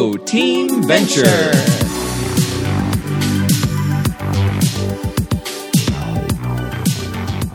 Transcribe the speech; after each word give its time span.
Go 0.00 0.16
Team 0.16 0.82
Venture! 0.84 1.24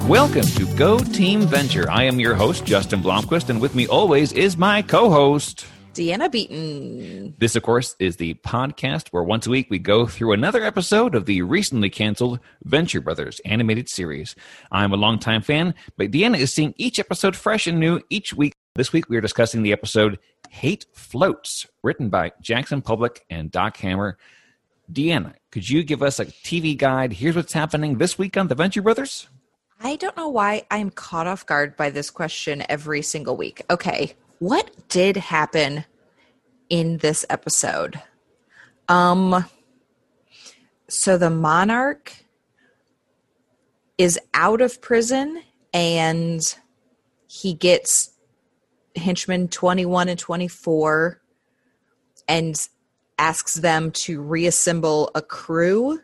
Welcome 0.08 0.44
to 0.44 0.76
Go 0.76 1.00
Team 1.00 1.42
Venture. 1.48 1.90
I 1.90 2.04
am 2.04 2.20
your 2.20 2.36
host, 2.36 2.64
Justin 2.64 3.02
Blomquist, 3.02 3.50
and 3.50 3.60
with 3.60 3.74
me 3.74 3.88
always 3.88 4.32
is 4.32 4.58
my 4.58 4.84
co 4.84 5.10
host, 5.10 5.66
Deanna 5.96 6.32
Beaton. 6.32 7.34
This, 7.40 7.56
of 7.56 7.64
course, 7.64 7.96
is 7.98 8.18
the 8.18 8.36
podcast 8.36 9.08
where 9.08 9.24
once 9.24 9.48
a 9.48 9.50
week 9.50 9.72
we 9.72 9.80
go 9.80 10.06
through 10.06 10.34
another 10.34 10.64
episode 10.64 11.16
of 11.16 11.26
the 11.26 11.42
recently 11.42 11.90
canceled 11.90 12.40
Venture 12.64 13.02
Brothers 13.02 13.42
animated 13.44 13.90
series. 13.90 14.36
I'm 14.72 14.94
a 14.94 14.98
longtime 14.98 15.42
fan, 15.42 15.74
but 15.98 16.12
Deanna 16.12 16.38
is 16.38 16.54
seeing 16.54 16.76
each 16.78 17.00
episode 17.00 17.36
fresh 17.36 17.66
and 17.66 17.80
new 17.80 18.02
each 18.12 18.36
week. 18.36 18.54
This 18.76 18.92
week 18.92 19.08
we 19.08 19.16
are 19.16 19.22
discussing 19.22 19.64
the 19.64 19.72
episode 19.72 20.20
Hate 20.50 20.86
Floats, 20.92 21.66
written 21.82 22.10
by 22.10 22.34
Jackson 22.42 22.82
Publick 22.82 23.20
and 23.30 23.50
Doc 23.50 23.78
Hammer. 23.78 24.18
Deanna, 24.92 25.36
could 25.50 25.70
you 25.70 25.82
give 25.82 26.04
us 26.04 26.20
a 26.20 26.26
TV 26.26 26.78
guide? 26.78 27.14
Here's 27.14 27.38
what's 27.38 27.54
happening 27.54 28.00
this 28.00 28.18
week 28.18 28.36
on 28.36 28.50
The 28.50 28.56
Venture 28.56 28.82
Brothers. 28.82 29.30
I 29.80 29.96
don't 29.96 30.18
know 30.18 30.28
why 30.28 30.66
I'm 30.70 30.90
caught 30.90 31.26
off 31.26 31.46
guard 31.46 31.78
by 31.78 31.90
this 31.90 32.10
question 32.10 32.66
every 32.68 33.02
single 33.02 33.38
week. 33.38 33.62
Okay, 33.70 34.14
what 34.40 34.70
did 34.90 35.16
happen 35.16 35.86
in 36.68 36.98
this 36.98 37.26
episode? 37.30 38.02
Um 38.90 39.46
so 40.90 41.18
the 41.18 41.30
monarch 41.30 42.12
is 43.98 44.20
out 44.34 44.60
of 44.60 44.82
prison 44.82 45.44
and 45.74 46.42
he 47.28 47.54
gets 47.54 48.12
henchmen 48.96 49.48
21 49.48 50.10
and 50.10 50.20
24 50.20 51.22
and 52.28 52.68
asks 53.18 53.56
them 53.56 53.92
to 53.92 54.22
reassemble 54.22 55.12
a 55.16 55.22
crew 55.22 56.00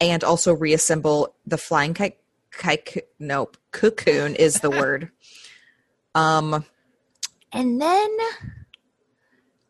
and 0.00 0.24
also 0.24 0.52
reassemble 0.52 1.34
the 1.46 1.58
flying 1.58 1.94
kite 1.94 2.18
kite 2.50 3.08
nope 3.18 3.56
cocoon 3.72 4.34
is 4.34 4.60
the 4.60 4.70
word. 4.70 5.10
Um 6.16 6.64
and 7.52 7.80
then 7.80 8.16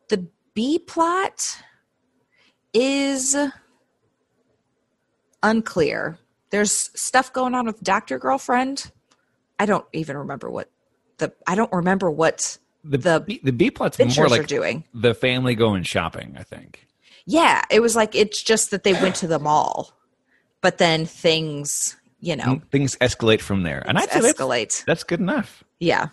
the 0.09 0.27
b 0.53 0.77
plot 0.77 1.57
is 2.71 3.35
unclear. 5.41 6.19
There's 6.51 6.71
stuff 6.71 7.33
going 7.33 7.55
on 7.55 7.65
with 7.65 7.81
doctor 7.81 8.19
girlfriend. 8.19 8.91
I 9.57 9.65
don't 9.65 9.87
even 9.91 10.17
remember 10.17 10.51
what 10.51 10.69
the 11.17 11.31
i 11.47 11.55
don't 11.55 11.71
remember 11.71 12.09
what 12.11 12.57
The 12.83 12.97
The 12.97 13.19
B, 13.25 13.39
the 13.43 13.51
B 13.51 13.71
plot's 13.71 13.97
more 13.99 14.25
are 14.25 14.29
like 14.29 14.47
doing. 14.47 14.83
the 14.93 15.13
family 15.13 15.55
going 15.55 15.83
shopping, 15.83 16.35
I 16.37 16.43
think. 16.43 16.87
yeah 17.25 17.61
it 17.69 17.79
was 17.81 17.95
like 17.95 18.15
it's 18.15 18.41
just 18.43 18.71
that 18.71 18.83
they 18.83 18.93
went 18.93 19.15
to 19.15 19.27
the 19.27 19.39
mall 19.39 19.93
but 20.61 20.77
then 20.77 21.05
things 21.05 21.95
you 22.19 22.35
know 22.35 22.61
Things 22.71 22.95
escalate 23.01 23.41
from 23.41 23.63
there. 23.63 23.83
And 23.87 23.97
I'd 23.97 24.09
say 24.09 24.21
that's, 24.21 24.39
escalate 24.39 24.85
that's 24.85 25.03
good 25.03 25.19
enough. 25.19 25.63
yeah 25.79 26.07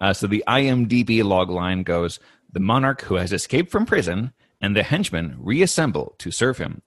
Uh, 0.00 0.12
so 0.12 0.26
the 0.26 0.44
IMDb 0.46 1.22
log 1.24 1.50
line 1.50 1.82
goes 1.82 2.18
The 2.52 2.60
monarch 2.60 3.02
who 3.02 3.14
has 3.16 3.32
escaped 3.32 3.70
from 3.70 3.86
prison 3.86 4.32
and 4.60 4.76
the 4.76 4.82
henchmen 4.82 5.36
reassemble 5.38 6.14
to 6.18 6.30
serve 6.30 6.58
him. 6.58 6.82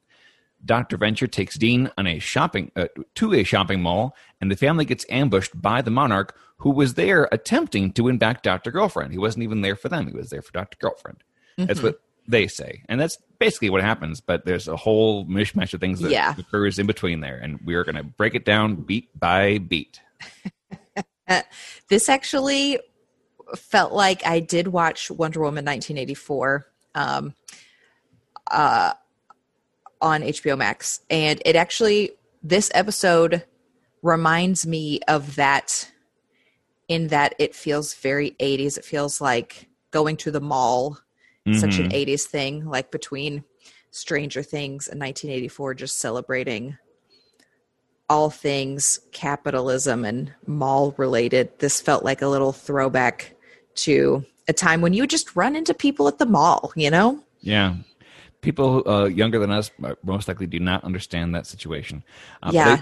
Dr. 0.66 0.98
Venture 0.98 1.28
takes 1.28 1.58
Dean 1.58 1.92
on 1.98 2.08
a 2.08 2.20
shopping 2.20 2.72
uh, 2.76 2.88
to 3.16 3.34
a 3.34 3.44
shopping 3.44 3.82
mall, 3.82 4.16
and 4.42 4.52
the 4.52 4.56
family 4.56 4.86
gets 4.86 5.06
ambushed 5.10 5.60
by 5.62 5.82
the 5.82 5.92
monarch 5.92 6.36
who 6.58 6.72
was 6.72 6.96
there 6.96 7.30
attempting 7.32 7.92
to 7.94 8.04
win 8.04 8.18
back 8.18 8.42
Dr. 8.42 8.72
Girlfriend. 8.72 9.12
He 9.12 9.20
wasn't 9.20 9.44
even 9.44 9.62
there 9.62 9.76
for 9.76 9.90
them, 9.90 10.08
he 10.08 10.14
was 10.14 10.30
there 10.30 10.42
for 10.42 10.52
Dr. 10.52 10.78
Girlfriend. 10.80 11.24
That's 11.58 11.82
what 11.82 12.02
they 12.28 12.48
say. 12.48 12.84
And 12.90 13.00
that's 13.00 13.18
basically 13.40 13.70
what 13.70 13.82
happens, 13.82 14.20
but 14.22 14.46
there's 14.46 14.68
a 14.68 14.76
whole 14.76 15.26
mishmash 15.26 15.74
of 15.74 15.80
things 15.80 16.00
that 16.02 16.12
Yeah. 16.12 16.36
occurs 16.38 16.78
in 16.78 16.86
between 16.88 17.22
there, 17.22 17.38
and 17.38 17.60
we 17.64 17.76
are 17.76 17.84
going 17.84 17.96
to 17.96 18.04
break 18.04 18.36
it 18.36 18.46
down 18.46 18.76
beat 18.76 19.10
by 19.18 19.60
beat. 19.60 20.02
this 21.90 22.10
actually 22.10 22.80
felt 23.56 23.94
like 23.94 24.26
I 24.26 24.40
did 24.40 24.68
watch 24.68 25.10
Wonder 25.10 25.40
Woman 25.40 25.64
1984 25.66 26.68
um, 26.96 27.34
uh, 28.52 28.94
on 30.02 30.22
HBO 30.22 30.58
Max, 30.58 31.02
and 31.10 31.42
it 31.46 31.56
actually 31.56 32.12
this 32.44 32.72
episode 32.74 33.44
reminds 34.02 34.66
me 34.66 35.00
of 35.08 35.36
that 35.36 35.92
in 36.88 37.08
that 37.08 37.36
it 37.40 37.56
feels 37.56 37.94
very 37.96 38.32
80s. 38.40 38.78
It 38.78 38.86
feels 38.86 39.20
like 39.20 39.68
going 39.92 40.18
to 40.18 40.32
the 40.32 40.42
mall, 40.42 41.00
such 41.54 41.78
an 41.78 41.90
mm-hmm. 41.90 42.12
80s 42.12 42.24
thing, 42.24 42.66
like 42.66 42.92
between 42.92 43.44
Stranger 43.92 44.44
Things 44.44 44.88
and 44.88 45.00
1984, 45.00 45.74
just 45.76 45.98
celebrating 45.98 46.78
all 48.10 48.30
things 48.30 49.00
capitalism 49.12 50.06
and 50.06 50.34
mall 50.46 50.94
related. 50.98 51.58
This 51.60 51.82
felt 51.82 52.04
like 52.04 52.22
a 52.22 52.28
little 52.28 52.54
throwback 52.54 53.34
to 53.76 54.26
a 54.48 54.54
time 54.54 54.82
when 54.82 54.94
you 54.94 55.04
would 55.04 55.10
just 55.10 55.36
run 55.36 55.56
into 55.56 55.74
people 55.74 56.08
at 56.08 56.18
the 56.18 56.26
mall, 56.26 56.72
you 56.76 56.90
know? 56.90 57.24
Yeah. 57.42 57.76
People 58.42 58.88
uh, 58.88 59.06
younger 59.06 59.40
than 59.40 59.52
us 59.52 59.72
uh, 59.84 59.96
most 60.04 60.28
likely 60.28 60.48
do 60.48 60.60
not 60.60 60.84
understand 60.84 61.36
that 61.36 61.46
situation. 61.48 62.04
Uh, 62.44 62.52
Yeah. 62.54 62.78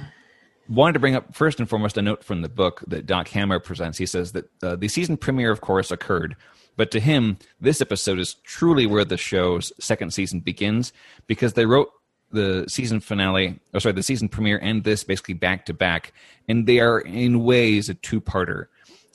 wanted 0.67 0.93
to 0.93 0.99
bring 0.99 1.15
up 1.15 1.35
first 1.35 1.59
and 1.59 1.69
foremost 1.69 1.97
a 1.97 2.01
note 2.01 2.23
from 2.23 2.41
the 2.41 2.49
book 2.49 2.83
that 2.87 3.05
Doc 3.05 3.27
Hammer 3.29 3.59
presents. 3.59 3.97
He 3.97 4.05
says 4.05 4.31
that 4.33 4.45
uh, 4.63 4.75
the 4.75 4.87
season 4.87 5.17
premiere, 5.17 5.51
of 5.51 5.61
course, 5.61 5.91
occurred, 5.91 6.35
but 6.75 6.91
to 6.91 6.99
him, 6.99 7.37
this 7.61 7.81
episode 7.81 8.19
is 8.19 8.33
truly 8.43 8.85
where 8.85 9.05
the 9.05 9.17
show's 9.17 9.71
second 9.79 10.13
season 10.13 10.39
begins 10.41 10.91
because 11.27 11.53
they 11.53 11.65
wrote 11.65 11.89
the 12.31 12.65
season 12.67 12.99
finale, 12.99 13.59
or 13.73 13.79
sorry, 13.79 13.93
the 13.93 14.03
season 14.03 14.27
premiere 14.27 14.59
and 14.61 14.83
this 14.83 15.03
basically 15.03 15.35
back 15.35 15.65
to 15.67 15.73
back, 15.73 16.11
and 16.49 16.67
they 16.67 16.79
are 16.79 16.99
in 16.99 17.43
ways 17.43 17.87
a 17.87 17.93
two-parter. 17.93 18.65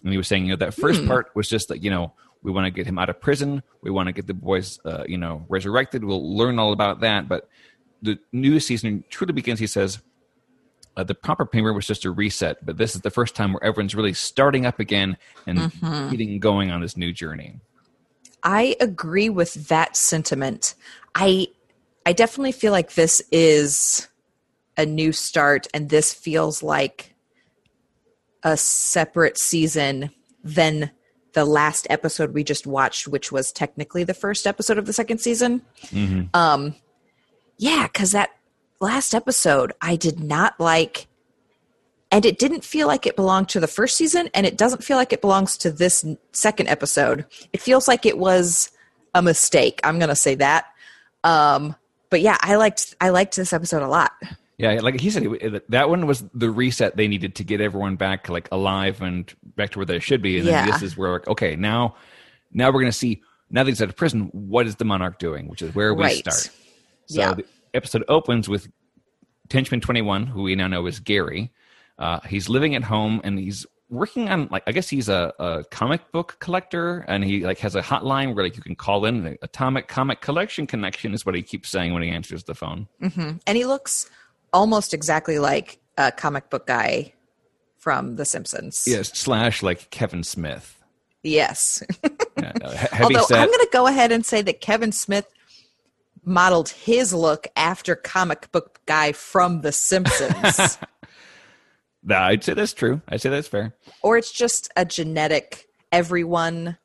And 0.02 0.10
he 0.12 0.16
was 0.16 0.26
saying, 0.28 0.46
you 0.46 0.52
know, 0.52 0.56
that 0.56 0.72
first 0.72 1.04
part 1.06 1.30
was 1.34 1.48
just 1.48 1.68
like, 1.68 1.82
you 1.82 1.90
know, 1.90 2.14
we 2.42 2.50
want 2.50 2.66
to 2.66 2.70
get 2.70 2.86
him 2.86 2.98
out 2.98 3.08
of 3.08 3.20
prison, 3.20 3.62
we 3.82 3.90
want 3.90 4.06
to 4.06 4.12
get 4.12 4.26
the 4.26 4.34
boys, 4.34 4.78
uh, 4.84 5.04
you 5.06 5.18
know, 5.18 5.44
resurrected. 5.48 6.04
We'll 6.04 6.36
learn 6.36 6.58
all 6.58 6.72
about 6.72 7.00
that, 7.00 7.28
but 7.28 7.48
the 8.02 8.18
new 8.32 8.58
season 8.60 9.04
truly 9.10 9.32
begins. 9.32 9.60
He 9.60 9.66
says, 9.66 10.00
uh, 10.96 11.04
the 11.04 11.14
proper 11.14 11.44
premiere 11.44 11.72
was 11.72 11.86
just 11.86 12.04
a 12.04 12.10
reset, 12.10 12.64
but 12.64 12.76
this 12.76 12.94
is 12.94 13.02
the 13.02 13.10
first 13.10 13.36
time 13.36 13.52
where 13.52 13.62
everyone's 13.62 13.94
really 13.94 14.12
starting 14.12 14.66
up 14.66 14.80
again 14.80 15.16
and 15.46 15.72
getting 16.10 16.38
going 16.40 16.70
on 16.70 16.80
this 16.80 16.96
new 16.96 17.12
journey. 17.12 17.60
I 18.42 18.76
agree 18.80 19.28
with 19.28 19.68
that 19.68 19.96
sentiment. 19.96 20.74
I 21.14 21.48
I 22.06 22.12
definitely 22.12 22.52
feel 22.52 22.72
like 22.72 22.94
this 22.94 23.22
is 23.30 24.08
a 24.76 24.86
new 24.86 25.12
start 25.12 25.66
and 25.74 25.90
this 25.90 26.12
feels 26.12 26.62
like 26.62 27.14
a 28.42 28.56
separate 28.56 29.38
season 29.38 30.10
than 30.42 30.90
the 31.32 31.44
last 31.44 31.86
episode 31.90 32.34
we 32.34 32.44
just 32.44 32.66
watched 32.66 33.06
which 33.06 33.30
was 33.30 33.52
technically 33.52 34.04
the 34.04 34.14
first 34.14 34.46
episode 34.46 34.78
of 34.78 34.86
the 34.86 34.92
second 34.92 35.18
season. 35.18 35.62
Um 36.34 36.74
yeah, 37.58 37.86
cuz 37.88 38.12
that 38.12 38.30
last 38.80 39.14
episode 39.14 39.72
I 39.80 39.96
did 39.96 40.20
not 40.20 40.58
like 40.58 41.06
and 42.10 42.26
it 42.26 42.38
didn't 42.38 42.64
feel 42.64 42.86
like 42.88 43.06
it 43.06 43.14
belonged 43.14 43.48
to 43.50 43.60
the 43.60 43.68
first 43.68 43.96
season 43.96 44.28
and 44.34 44.46
it 44.46 44.56
doesn't 44.58 44.82
feel 44.82 44.96
like 44.96 45.12
it 45.12 45.20
belongs 45.20 45.56
to 45.58 45.70
this 45.70 46.04
second 46.32 46.68
episode. 46.68 47.24
It 47.52 47.60
feels 47.60 47.86
like 47.86 48.04
it 48.04 48.18
was 48.18 48.70
a 49.14 49.22
mistake 49.22 49.80
i'm 49.84 49.98
gonna 49.98 50.16
say 50.16 50.34
that. 50.36 50.66
Um 51.24 51.76
but 52.10 52.20
yeah 52.20 52.36
i 52.40 52.56
liked 52.56 52.94
i 53.00 53.10
liked 53.10 53.36
this 53.36 53.52
episode 53.52 53.82
a 53.82 53.88
lot 53.88 54.12
Yeah, 54.60 54.80
like 54.82 55.00
he 55.00 55.10
said, 55.10 55.62
that 55.70 55.88
one 55.88 56.06
was 56.06 56.24
the 56.34 56.50
reset 56.50 56.96
they 56.96 57.08
needed 57.08 57.34
to 57.36 57.44
get 57.44 57.60
everyone 57.60 57.96
back 57.96 58.28
like 58.28 58.48
alive 58.52 59.00
and 59.00 59.32
back 59.56 59.70
to 59.70 59.78
where 59.78 59.86
they 59.86 59.98
should 60.00 60.20
be. 60.22 60.38
And 60.38 60.46
then 60.46 60.66
Yeah. 60.66 60.70
this 60.72 60.82
is 60.82 60.96
where, 60.96 61.12
like, 61.12 61.28
okay, 61.28 61.56
now, 61.56 61.94
now 62.52 62.66
we're 62.68 62.80
going 62.80 62.86
to 62.86 62.92
see. 62.92 63.22
Now 63.50 63.64
that 63.64 63.70
he's 63.70 63.82
out 63.82 63.88
of 63.88 63.96
prison, 63.96 64.28
what 64.32 64.66
is 64.66 64.76
the 64.76 64.84
monarch 64.84 65.18
doing? 65.18 65.48
Which 65.48 65.62
is 65.62 65.74
where 65.74 65.92
we 65.94 66.04
Right. 66.04 66.16
start. 66.16 66.50
So 67.06 67.20
Yeah. 67.20 67.34
the 67.34 67.44
episode 67.74 68.04
opens 68.08 68.48
with 68.48 68.68
Henchman 69.50 69.80
Twenty 69.80 70.02
One, 70.02 70.26
who 70.26 70.42
we 70.42 70.54
now 70.54 70.68
know 70.68 70.86
is 70.86 71.00
Gary. 71.00 71.50
Uh, 71.98 72.20
he's 72.28 72.48
living 72.48 72.74
at 72.74 72.84
home 72.84 73.20
and 73.24 73.38
he's 73.38 73.66
working 73.88 74.28
on 74.28 74.46
like 74.52 74.62
I 74.68 74.72
guess 74.72 74.88
he's 74.88 75.08
a, 75.08 75.32
a 75.40 75.64
comic 75.72 76.12
book 76.12 76.36
collector 76.38 77.04
and 77.08 77.24
he 77.24 77.44
like 77.44 77.58
has 77.58 77.74
a 77.74 77.82
hotline 77.82 78.34
where 78.36 78.44
like 78.44 78.56
you 78.56 78.62
can 78.62 78.76
call 78.76 79.04
in. 79.04 79.24
The 79.24 79.38
Atomic 79.42 79.88
Comic 79.88 80.20
Collection 80.20 80.66
Connection 80.68 81.12
is 81.12 81.26
what 81.26 81.34
he 81.34 81.42
keeps 81.42 81.68
saying 81.68 81.92
when 81.92 82.02
he 82.04 82.10
answers 82.10 82.44
the 82.44 82.54
phone. 82.54 82.86
and 83.00 83.40
he 83.56 83.64
looks 83.64 84.08
almost 84.52 84.94
exactly 84.94 85.38
like 85.38 85.78
a 85.98 86.10
comic 86.12 86.50
book 86.50 86.66
guy 86.66 87.12
from 87.78 88.16
the 88.16 88.24
simpsons 88.24 88.84
Yes, 88.86 89.16
slash 89.18 89.62
like 89.62 89.90
Kevin 89.90 90.22
Smith. 90.22 90.78
yes 91.22 91.82
Yeah, 92.38 92.52
heavy 92.92 93.16
although 93.16 93.26
set. 93.26 93.40
i'm 93.40 93.50
gonna 93.50 93.66
go 93.72 93.86
ahead 93.86 94.10
and 94.12 94.24
say 94.24 94.40
that 94.42 94.60
kevin 94.62 94.92
smith 94.92 95.26
modeled 96.24 96.70
his 96.70 97.12
look 97.12 97.46
after 97.56 97.94
comic 97.94 98.50
book 98.52 98.80
guy 98.86 99.12
from 99.12 99.60
the 99.62 99.72
simpsons 99.72 100.78
Nah, 102.02 102.28
I'd 102.28 102.42
say 102.42 102.54
that's 102.54 102.72
true. 102.72 103.02
I'd 103.08 103.20
say 103.20 103.28
that's 103.28 103.46
fair. 103.48 103.74
or 104.02 104.16
it's 104.16 104.32
just 104.32 104.70
a 104.74 104.86
genetic 104.86 105.66
everyone 105.92 106.78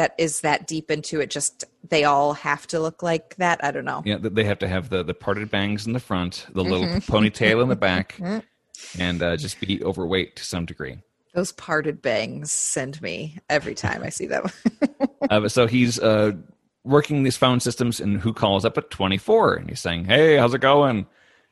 that 0.00 0.14
is 0.16 0.40
that 0.40 0.66
deep 0.66 0.90
into 0.90 1.20
it. 1.20 1.28
Just 1.28 1.64
they 1.86 2.04
all 2.04 2.32
have 2.32 2.66
to 2.68 2.80
look 2.80 3.02
like 3.02 3.36
that. 3.36 3.62
I 3.62 3.70
don't 3.70 3.84
know. 3.84 4.02
Yeah, 4.06 4.16
they 4.18 4.44
have 4.44 4.58
to 4.60 4.68
have 4.68 4.88
the 4.88 5.02
the 5.02 5.12
parted 5.12 5.50
bangs 5.50 5.86
in 5.86 5.92
the 5.92 6.00
front, 6.00 6.46
the 6.54 6.64
little 6.64 6.86
ponytail 7.00 7.62
in 7.62 7.68
the 7.68 7.76
back, 7.76 8.18
and 8.98 9.22
uh, 9.22 9.36
just 9.36 9.60
be 9.60 9.84
overweight 9.84 10.36
to 10.36 10.44
some 10.44 10.64
degree. 10.64 10.96
Those 11.34 11.52
parted 11.52 12.00
bangs 12.00 12.50
send 12.50 13.00
me 13.02 13.38
every 13.50 13.74
time 13.74 14.02
I 14.02 14.08
see 14.08 14.26
them. 14.26 14.46
Uh, 15.28 15.48
so 15.48 15.68
he's 15.68 16.00
uh, 16.00 16.32
working 16.82 17.22
these 17.22 17.36
phone 17.36 17.60
systems, 17.60 18.00
and 18.00 18.20
who 18.20 18.32
calls 18.32 18.64
up 18.64 18.76
at 18.76 18.90
24? 18.90 19.54
And 19.54 19.68
he's 19.68 19.78
saying, 19.78 20.06
Hey, 20.06 20.38
how's 20.38 20.54
it 20.54 20.60
going? 20.60 21.06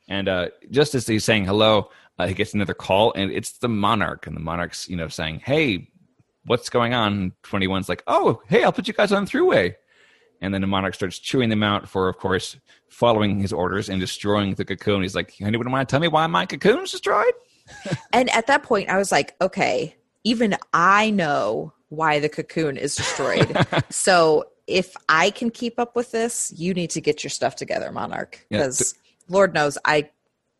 And 0.09 0.27
uh, 0.27 0.49
just 0.69 0.95
as 0.95 1.07
he's 1.07 1.23
saying 1.23 1.45
hello, 1.45 1.89
uh, 2.17 2.27
he 2.27 2.33
gets 2.33 2.53
another 2.53 2.73
call, 2.73 3.13
and 3.13 3.31
it's 3.31 3.51
the 3.59 3.69
monarch. 3.69 4.27
And 4.27 4.35
the 4.35 4.41
monarch's, 4.41 4.89
you 4.89 4.97
know, 4.97 5.07
saying, 5.07 5.43
Hey, 5.45 5.87
what's 6.49 6.69
going 6.69 6.95
on? 6.95 7.13
And 7.13 7.31
21's 7.43 7.87
like, 7.87 8.01
Oh, 8.07 8.41
hey, 8.47 8.63
I'll 8.63 8.71
put 8.71 8.87
you 8.87 8.93
guys 8.93 9.11
on 9.11 9.27
throughway. 9.27 9.75
And 10.41 10.53
then 10.53 10.61
the 10.61 10.67
monarch 10.67 10.95
starts 10.95 11.19
chewing 11.19 11.49
them 11.49 11.61
out 11.61 11.87
for, 11.87 12.09
of 12.09 12.17
course, 12.17 12.57
following 12.89 13.39
his 13.39 13.53
orders 13.53 13.87
and 13.87 13.99
destroying 13.99 14.55
the 14.55 14.65
cocoon. 14.65 15.03
He's 15.03 15.15
like, 15.15 15.35
Anyone 15.39 15.71
want 15.71 15.87
to 15.87 15.93
tell 15.93 15.99
me 15.99 16.07
why 16.07 16.25
my 16.25 16.47
cocoon's 16.47 16.91
destroyed? 16.91 17.33
and 18.13 18.29
at 18.31 18.47
that 18.47 18.63
point, 18.63 18.89
I 18.89 18.97
was 18.97 19.11
like, 19.11 19.35
okay, 19.39 19.95
even 20.23 20.55
I 20.73 21.11
know 21.11 21.71
why 21.89 22.19
the 22.19 22.29
cocoon 22.29 22.77
is 22.77 22.95
destroyed. 22.95 23.55
so 23.91 24.45
if 24.65 24.95
I 25.07 25.29
can 25.29 25.51
keep 25.51 25.79
up 25.79 25.95
with 25.95 26.11
this, 26.11 26.51
you 26.55 26.73
need 26.73 26.89
to 26.91 27.01
get 27.01 27.23
your 27.23 27.29
stuff 27.29 27.55
together, 27.55 27.91
Monarch, 27.91 28.43
Yeah, 28.49 28.59
because 28.59 28.95
Lord 29.27 29.53
knows 29.53 29.77
I 29.85 30.09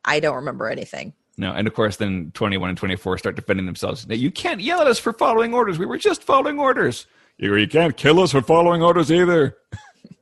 I 0.06 0.20
don't 0.20 0.36
remember 0.36 0.68
anything. 0.70 1.14
No, 1.40 1.54
and 1.54 1.68
of 1.68 1.74
course, 1.74 1.96
then 1.96 2.32
21 2.34 2.68
and 2.70 2.78
24 2.78 3.18
start 3.18 3.38
defending 3.38 3.66
themselves. 3.66 4.06
Now, 4.06 4.16
you 4.16 4.30
can't 4.30 4.60
yell 4.60 4.82
at 4.82 4.88
us 4.88 5.00
for 5.00 5.14
following 5.14 5.54
orders. 5.54 5.80
We 5.80 5.86
were 5.86 5.98
just 5.98 6.22
following 6.22 6.60
orders. 6.60 7.08
You, 7.38 7.56
you 7.56 7.66
can't 7.66 7.96
kill 7.96 8.20
us 8.20 8.34
for 8.34 8.42
following 8.42 8.84
orders 8.84 9.10
either. 9.10 9.58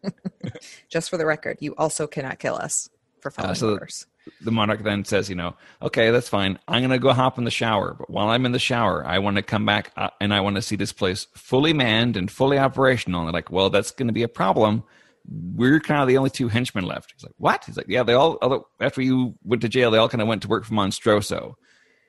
Just 0.89 1.09
for 1.09 1.17
the 1.17 1.25
record, 1.25 1.57
you 1.59 1.73
also 1.75 2.05
cannot 2.05 2.37
kill 2.37 2.53
us 2.53 2.89
for 3.19 3.31
following 3.31 3.55
so- 3.55 3.71
orders. 3.71 4.05
The 4.41 4.51
monarch 4.51 4.83
then 4.83 5.05
says, 5.05 5.29
you 5.29 5.35
know, 5.35 5.55
okay, 5.81 6.11
that's 6.11 6.27
fine. 6.27 6.59
I'm 6.67 6.81
going 6.81 6.91
to 6.91 6.99
go 6.99 7.13
hop 7.13 7.37
in 7.37 7.45
the 7.45 7.49
shower. 7.49 7.95
But 7.97 8.09
while 8.09 8.27
I'm 8.27 8.45
in 8.45 8.51
the 8.51 8.59
shower, 8.59 9.03
I 9.05 9.19
want 9.19 9.37
to 9.37 9.41
come 9.41 9.65
back 9.65 9.91
uh, 9.95 10.09
and 10.19 10.33
I 10.33 10.41
want 10.41 10.57
to 10.57 10.61
see 10.61 10.75
this 10.75 10.91
place 10.91 11.27
fully 11.33 11.71
manned 11.71 12.17
and 12.17 12.29
fully 12.29 12.59
operational. 12.59 13.21
And 13.21 13.27
they're 13.29 13.33
like, 13.33 13.49
well, 13.51 13.69
that's 13.69 13.91
going 13.91 14.07
to 14.07 14.13
be 14.13 14.23
a 14.23 14.27
problem. 14.27 14.83
We're 15.29 15.79
kind 15.79 16.01
of 16.01 16.07
the 16.07 16.17
only 16.17 16.29
two 16.29 16.47
henchmen 16.47 16.85
left. 16.85 17.13
He's 17.13 17.23
like, 17.23 17.35
what? 17.37 17.63
He's 17.65 17.77
like, 17.77 17.87
yeah, 17.89 18.03
they 18.03 18.13
all, 18.13 18.37
although 18.41 18.67
after 18.79 19.01
you 19.01 19.35
went 19.43 19.61
to 19.63 19.69
jail, 19.69 19.91
they 19.91 19.97
all 19.97 20.09
kind 20.09 20.21
of 20.21 20.27
went 20.27 20.41
to 20.43 20.47
work 20.47 20.65
for 20.65 20.73
Monstroso. 20.73 21.55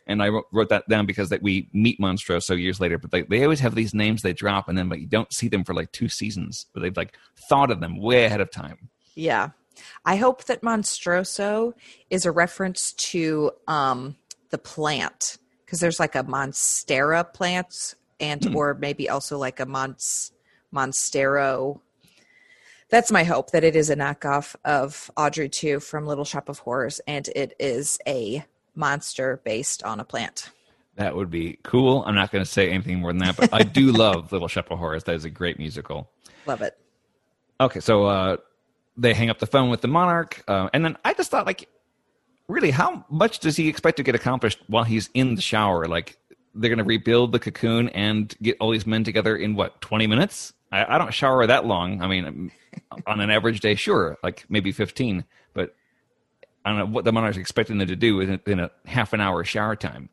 And 0.06 0.22
I 0.22 0.28
wrote, 0.28 0.68
that 0.70 0.88
down 0.88 1.04
because 1.04 1.28
that 1.28 1.42
we 1.42 1.68
meet 1.72 2.00
Monstroso 2.00 2.58
years 2.58 2.80
later, 2.80 2.96
but 2.96 3.10
they, 3.10 3.22
they 3.22 3.42
always 3.42 3.60
have 3.60 3.74
these 3.74 3.92
names 3.92 4.22
they 4.22 4.32
drop 4.32 4.68
and 4.68 4.78
then 4.78 4.88
but 4.88 5.00
you 5.00 5.06
don't 5.06 5.32
see 5.32 5.48
them 5.48 5.64
for 5.64 5.74
like 5.74 5.92
two 5.92 6.08
seasons, 6.08 6.66
but 6.72 6.80
they've 6.80 6.96
like 6.96 7.16
thought 7.48 7.70
of 7.70 7.80
them 7.80 8.00
way 8.00 8.24
ahead 8.24 8.40
of 8.40 8.50
time. 8.50 8.88
Yeah. 9.14 9.50
I 10.04 10.16
hope 10.16 10.44
that 10.44 10.62
Monstroso 10.62 11.72
is 12.10 12.24
a 12.24 12.32
reference 12.32 12.92
to 12.94 13.50
um, 13.66 14.16
the 14.50 14.58
plant 14.58 15.38
because 15.64 15.80
there's 15.80 16.00
like 16.00 16.14
a 16.14 16.24
Monstera 16.24 17.32
plant 17.32 17.94
and 18.20 18.44
Hmm. 18.44 18.56
or 18.56 18.74
maybe 18.74 19.08
also 19.08 19.38
like 19.38 19.60
a 19.60 19.66
Mons 19.66 20.32
Monstero. 20.74 21.80
That's 22.90 23.12
my 23.12 23.22
hope 23.22 23.50
that 23.50 23.64
it 23.64 23.76
is 23.76 23.90
a 23.90 23.96
knockoff 23.96 24.56
of 24.64 25.10
Audrey 25.16 25.48
2 25.48 25.80
from 25.80 26.06
Little 26.06 26.24
Shop 26.24 26.48
of 26.48 26.60
Horrors 26.60 27.00
and 27.06 27.28
it 27.36 27.54
is 27.58 27.98
a 28.06 28.44
monster 28.74 29.42
based 29.44 29.82
on 29.82 30.00
a 30.00 30.04
plant. 30.04 30.50
That 30.96 31.14
would 31.14 31.30
be 31.30 31.58
cool. 31.62 32.02
I'm 32.06 32.14
not 32.14 32.32
going 32.32 32.42
to 32.42 32.50
say 32.50 32.70
anything 32.70 33.00
more 33.00 33.12
than 33.12 33.18
that, 33.18 33.36
but 33.36 33.52
I 33.52 33.62
do 33.62 33.92
love 33.92 34.32
Little 34.32 34.48
Shop 34.48 34.70
of 34.70 34.78
Horrors. 34.78 35.04
That 35.04 35.16
is 35.16 35.24
a 35.24 35.30
great 35.30 35.58
musical. 35.58 36.10
Love 36.46 36.62
it. 36.62 36.78
Okay, 37.60 37.80
so 37.80 38.06
uh, 38.06 38.36
they 38.96 39.12
hang 39.12 39.28
up 39.28 39.38
the 39.38 39.46
phone 39.46 39.68
with 39.68 39.80
the 39.80 39.88
monarch, 39.88 40.42
uh, 40.48 40.68
and 40.72 40.84
then 40.84 40.96
I 41.04 41.12
just 41.12 41.30
thought, 41.30 41.46
like, 41.46 41.68
really, 42.48 42.70
how 42.70 43.04
much 43.10 43.40
does 43.40 43.56
he 43.56 43.68
expect 43.68 43.96
to 43.98 44.02
get 44.02 44.14
accomplished 44.14 44.60
while 44.66 44.84
he's 44.84 45.10
in 45.14 45.34
the 45.34 45.42
shower? 45.42 45.86
Like, 45.86 46.16
they're 46.54 46.70
going 46.70 46.78
to 46.78 46.84
rebuild 46.84 47.32
the 47.32 47.38
cocoon 47.38 47.88
and 47.90 48.34
get 48.42 48.56
all 48.60 48.70
these 48.70 48.86
men 48.86 49.04
together 49.04 49.36
in 49.36 49.54
what 49.54 49.80
20 49.80 50.06
minutes? 50.06 50.52
I, 50.70 50.94
I 50.94 50.98
don't 50.98 51.14
shower 51.14 51.46
that 51.46 51.66
long. 51.66 52.02
I 52.02 52.08
mean, 52.08 52.50
on 53.06 53.20
an 53.20 53.30
average 53.30 53.60
day, 53.60 53.74
sure, 53.74 54.18
like 54.22 54.44
maybe 54.48 54.72
15, 54.72 55.24
but 55.54 55.74
I 56.64 56.70
don't 56.70 56.78
know 56.78 56.86
what 56.86 57.04
the 57.04 57.12
monarch's 57.12 57.38
expecting 57.38 57.78
them 57.78 57.88
to 57.88 57.96
do 57.96 58.20
in 58.20 58.60
a, 58.60 58.70
half 58.86 59.12
an 59.12 59.20
hour 59.20 59.44
shower 59.44 59.76
time. 59.76 60.10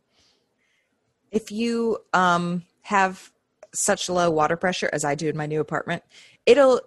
if 1.31 1.51
you 1.51 1.97
um, 2.13 2.63
have 2.83 3.31
such 3.73 4.09
low 4.09 4.31
water 4.31 4.55
pressure 4.55 4.89
as 4.93 5.03
I 5.03 5.15
do 5.15 5.27
in 5.27 5.35
my 5.35 5.45
new 5.45 5.59
apartment, 5.59 6.03
it'll 6.45 6.81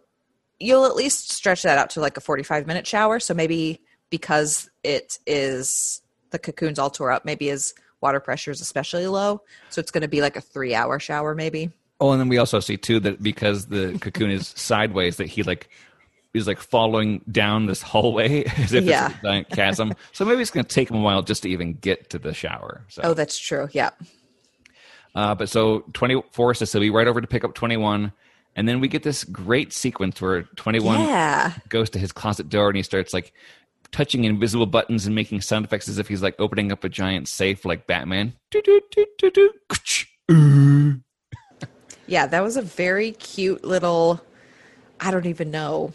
you'll 0.58 0.86
at 0.86 0.96
least 0.96 1.30
stretch 1.30 1.62
that 1.62 1.78
out 1.78 1.90
to 1.90 2.00
like 2.00 2.16
a 2.16 2.20
45 2.20 2.66
minute 2.66 2.86
shower. 2.86 3.20
So 3.20 3.34
maybe 3.34 3.80
because 4.10 4.70
it 4.82 5.18
is 5.26 6.02
the 6.30 6.38
cocoon's 6.38 6.78
all 6.78 6.90
tore 6.90 7.12
up, 7.12 7.24
maybe 7.24 7.48
his 7.48 7.74
water 8.00 8.20
pressure 8.20 8.50
is 8.50 8.60
especially 8.60 9.06
low. 9.06 9.42
So 9.70 9.80
it's 9.80 9.90
going 9.90 10.02
to 10.02 10.08
be 10.08 10.20
like 10.20 10.36
a 10.36 10.40
three 10.40 10.74
hour 10.74 10.98
shower, 10.98 11.34
maybe. 11.34 11.70
Oh, 12.00 12.12
and 12.12 12.20
then 12.20 12.28
we 12.28 12.38
also 12.38 12.60
see 12.60 12.76
too 12.76 13.00
that 13.00 13.22
because 13.22 13.66
the 13.66 13.98
cocoon 14.00 14.30
is 14.30 14.48
sideways, 14.56 15.16
that 15.16 15.26
he 15.26 15.42
like 15.42 15.68
is 16.34 16.46
like 16.46 16.60
following 16.60 17.22
down 17.30 17.66
this 17.66 17.82
hallway 17.82 18.44
as 18.58 18.72
if 18.72 18.84
Yeah. 18.84 19.06
it's 19.08 19.18
a 19.18 19.22
giant 19.22 19.48
chasm. 19.50 19.94
so 20.12 20.24
maybe 20.24 20.40
it's 20.42 20.50
going 20.50 20.64
to 20.64 20.72
take 20.74 20.90
him 20.90 20.98
a 20.98 21.00
while 21.00 21.22
just 21.22 21.42
to 21.42 21.48
even 21.48 21.72
get 21.74 22.10
to 22.10 22.18
the 22.18 22.32
shower. 22.34 22.82
So, 22.88 23.02
Oh, 23.02 23.14
that's 23.14 23.38
true. 23.38 23.68
Yeah. 23.72 23.90
uh, 25.14 25.34
but 25.34 25.48
so 25.48 25.80
twenty 25.94 26.22
four 26.32 26.54
says 26.54 26.70
he'll 26.72 26.80
be 26.82 26.90
right 26.90 27.08
over 27.08 27.20
to 27.20 27.26
pick 27.26 27.42
up 27.44 27.54
twenty 27.54 27.76
one, 27.76 28.12
and 28.54 28.68
then 28.68 28.78
we 28.80 28.86
get 28.88 29.02
this 29.02 29.24
great 29.24 29.72
sequence 29.72 30.20
where 30.20 30.42
twenty 30.54 30.78
one 30.80 31.00
Yeah. 31.00 31.52
goes 31.68 31.90
to 31.90 31.98
his 31.98 32.12
closet 32.12 32.48
door 32.48 32.68
and 32.68 32.76
he 32.76 32.82
starts 32.84 33.12
like 33.12 33.32
touching 33.90 34.24
invisible 34.24 34.66
buttons 34.66 35.06
and 35.06 35.14
making 35.14 35.40
sound 35.40 35.64
effects 35.64 35.88
as 35.88 35.98
if 35.98 36.06
he's 36.08 36.22
like 36.22 36.36
opening 36.38 36.70
up 36.70 36.84
a 36.84 36.88
giant 36.90 37.26
safe 37.26 37.64
like 37.64 37.86
Batman. 37.86 38.34
Do, 38.50 38.60
do, 38.62 38.80
do, 38.92 39.06
do, 39.18 39.30
do. 39.30 39.52
Ooh. 40.30 41.00
Yeah. 42.08 42.26
That 42.26 42.42
was 42.42 42.56
a 42.56 42.62
very 42.62 43.12
cute 43.12 43.64
little, 43.64 44.20
I 45.00 45.10
don't 45.12 45.26
even 45.26 45.50
know. 45.50 45.92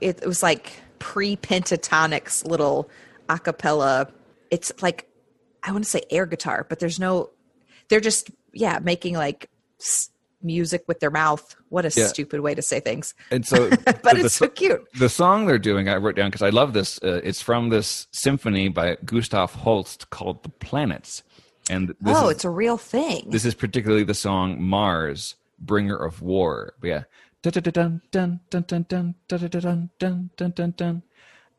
It, 0.00 0.20
it 0.22 0.26
was 0.26 0.42
like 0.42 0.72
pre 0.98 1.36
Pentatonix 1.36 2.44
little 2.46 2.90
a 3.28 3.38
cappella. 3.38 4.08
It's 4.50 4.70
like, 4.82 5.08
I 5.62 5.72
want 5.72 5.84
to 5.84 5.90
say 5.90 6.02
air 6.10 6.26
guitar, 6.26 6.66
but 6.68 6.78
there's 6.78 7.00
no, 7.00 7.30
they're 7.88 8.00
just, 8.00 8.30
yeah, 8.52 8.78
making 8.82 9.14
like 9.14 9.48
s- 9.80 10.10
music 10.42 10.84
with 10.86 11.00
their 11.00 11.10
mouth. 11.10 11.56
What 11.70 11.86
a 11.86 11.92
Yeah. 11.96 12.06
stupid 12.08 12.40
way 12.40 12.54
to 12.54 12.60
say 12.60 12.78
things. 12.80 13.14
And 13.30 13.46
so, 13.46 13.70
But 13.84 14.02
the- 14.02 14.24
it's 14.26 14.34
so 14.34 14.48
cute. 14.48 14.84
the 14.98 15.08
song 15.08 15.46
they're 15.46 15.58
doing 15.58 15.88
i 15.88 15.96
wrote 15.96 16.16
down 16.16 16.28
because 16.30 16.42
i 16.42 16.50
love 16.50 16.72
this 16.74 16.98
uh, 17.02 17.20
it's 17.24 17.40
from 17.40 17.70
this 17.70 18.06
symphony 18.10 18.68
by 18.68 18.96
gustav 19.06 19.54
holst 19.54 20.10
called 20.10 20.42
the 20.42 20.50
planets 20.50 21.22
and 21.70 21.88
this 21.88 22.16
oh, 22.18 22.26
is, 22.28 22.36
it's 22.36 22.44
a 22.44 22.50
real 22.50 22.76
thing. 22.76 23.24
this 23.30 23.44
is 23.46 23.54
particularly 23.54 24.04
the 24.04 24.14
song 24.14 24.62
mars 24.62 25.34
bringer 25.58 25.96
of 25.96 26.22
war. 26.22 26.74
But 26.80 26.86
yeah. 26.88 27.02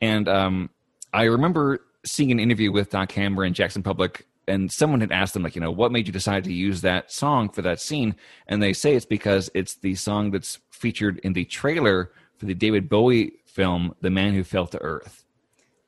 And 0.02 0.28
um, 0.28 0.70
I 1.14 1.24
remember 1.24 1.80
seeing 2.06 2.32
an 2.32 2.40
interview 2.40 2.72
with 2.72 2.90
Doc 2.90 3.12
Hammer 3.12 3.44
and 3.44 3.56
Jackson 3.56 3.84
Publick, 3.84 4.24
and 4.48 4.72
someone 4.72 5.02
had 5.02 5.12
asked 5.12 5.34
them, 5.34 5.44
like, 5.44 5.56
you 5.56 5.62
know, 5.62 5.72
what 5.72 5.92
made 5.92 6.08
you 6.08 6.14
decide 6.14 6.44
to 6.44 6.54
use 6.54 6.82
that 6.82 7.12
song 7.12 7.50
for 7.50 7.62
that 7.64 7.80
scene? 7.80 8.16
And 8.48 8.62
they 8.62 8.74
say 8.74 8.96
it's 8.96 9.06
because 9.06 9.50
it's 9.54 9.76
the 9.76 9.96
song 9.96 10.32
that's 10.32 10.60
featured 10.72 11.20
in 11.20 11.34
the 11.34 11.46
trailer 11.46 12.12
for 12.38 12.46
the 12.46 12.54
David 12.54 12.90
Bowie 12.90 13.34
film, 13.46 13.96
The 14.02 14.10
Man 14.10 14.34
Who 14.34 14.44
Fell 14.44 14.68
to 14.68 14.82
Earth. 14.82 15.24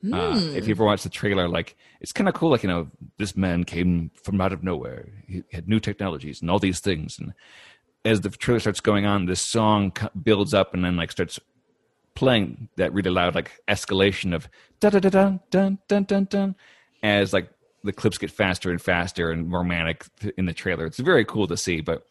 Mm. 0.04 0.14
Uh, 0.14 0.38
hmm. 0.38 0.56
if 0.56 0.68
you 0.68 0.74
ever 0.74 0.84
watch 0.84 1.02
the 1.02 1.08
trailer, 1.08 1.48
like 1.48 1.76
it's 2.00 2.12
kind 2.12 2.28
of 2.28 2.34
cool. 2.34 2.50
Like 2.50 2.62
you 2.62 2.68
know, 2.68 2.88
this 3.16 3.36
man 3.36 3.64
came 3.64 4.12
from 4.22 4.40
out 4.40 4.52
of 4.52 4.62
nowhere. 4.62 5.08
He 5.26 5.42
had 5.52 5.68
new 5.68 5.80
technologies 5.80 6.40
and 6.40 6.48
all 6.50 6.60
these 6.60 6.78
things, 6.78 7.18
and 7.18 7.32
as 8.08 8.20
the 8.22 8.30
trailer 8.30 8.60
starts 8.60 8.80
going 8.80 9.04
on 9.06 9.26
this 9.26 9.40
song 9.40 9.92
builds 10.22 10.54
up 10.54 10.74
and 10.74 10.84
then 10.84 10.96
like 10.96 11.10
starts 11.12 11.38
playing 12.14 12.68
that 12.76 12.92
really 12.92 13.10
loud 13.10 13.34
like 13.34 13.50
escalation 13.68 14.34
of 14.34 14.48
da 14.80 14.90
da 14.90 14.98
da 14.98 15.08
dun 15.10 15.40
dun 15.50 15.78
dun 15.88 16.04
dun 16.04 16.24
dun 16.24 16.54
as 17.02 17.32
like 17.32 17.48
the 17.84 17.92
clips 17.92 18.18
get 18.18 18.30
faster 18.30 18.70
and 18.70 18.80
faster 18.82 19.30
and 19.30 19.48
more 19.48 19.62
manic 19.62 20.04
in 20.36 20.46
the 20.46 20.52
trailer. 20.52 20.84
It's 20.86 20.98
very 20.98 21.24
cool 21.24 21.46
to 21.46 21.56
see, 21.56 21.80
but 21.80 22.04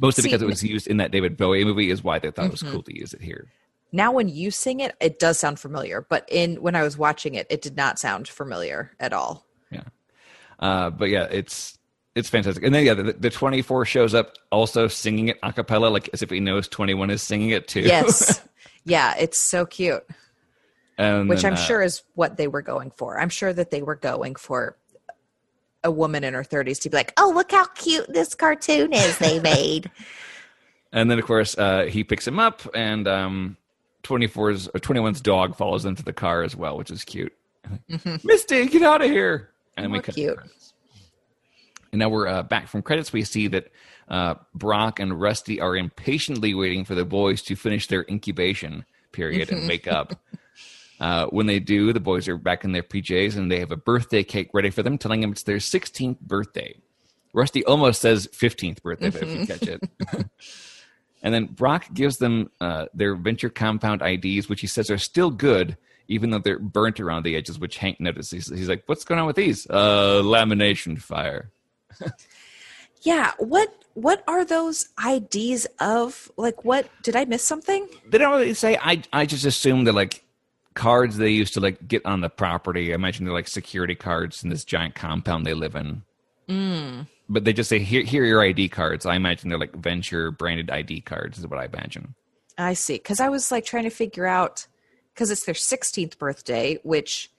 mostly 0.00 0.22
See, 0.22 0.28
because 0.28 0.42
it 0.42 0.46
was 0.46 0.62
used 0.64 0.88
in 0.88 0.96
that 0.96 1.12
David 1.12 1.36
Bowie 1.36 1.64
movie 1.64 1.90
is 1.90 2.02
why 2.02 2.18
they 2.18 2.30
thought 2.32 2.46
it 2.46 2.50
was 2.50 2.62
Mm-hmm. 2.62 2.72
cool 2.72 2.82
to 2.82 2.98
use 2.98 3.14
it 3.14 3.22
here. 3.22 3.52
now 3.92 4.10
when 4.10 4.28
you 4.28 4.50
sing 4.50 4.80
it, 4.80 4.96
it 5.00 5.20
does 5.20 5.38
sound 5.38 5.60
familiar, 5.60 6.04
but 6.10 6.28
in 6.30 6.56
when 6.56 6.74
I 6.74 6.82
was 6.82 6.98
watching 6.98 7.34
it, 7.36 7.46
it 7.50 7.62
did 7.62 7.76
not 7.76 7.98
sound 8.00 8.26
familiar 8.26 8.80
at 8.98 9.12
all. 9.12 9.46
Yeah. 9.70 9.84
Uh, 10.58 10.90
but 10.90 11.08
yeah, 11.08 11.24
it's 11.30 11.78
it's 12.14 12.28
fantastic. 12.28 12.64
And 12.64 12.74
then 12.74 12.84
yeah, 12.84 12.94
the, 12.94 13.12
the 13.12 13.30
24 13.30 13.84
shows 13.86 14.14
up 14.14 14.34
also 14.52 14.86
singing 14.88 15.28
it 15.28 15.38
a 15.42 15.52
cappella, 15.52 15.88
like 15.88 16.08
as 16.12 16.22
if 16.22 16.30
he 16.30 16.40
knows 16.40 16.68
21 16.68 17.10
is 17.10 17.22
singing 17.22 17.50
it 17.50 17.66
too. 17.66 17.80
Yes. 17.80 18.40
yeah, 18.84 19.14
it's 19.18 19.38
so 19.38 19.66
cute. 19.66 20.04
And 20.96 21.28
which 21.28 21.42
then, 21.42 21.52
I'm 21.52 21.58
uh, 21.58 21.62
sure 21.62 21.82
is 21.82 22.02
what 22.14 22.36
they 22.36 22.46
were 22.46 22.62
going 22.62 22.92
for. 22.92 23.18
I'm 23.18 23.28
sure 23.28 23.52
that 23.52 23.70
they 23.70 23.82
were 23.82 23.96
going 23.96 24.36
for 24.36 24.76
a 25.82 25.90
woman 25.90 26.22
in 26.22 26.34
her 26.34 26.44
30s 26.44 26.80
to 26.82 26.90
be 26.90 26.96
like, 26.96 27.12
"Oh, 27.16 27.32
look 27.34 27.50
how 27.50 27.66
cute 27.66 28.06
this 28.12 28.34
cartoon 28.34 28.92
is 28.92 29.18
they 29.18 29.40
made." 29.40 29.90
And 30.92 31.10
then, 31.10 31.18
of 31.18 31.24
course, 31.24 31.58
uh, 31.58 31.86
he 31.86 32.04
picks 32.04 32.26
him 32.26 32.38
up, 32.38 32.62
and 32.76 33.08
um, 33.08 33.56
24's 34.04 34.68
or 34.68 34.78
21's 34.78 35.20
dog 35.20 35.56
follows 35.56 35.84
into 35.84 36.04
the 36.04 36.12
car 36.12 36.44
as 36.44 36.54
well, 36.54 36.76
which 36.76 36.92
is 36.92 37.02
cute. 37.02 37.32
Misty, 38.22 38.66
get 38.66 38.82
out 38.82 39.02
of 39.02 39.10
here! 39.10 39.50
And 39.76 39.88
More 39.88 39.98
we 39.98 40.02
cut 40.02 40.14
cute. 40.14 40.38
And 41.94 42.00
now 42.00 42.08
we're 42.08 42.26
uh, 42.26 42.42
back 42.42 42.66
from 42.66 42.82
credits. 42.82 43.12
We 43.12 43.22
see 43.22 43.46
that 43.46 43.70
uh, 44.08 44.34
Brock 44.52 44.98
and 44.98 45.20
Rusty 45.20 45.60
are 45.60 45.76
impatiently 45.76 46.52
waiting 46.52 46.84
for 46.84 46.96
the 46.96 47.04
boys 47.04 47.40
to 47.42 47.54
finish 47.54 47.86
their 47.86 48.04
incubation 48.08 48.84
period 49.12 49.52
and 49.52 49.68
wake 49.68 49.86
up. 49.86 50.20
Uh, 51.00 51.26
when 51.26 51.46
they 51.46 51.58
do, 51.58 51.92
the 51.92 51.98
boys 51.98 52.28
are 52.28 52.38
back 52.38 52.64
in 52.64 52.70
their 52.70 52.82
PJs 52.82 53.36
and 53.36 53.50
they 53.50 53.58
have 53.58 53.72
a 53.72 53.76
birthday 53.76 54.22
cake 54.22 54.50
ready 54.54 54.70
for 54.70 54.82
them, 54.84 54.96
telling 54.96 55.20
them 55.20 55.32
it's 55.32 55.42
their 55.42 55.56
16th 55.56 56.20
birthday. 56.20 56.72
Rusty 57.34 57.64
almost 57.64 58.00
says 58.00 58.28
15th 58.28 58.80
birthday, 58.80 59.10
but 59.10 59.24
if 59.24 59.40
you 59.40 59.44
catch 59.44 59.62
it. 59.62 59.82
and 61.22 61.34
then 61.34 61.46
Brock 61.46 61.86
gives 61.92 62.18
them 62.18 62.48
uh, 62.60 62.86
their 62.94 63.16
venture 63.16 63.50
compound 63.50 64.02
IDs, 64.02 64.48
which 64.48 64.60
he 64.60 64.68
says 64.68 64.88
are 64.88 64.96
still 64.96 65.30
good, 65.32 65.76
even 66.06 66.30
though 66.30 66.38
they're 66.38 66.60
burnt 66.60 67.00
around 67.00 67.24
the 67.24 67.34
edges, 67.34 67.58
which 67.58 67.78
Hank 67.78 67.98
notices. 67.98 68.46
He's 68.48 68.68
like, 68.68 68.84
What's 68.86 69.04
going 69.04 69.20
on 69.20 69.26
with 69.26 69.36
these? 69.36 69.66
Uh, 69.68 70.22
lamination 70.22 70.98
fire. 70.98 71.50
Yeah, 73.04 73.32
what 73.38 73.84
what 73.92 74.24
are 74.26 74.44
those 74.44 74.88
IDs 75.06 75.66
of? 75.78 76.32
Like 76.36 76.64
what 76.64 76.88
did 77.02 77.14
I 77.14 77.26
miss 77.26 77.44
something? 77.44 77.86
They 78.08 78.18
don't 78.18 78.32
really 78.32 78.54
say. 78.54 78.76
I, 78.80 79.02
I 79.12 79.26
just 79.26 79.44
assume 79.44 79.84
they're 79.84 79.92
like 79.92 80.24
cards 80.72 81.18
they 81.18 81.30
used 81.30 81.54
to 81.54 81.60
like 81.60 81.86
get 81.86 82.04
on 82.04 82.22
the 82.22 82.30
property. 82.30 82.92
I 82.92 82.94
imagine 82.96 83.24
they're 83.24 83.34
like 83.34 83.46
security 83.46 83.94
cards 83.94 84.42
in 84.42 84.50
this 84.50 84.64
giant 84.64 84.94
compound 84.94 85.46
they 85.46 85.54
live 85.54 85.76
in. 85.76 86.02
Mm. 86.48 87.06
But 87.28 87.44
they 87.44 87.52
just 87.52 87.68
say, 87.68 87.78
here, 87.78 88.02
here 88.02 88.22
are 88.22 88.26
your 88.26 88.42
ID 88.42 88.68
cards. 88.70 89.06
I 89.06 89.14
imagine 89.14 89.48
they're 89.48 89.58
like 89.58 89.74
venture 89.76 90.30
branded 90.30 90.70
ID 90.70 91.02
cards, 91.02 91.38
is 91.38 91.46
what 91.46 91.60
I 91.60 91.66
imagine. 91.66 92.14
I 92.58 92.72
see. 92.72 92.98
Cuz 92.98 93.20
I 93.20 93.28
was 93.28 93.52
like 93.52 93.64
trying 93.64 93.84
to 93.84 93.90
figure 93.90 94.26
out 94.26 94.66
cuz 95.14 95.30
it's 95.30 95.44
their 95.44 95.54
16th 95.54 96.18
birthday, 96.18 96.78
which 96.82 97.30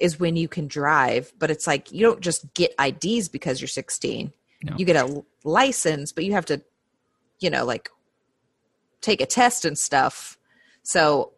is 0.00 0.18
when 0.18 0.36
you 0.36 0.48
can 0.48 0.66
drive, 0.66 1.32
but 1.38 1.50
it's 1.50 1.66
like 1.66 1.92
you 1.92 2.00
don't 2.06 2.20
just 2.20 2.52
get 2.54 2.74
IDs 2.80 3.28
because 3.28 3.60
you're 3.60 3.68
16. 3.68 4.32
No. 4.62 4.74
You 4.76 4.84
get 4.84 4.96
a 4.96 5.24
license, 5.44 6.12
but 6.12 6.24
you 6.24 6.32
have 6.32 6.46
to 6.46 6.60
you 7.40 7.50
know, 7.50 7.64
like 7.64 7.90
take 9.00 9.20
a 9.20 9.26
test 9.26 9.64
and 9.64 9.76
stuff. 9.76 10.38
So 10.82 11.32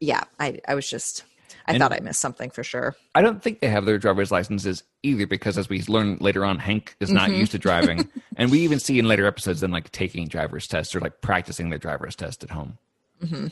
yeah, 0.00 0.22
I 0.40 0.60
I 0.66 0.74
was 0.74 0.88
just 0.88 1.24
I 1.66 1.72
And- 1.72 1.80
thought 1.80 1.92
I 1.92 2.00
missed 2.00 2.20
something 2.20 2.50
for 2.50 2.62
sure. 2.64 2.96
I 3.14 3.22
don't 3.22 3.42
think 3.42 3.60
they 3.60 3.68
have 3.68 3.84
their 3.84 3.98
driver's 3.98 4.30
licenses 4.30 4.84
either 5.02 5.26
because, 5.26 5.58
as 5.58 5.68
we 5.68 5.82
learn 5.82 6.16
later 6.20 6.44
on, 6.44 6.58
Hank 6.58 6.96
is 7.00 7.10
not 7.10 7.28
mm-hmm. 7.28 7.40
used 7.40 7.52
to 7.52 7.58
driving. 7.58 8.08
and 8.36 8.50
we 8.50 8.60
even 8.60 8.78
see 8.78 8.98
in 8.98 9.06
later 9.06 9.26
episodes 9.26 9.60
them 9.60 9.72
like 9.72 9.90
taking 9.90 10.28
driver's 10.28 10.66
tests 10.66 10.94
or 10.94 11.00
like 11.00 11.20
practicing 11.20 11.70
their 11.70 11.78
driver's 11.78 12.16
test 12.16 12.44
at 12.44 12.50
home. 12.50 12.78
Mm-hmm. 13.22 13.48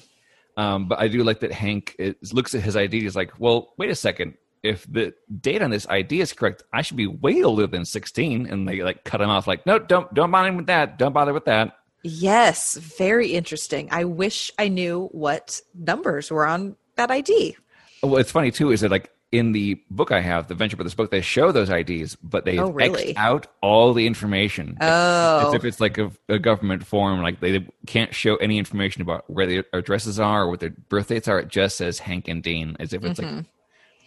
Um, 0.56 0.88
but 0.88 0.98
I 1.00 1.08
do 1.08 1.22
like 1.24 1.40
that 1.40 1.52
Hank 1.52 1.96
is, 1.98 2.32
looks 2.32 2.54
at 2.54 2.62
his 2.62 2.76
ID. 2.76 3.00
He's 3.00 3.16
like, 3.16 3.32
well, 3.38 3.72
wait 3.76 3.90
a 3.90 3.94
second. 3.94 4.34
If 4.62 4.90
the 4.90 5.12
date 5.40 5.62
on 5.62 5.70
this 5.70 5.86
ID 5.88 6.20
is 6.20 6.32
correct, 6.32 6.62
I 6.72 6.82
should 6.82 6.96
be 6.96 7.06
way 7.06 7.42
older 7.42 7.66
than 7.66 7.84
16. 7.84 8.46
And 8.46 8.66
they 8.66 8.82
like 8.82 9.04
cut 9.04 9.20
him 9.20 9.28
off 9.28 9.46
like, 9.46 9.66
no, 9.66 9.78
don't, 9.78 10.12
don't 10.14 10.30
bother 10.30 10.52
with 10.52 10.66
that. 10.66 10.98
Don't 10.98 11.12
bother 11.12 11.32
with 11.34 11.44
that. 11.44 11.76
Yes, 12.02 12.76
very 12.76 13.28
interesting. 13.28 13.88
I 13.90 14.04
wish 14.04 14.50
I 14.58 14.68
knew 14.68 15.08
what 15.12 15.60
numbers 15.74 16.30
were 16.30 16.46
on 16.46 16.76
that 16.96 17.10
ID. 17.10 17.56
Well, 18.02 18.18
it's 18.18 18.30
funny 18.30 18.50
too 18.50 18.70
is 18.70 18.82
that 18.82 18.90
like 18.90 19.10
in 19.34 19.52
the 19.52 19.80
book 19.90 20.12
I 20.12 20.20
have, 20.20 20.48
the 20.48 20.54
Venture 20.54 20.76
Brothers 20.76 20.94
book, 20.94 21.10
they 21.10 21.20
show 21.20 21.52
those 21.52 21.68
IDs, 21.68 22.16
but 22.16 22.44
they 22.44 22.58
Oh, 22.58 22.70
really? 22.70 23.16
Out 23.16 23.46
all 23.60 23.92
the 23.92 24.06
information. 24.06 24.76
Oh. 24.80 25.48
As 25.48 25.54
if 25.54 25.64
it's 25.64 25.80
like 25.80 25.98
a, 25.98 26.10
a 26.28 26.38
government 26.38 26.86
form, 26.86 27.20
like 27.22 27.40
they 27.40 27.66
can't 27.86 28.14
show 28.14 28.36
any 28.36 28.58
information 28.58 29.02
about 29.02 29.28
where 29.28 29.46
their 29.46 29.64
addresses 29.72 30.20
are 30.20 30.42
or 30.44 30.50
what 30.50 30.60
their 30.60 30.70
birth 30.88 31.08
dates 31.08 31.28
are. 31.28 31.40
It 31.40 31.48
just 31.48 31.76
says 31.76 31.98
Hank 31.98 32.28
and 32.28 32.42
Dean, 32.42 32.76
as 32.80 32.92
if 32.92 33.04
it's 33.04 33.20
Mm-hmm. 33.20 33.36
like 33.38 33.46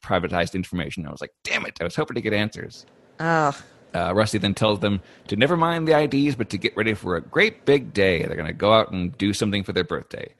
privatized 0.04 0.54
information. 0.54 1.06
I 1.06 1.12
was 1.12 1.20
like, 1.22 1.34
damn 1.44 1.66
it! 1.66 1.78
I 1.82 1.84
was 1.84 1.96
hoping 1.96 2.16
to 2.16 2.22
get 2.22 2.32
answers. 2.34 2.86
Oh, 3.20 3.60
Uh, 3.94 4.14
Rusty 4.16 4.38
then 4.38 4.54
tells 4.54 4.80
them 4.80 5.02
to 5.28 5.36
never 5.36 5.58
mind 5.58 5.88
the 5.88 6.00
IDs, 6.00 6.36
but 6.36 6.50
to 6.52 6.58
get 6.58 6.76
ready 6.78 6.94
for 6.94 7.16
a 7.18 7.22
great 7.22 7.66
big 7.66 7.94
day. 7.94 8.24
They're 8.24 8.36
going 8.38 8.48
to 8.48 8.54
go 8.54 8.72
out 8.74 8.92
and 8.92 9.18
do 9.18 9.34
something 9.34 9.64
for 9.64 9.74
their 9.74 9.84
birthday. 9.84 10.34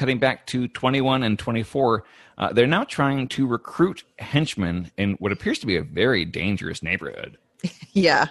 Cutting 0.00 0.18
back 0.18 0.46
to 0.46 0.66
21 0.66 1.22
and 1.22 1.38
24, 1.38 2.04
uh, 2.38 2.50
they're 2.54 2.66
now 2.66 2.84
trying 2.84 3.28
to 3.28 3.46
recruit 3.46 4.02
henchmen 4.18 4.90
in 4.96 5.12
what 5.18 5.30
appears 5.30 5.58
to 5.58 5.66
be 5.66 5.76
a 5.76 5.82
very 5.82 6.24
dangerous 6.24 6.82
neighborhood. 6.82 7.36
yeah. 7.92 8.28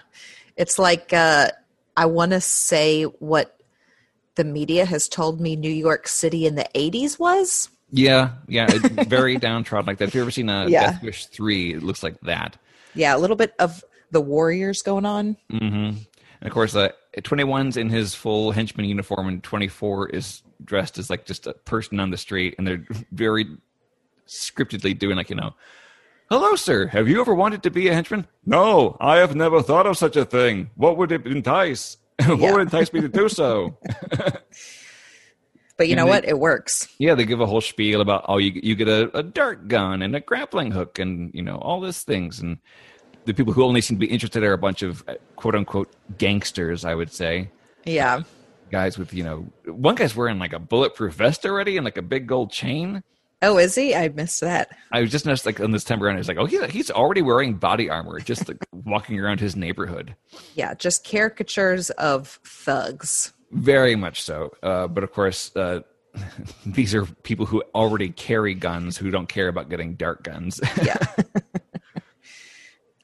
It's 0.57 0.79
like 0.79 1.13
uh, 1.13 1.49
I 1.95 2.07
want 2.07 2.31
to 2.31 2.41
say 2.41 3.03
what 3.03 3.61
the 4.33 4.43
media 4.43 4.83
has 4.83 5.07
told 5.07 5.39
me 5.39 5.55
New 5.55 5.69
York 5.69 6.07
City 6.07 6.47
in 6.47 6.55
the 6.55 6.65
80s 6.73 7.19
was. 7.19 7.69
Yeah, 7.91 8.31
yeah, 8.47 8.65
very 9.07 9.37
downtrodden 9.37 9.85
like 9.85 9.99
that. 9.99 10.07
If 10.07 10.15
you 10.15 10.21
ever 10.21 10.31
seen 10.31 10.49
a 10.49 10.67
Yeah. 10.67 10.93
Death 10.93 11.03
Wish 11.03 11.27
3, 11.27 11.75
it 11.75 11.83
looks 11.83 12.01
like 12.01 12.19
that. 12.21 12.57
Yeah, 12.95 13.15
a 13.15 13.19
little 13.19 13.35
bit 13.35 13.53
of 13.59 13.83
the 14.09 14.21
Warriors 14.21 14.81
going 14.81 15.05
on. 15.05 15.37
hmm 15.51 15.57
And 15.59 15.97
of 16.41 16.51
course, 16.51 16.75
uh, 16.75 16.89
21's 17.15 17.77
in 17.77 17.91
his 17.91 18.15
full 18.15 18.53
henchman 18.53 18.87
uniform, 18.87 19.27
and 19.27 19.43
24 19.43 20.09
is 20.09 20.41
dressed 20.63 20.97
as 20.97 21.09
like 21.09 21.25
just 21.25 21.47
a 21.47 21.53
person 21.53 21.99
on 21.99 22.09
the 22.11 22.17
street, 22.17 22.55
and 22.57 22.67
they're 22.67 22.85
very 23.11 23.45
scriptedly 24.27 24.97
doing 24.97 25.15
like 25.15 25.29
you 25.29 25.35
know, 25.35 25.53
"Hello, 26.29 26.55
sir. 26.55 26.87
Have 26.87 27.07
you 27.07 27.19
ever 27.21 27.33
wanted 27.33 27.63
to 27.63 27.71
be 27.71 27.87
a 27.87 27.93
henchman?" 27.93 28.27
No, 28.45 28.97
I 28.99 29.17
have 29.17 29.35
never 29.35 29.61
thought 29.61 29.85
of 29.87 29.97
such 29.97 30.15
a 30.15 30.25
thing. 30.25 30.69
What 30.75 30.97
would 30.97 31.11
it 31.11 31.25
entice? 31.25 31.97
what 32.25 32.39
Yeah. 32.39 32.51
would 32.53 32.61
entice 32.61 32.91
me 32.93 33.01
to 33.01 33.09
do 33.09 33.29
so? 33.29 33.77
But 35.77 35.87
you 35.87 35.95
know 35.95 36.03
they- 36.03 36.09
what? 36.09 36.25
It 36.25 36.39
works. 36.39 36.89
yeah, 36.97 37.15
they 37.15 37.23
give 37.23 37.39
a 37.39 37.45
whole 37.45 37.61
spiel 37.61 38.01
about 38.01 38.25
oh, 38.27 38.37
you 38.37 38.51
you 38.61 38.75
get 38.75 38.89
a, 38.89 39.17
a 39.17 39.23
dart 39.23 39.69
gun 39.69 40.01
and 40.01 40.13
a 40.15 40.19
grappling 40.19 40.71
hook, 40.71 40.99
and 40.99 41.31
you 41.33 41.41
know 41.41 41.55
all 41.59 41.79
these 41.79 42.03
things, 42.03 42.39
and 42.41 42.57
the 43.23 43.33
people 43.33 43.53
who 43.53 43.63
only 43.63 43.79
seem 43.79 43.97
to 43.97 44.05
be 44.05 44.11
interested 44.11 44.43
are 44.43 44.51
a 44.51 44.57
bunch 44.57 44.81
of 44.81 45.05
quote 45.37 45.55
unquote 45.55 45.89
gangsters, 46.17 46.83
I 46.83 46.95
would 46.95 47.13
say. 47.13 47.49
Yeah. 47.85 48.23
Guys 48.71 48.97
with 48.97 49.13
you 49.13 49.23
know 49.23 49.47
one 49.65 49.95
guy's 49.95 50.15
wearing 50.15 50.39
like 50.39 50.53
a 50.53 50.59
bulletproof 50.59 51.15
vest 51.15 51.45
already 51.45 51.77
and 51.77 51.85
like 51.85 51.97
a 51.97 52.01
big 52.01 52.27
gold 52.27 52.51
chain 52.51 53.03
Oh, 53.41 53.57
is 53.57 53.73
he? 53.73 53.95
I 53.95 54.09
missed 54.09 54.41
that. 54.41 54.75
i 54.91 54.99
was 54.99 55.11
just 55.11 55.25
noticed 55.25 55.45
like 55.45 55.61
on 55.61 55.71
this 55.71 55.85
time 55.85 56.03
around 56.03 56.17
it's 56.17 56.27
like 56.27 56.37
oh 56.37 56.45
he, 56.45 56.65
he's 56.67 56.91
already 56.91 57.21
wearing 57.21 57.53
body 57.53 57.89
armor 57.89 58.19
just 58.19 58.47
like 58.47 58.57
walking 58.73 59.19
around 59.19 59.39
his 59.39 59.55
neighborhood 59.55 60.15
Yeah, 60.55 60.73
just 60.73 61.05
caricatures 61.05 61.89
of 61.91 62.39
thugs. 62.43 63.33
very 63.51 63.95
much 63.95 64.21
so 64.21 64.51
uh, 64.61 64.87
but 64.87 65.03
of 65.05 65.13
course 65.13 65.55
uh, 65.55 65.81
these 66.65 66.93
are 66.93 67.05
people 67.23 67.45
who 67.45 67.63
already 67.73 68.09
carry 68.09 68.55
guns 68.55 68.97
who 68.97 69.09
don't 69.09 69.29
care 69.29 69.47
about 69.47 69.69
getting 69.69 69.95
dart 69.95 70.21
guns 70.23 70.59
Yeah. 70.83 70.97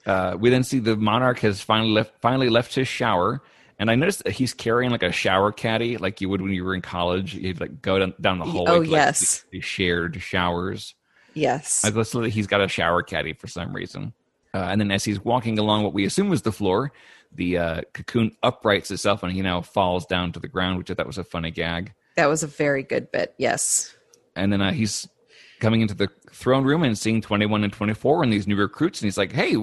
uh, 0.05 0.37
we 0.39 0.49
then 0.49 0.63
see 0.63 0.79
the 0.79 0.95
monarch 0.95 1.39
has 1.39 1.61
finally 1.61 1.91
left 1.91 2.13
finally 2.21 2.49
left 2.49 2.75
his 2.75 2.87
shower 2.87 3.41
and 3.79 3.91
I 3.91 3.95
noticed 3.95 4.23
that 4.23 4.33
he's 4.33 4.53
carrying 4.53 4.91
like 4.91 5.03
a 5.03 5.11
shower 5.11 5.51
caddy, 5.51 5.97
like 5.97 6.21
you 6.21 6.29
would 6.29 6.41
when 6.41 6.51
you 6.51 6.63
were 6.63 6.75
in 6.75 6.81
college. 6.81 7.35
You'd 7.35 7.59
like 7.59 7.81
go 7.81 7.99
down, 7.99 8.13
down 8.21 8.39
the 8.39 8.45
hallway. 8.45 8.71
oh, 8.71 8.75
to, 8.75 8.79
like, 8.81 8.89
yes. 8.89 9.41
the- 9.51 9.57
the 9.57 9.61
shared 9.61 10.21
showers. 10.21 10.95
yes. 11.33 11.83
I 11.83 11.89
listen 11.89 12.21
that 12.21 12.29
he's 12.29 12.47
got 12.47 12.61
a 12.61 12.67
shower 12.67 13.01
caddy 13.03 13.33
for 13.33 13.47
some 13.47 13.75
reason. 13.75 14.13
Uh, 14.53 14.67
and 14.69 14.79
then 14.79 14.89
as 14.91 15.03
he's 15.03 15.23
walking 15.23 15.59
along 15.59 15.83
what 15.83 15.93
we 15.93 16.05
assume 16.05 16.31
is 16.31 16.43
the 16.43 16.51
floor, 16.51 16.93
the 17.33 17.57
uh, 17.57 17.81
cocoon 17.93 18.31
uprights 18.41 18.89
itself 18.91 19.21
and 19.21 19.33
he 19.33 19.41
now 19.41 19.61
falls 19.61 20.05
down 20.05 20.31
to 20.31 20.39
the 20.39 20.47
ground, 20.47 20.77
which 20.77 20.89
I 20.89 20.93
thought 20.93 21.07
was 21.07 21.17
a 21.17 21.25
funny 21.25 21.51
gag. 21.51 21.93
That 22.15 22.29
was 22.29 22.43
a 22.43 22.47
very 22.47 22.81
good 22.83 23.11
bit. 23.11 23.35
Yes. 23.37 23.93
And 24.37 24.53
then 24.53 24.61
uh, 24.61 24.71
he's 24.71 25.07
coming 25.59 25.81
into 25.81 25.93
the 25.93 26.09
throne 26.31 26.63
room 26.63 26.83
and 26.83 26.97
seeing 26.97 27.21
21 27.21 27.65
and 27.65 27.73
24 27.73 28.23
and 28.23 28.31
these 28.31 28.47
new 28.47 28.55
recruits. 28.55 29.01
And 29.01 29.07
he's 29.07 29.17
like, 29.17 29.33
hey, 29.33 29.55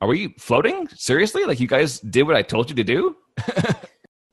are 0.00 0.08
we 0.08 0.34
floating? 0.38 0.88
Seriously? 0.88 1.44
Like 1.44 1.60
you 1.60 1.66
guys 1.66 2.00
did 2.00 2.22
what 2.24 2.36
I 2.36 2.42
told 2.42 2.70
you 2.70 2.76
to 2.76 2.84
do? 2.84 3.16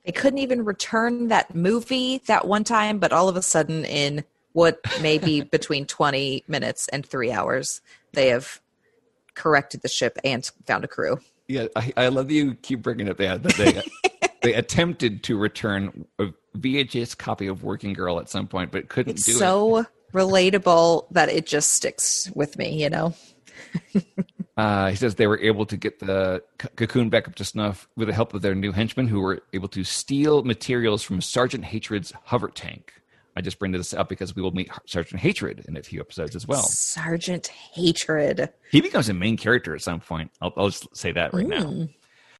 They 0.07 0.13
couldn't 0.13 0.39
even 0.39 0.63
return 0.63 1.27
that 1.27 1.53
movie 1.53 2.21
that 2.27 2.47
one 2.47 2.63
time, 2.63 2.97
but 2.97 3.11
all 3.11 3.27
of 3.27 3.35
a 3.35 3.41
sudden, 3.41 3.83
in 3.83 4.23
what 4.53 4.79
may 5.01 5.17
be 5.17 5.41
between 5.51 5.85
20 5.85 6.45
minutes 6.47 6.87
and 6.87 7.05
three 7.05 7.29
hours, 7.29 7.81
they 8.13 8.29
have 8.29 8.61
corrected 9.35 9.81
the 9.81 9.89
ship 9.89 10.17
and 10.23 10.49
found 10.65 10.85
a 10.85 10.87
crew. 10.87 11.19
Yeah, 11.49 11.67
I, 11.75 11.91
I 11.97 12.07
love 12.07 12.29
that 12.29 12.33
you 12.33 12.55
keep 12.55 12.81
bringing 12.81 13.09
up 13.09 13.17
that, 13.17 13.43
that 13.43 13.55
they, 13.55 14.29
they 14.43 14.53
attempted 14.53 15.23
to 15.23 15.37
return 15.37 16.05
a 16.19 16.27
VHS 16.57 17.17
copy 17.17 17.47
of 17.47 17.63
Working 17.63 17.91
Girl 17.91 18.17
at 18.21 18.29
some 18.29 18.47
point, 18.47 18.71
but 18.71 18.87
couldn't 18.87 19.17
It's 19.17 19.25
do 19.25 19.33
it. 19.33 19.39
so 19.39 19.85
relatable 20.13 21.07
that 21.11 21.27
it 21.27 21.45
just 21.45 21.73
sticks 21.73 22.31
with 22.33 22.57
me, 22.57 22.81
you 22.81 22.89
know? 22.89 23.13
Uh, 24.57 24.89
he 24.89 24.95
says 24.95 25.15
they 25.15 25.27
were 25.27 25.39
able 25.39 25.67
to 25.67 25.77
get 25.77 25.99
the 25.99 26.41
cocoon 26.75 27.09
back 27.09 27.27
up 27.27 27.35
to 27.35 27.45
snuff 27.45 27.87
with 27.95 28.07
the 28.07 28.13
help 28.13 28.33
of 28.33 28.41
their 28.41 28.55
new 28.55 28.71
henchmen, 28.71 29.07
who 29.07 29.19
were 29.19 29.39
able 29.53 29.67
to 29.67 29.83
steal 29.83 30.43
materials 30.43 31.03
from 31.03 31.21
Sergeant 31.21 31.63
Hatred's 31.63 32.11
hover 32.23 32.49
tank. 32.49 32.93
I 33.35 33.41
just 33.41 33.59
bring 33.59 33.71
this 33.71 33.93
up 33.93 34.09
because 34.09 34.35
we 34.35 34.41
will 34.41 34.51
meet 34.51 34.71
Sergeant 34.87 35.21
Hatred 35.21 35.63
in 35.67 35.77
a 35.77 35.83
few 35.83 35.99
episodes 36.01 36.35
as 36.35 36.47
well. 36.47 36.63
Sergeant 36.63 37.45
Hatred. 37.47 38.49
He 38.71 38.81
becomes 38.81 39.09
a 39.09 39.13
main 39.13 39.37
character 39.37 39.75
at 39.75 39.83
some 39.83 39.99
point. 39.99 40.31
I'll, 40.41 40.51
I'll 40.57 40.69
just 40.69 40.97
say 40.97 41.11
that 41.11 41.35
right 41.35 41.47
now. 41.47 41.87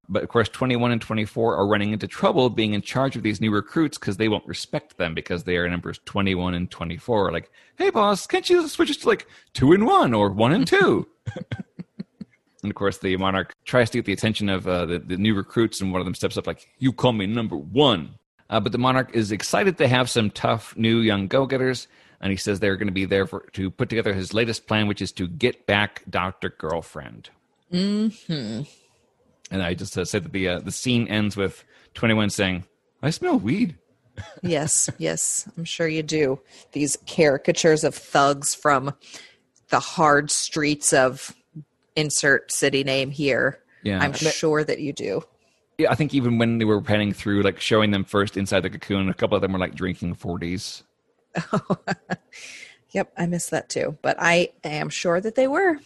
But 0.10 0.24
of 0.24 0.30
course, 0.30 0.50
21 0.50 0.92
and 0.92 1.02
24 1.02 1.56
are 1.56 1.68
running 1.68 1.92
into 1.92 2.08
trouble 2.08 2.50
being 2.50 2.74
in 2.74 2.82
charge 2.82 3.16
of 3.16 3.22
these 3.22 3.40
new 3.40 3.52
recruits 3.52 4.00
because 4.00 4.18
they 4.18 4.28
won't 4.28 4.48
respect 4.48 4.98
them 4.98 5.14
because 5.14 5.44
they 5.44 5.58
are 5.58 5.70
numbers 5.70 6.00
21 6.06 6.56
and 6.56 6.72
24. 6.72 7.32
Like, 7.32 7.52
hey, 7.78 7.92
boss, 7.92 8.26
can't 8.26 8.50
you 8.50 8.68
switch 8.68 8.90
us 8.90 8.98
to 8.98 9.08
like 9.08 9.28
two 9.54 9.74
and 9.74 9.86
one 9.86 10.16
or 10.16 10.32
one 10.32 10.52
and 10.54 10.66
two? 10.66 11.08
and 12.64 12.72
of 12.72 12.76
course, 12.76 12.98
the 12.98 13.18
monarch 13.18 13.54
tries 13.66 13.90
to 13.92 14.00
get 14.00 14.06
the 14.06 14.14
attention 14.14 14.50
of 14.50 14.68
uh, 14.68 14.86
the, 14.86 15.00
the 15.00 15.18
new 15.18 15.36
recruits, 15.36 15.82
and 15.82 15.92
one 15.92 16.02
of 16.02 16.06
them 16.06 16.16
steps 16.16 16.38
up, 16.38 16.48
like, 16.48 16.68
you 16.80 16.92
call 16.92 17.14
me 17.14 17.26
number 17.28 17.56
one. 17.56 18.16
Uh, 18.50 18.60
but 18.60 18.72
the 18.72 18.78
monarch 18.78 19.14
is 19.14 19.32
excited 19.32 19.78
to 19.78 19.88
have 19.88 20.10
some 20.10 20.30
tough 20.30 20.76
new 20.78 21.00
young 21.00 21.28
go 21.28 21.46
getters. 21.46 21.88
And 22.20 22.32
he 22.32 22.38
says 22.38 22.60
they're 22.60 22.78
going 22.78 22.88
to 22.88 22.94
be 22.94 23.06
there 23.06 23.28
for, 23.28 23.42
to 23.54 23.70
put 23.70 23.90
together 23.90 24.14
his 24.14 24.34
latest 24.34 24.68
plan, 24.68 24.88
which 24.88 25.02
is 25.02 25.12
to 25.14 25.28
get 25.28 25.68
back 25.68 26.02
Dr. 26.10 26.50
Girlfriend. 26.50 27.30
Hmm. 27.70 28.08
And 29.52 29.62
I 29.62 29.74
just 29.74 29.98
uh, 29.98 30.06
said 30.06 30.24
that 30.24 30.32
the 30.32 30.48
uh, 30.48 30.60
the 30.60 30.72
scene 30.72 31.08
ends 31.08 31.38
with 31.38 31.64
21 31.94 32.30
saying, 32.30 32.66
"I 33.02 33.12
smell 33.12 33.40
weed." 33.40 33.76
yes, 34.42 34.90
yes, 34.98 35.48
I'm 35.58 35.64
sure 35.64 35.88
you 35.88 36.04
do. 36.04 36.40
These 36.72 36.98
caricatures 37.08 37.84
of 37.84 37.94
thugs 37.94 38.56
from 38.56 38.94
the 39.70 39.80
hard 39.80 40.32
streets 40.32 40.92
of 40.94 41.36
insert 41.98 42.52
city 42.52 42.86
name 42.86 43.12
here. 43.12 43.60
Yeah. 43.84 44.00
I'm 44.00 44.14
sure 44.14 44.64
that 44.64 44.80
you 44.80 44.94
do. 44.94 45.24
Yeah, 45.78 45.92
I 45.92 45.96
think 45.96 46.14
even 46.14 46.38
when 46.38 46.58
they 46.58 46.66
were 46.66 46.82
panning 46.82 47.14
through, 47.14 47.42
like 47.44 47.60
showing 47.60 47.92
them 47.92 48.06
first 48.06 48.38
inside 48.38 48.62
the 48.62 48.70
cocoon, 48.70 49.10
a 49.10 49.14
couple 49.14 49.36
of 49.36 49.42
them 49.42 49.52
were 49.52 49.60
like 49.60 49.76
drinking 49.76 50.16
40s. 50.16 50.84
Yep, 52.92 53.14
I 53.18 53.26
missed 53.26 53.52
that 53.52 53.70
too, 53.70 53.98
but 54.02 54.16
I 54.20 54.50
am 54.64 54.90
sure 54.90 55.20
that 55.20 55.36
they 55.36 55.48
were. 55.48 55.78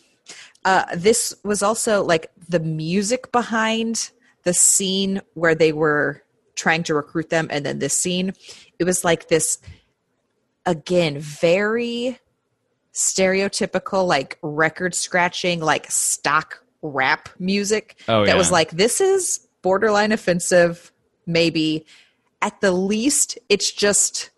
Uh, 0.64 0.86
this 0.96 1.34
was 1.44 1.64
also 1.64 2.04
like 2.04 2.32
the 2.48 2.60
music 2.60 3.32
behind 3.32 4.12
the 4.44 4.54
scene 4.54 5.22
where 5.34 5.56
they 5.56 5.74
were 5.74 6.24
trying 6.56 6.84
to 6.84 6.96
recruit 6.96 7.30
them, 7.30 7.48
and 7.50 7.66
then 7.66 7.80
this 7.80 7.98
scene. 7.98 8.34
It 8.78 8.84
was 8.84 9.04
like 9.04 9.28
this, 9.28 9.60
again, 10.66 11.20
very 11.20 12.20
stereotypical, 12.94 14.06
like 14.08 14.38
record 14.42 14.96
scratching, 14.96 15.62
like 15.62 15.90
stock 15.90 16.64
rap 16.82 17.30
music. 17.40 18.00
Oh, 18.08 18.26
that 18.26 18.38
was 18.38 18.52
like, 18.52 18.72
this 18.72 19.02
is 19.02 19.48
borderline 19.62 20.12
offensive, 20.12 20.92
maybe. 21.26 21.86
At 22.42 22.60
the 22.62 22.72
least, 22.72 23.38
it's 23.50 23.72
just 23.72 24.32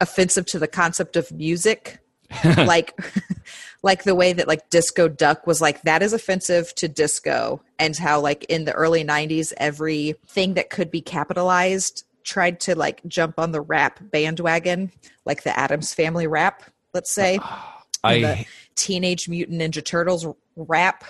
offensive 0.00 0.46
to 0.46 0.58
the 0.58 0.68
concept 0.68 1.16
of 1.16 1.32
music 1.32 1.98
like 2.44 2.98
like 3.82 4.04
the 4.04 4.14
way 4.14 4.32
that 4.32 4.46
like 4.46 4.68
disco 4.70 5.08
duck 5.08 5.46
was 5.46 5.60
like 5.60 5.82
that 5.82 6.02
is 6.02 6.12
offensive 6.12 6.74
to 6.74 6.88
disco 6.88 7.62
and 7.78 7.96
how 7.96 8.20
like 8.20 8.44
in 8.44 8.64
the 8.64 8.72
early 8.72 9.04
90s 9.04 9.52
everything 9.56 10.54
that 10.54 10.70
could 10.70 10.90
be 10.90 11.00
capitalized 11.00 12.04
tried 12.24 12.60
to 12.60 12.74
like 12.74 13.00
jump 13.06 13.38
on 13.38 13.52
the 13.52 13.60
rap 13.60 13.98
bandwagon 14.02 14.92
like 15.24 15.42
the 15.42 15.58
addams 15.58 15.94
family 15.94 16.26
rap 16.26 16.62
let's 16.92 17.10
say 17.10 17.38
ah. 17.40 17.77
And 18.04 18.24
the 18.24 18.28
I 18.30 18.46
teenage 18.76 19.28
mutant 19.28 19.60
ninja 19.60 19.84
turtles 19.84 20.26
rap 20.56 21.04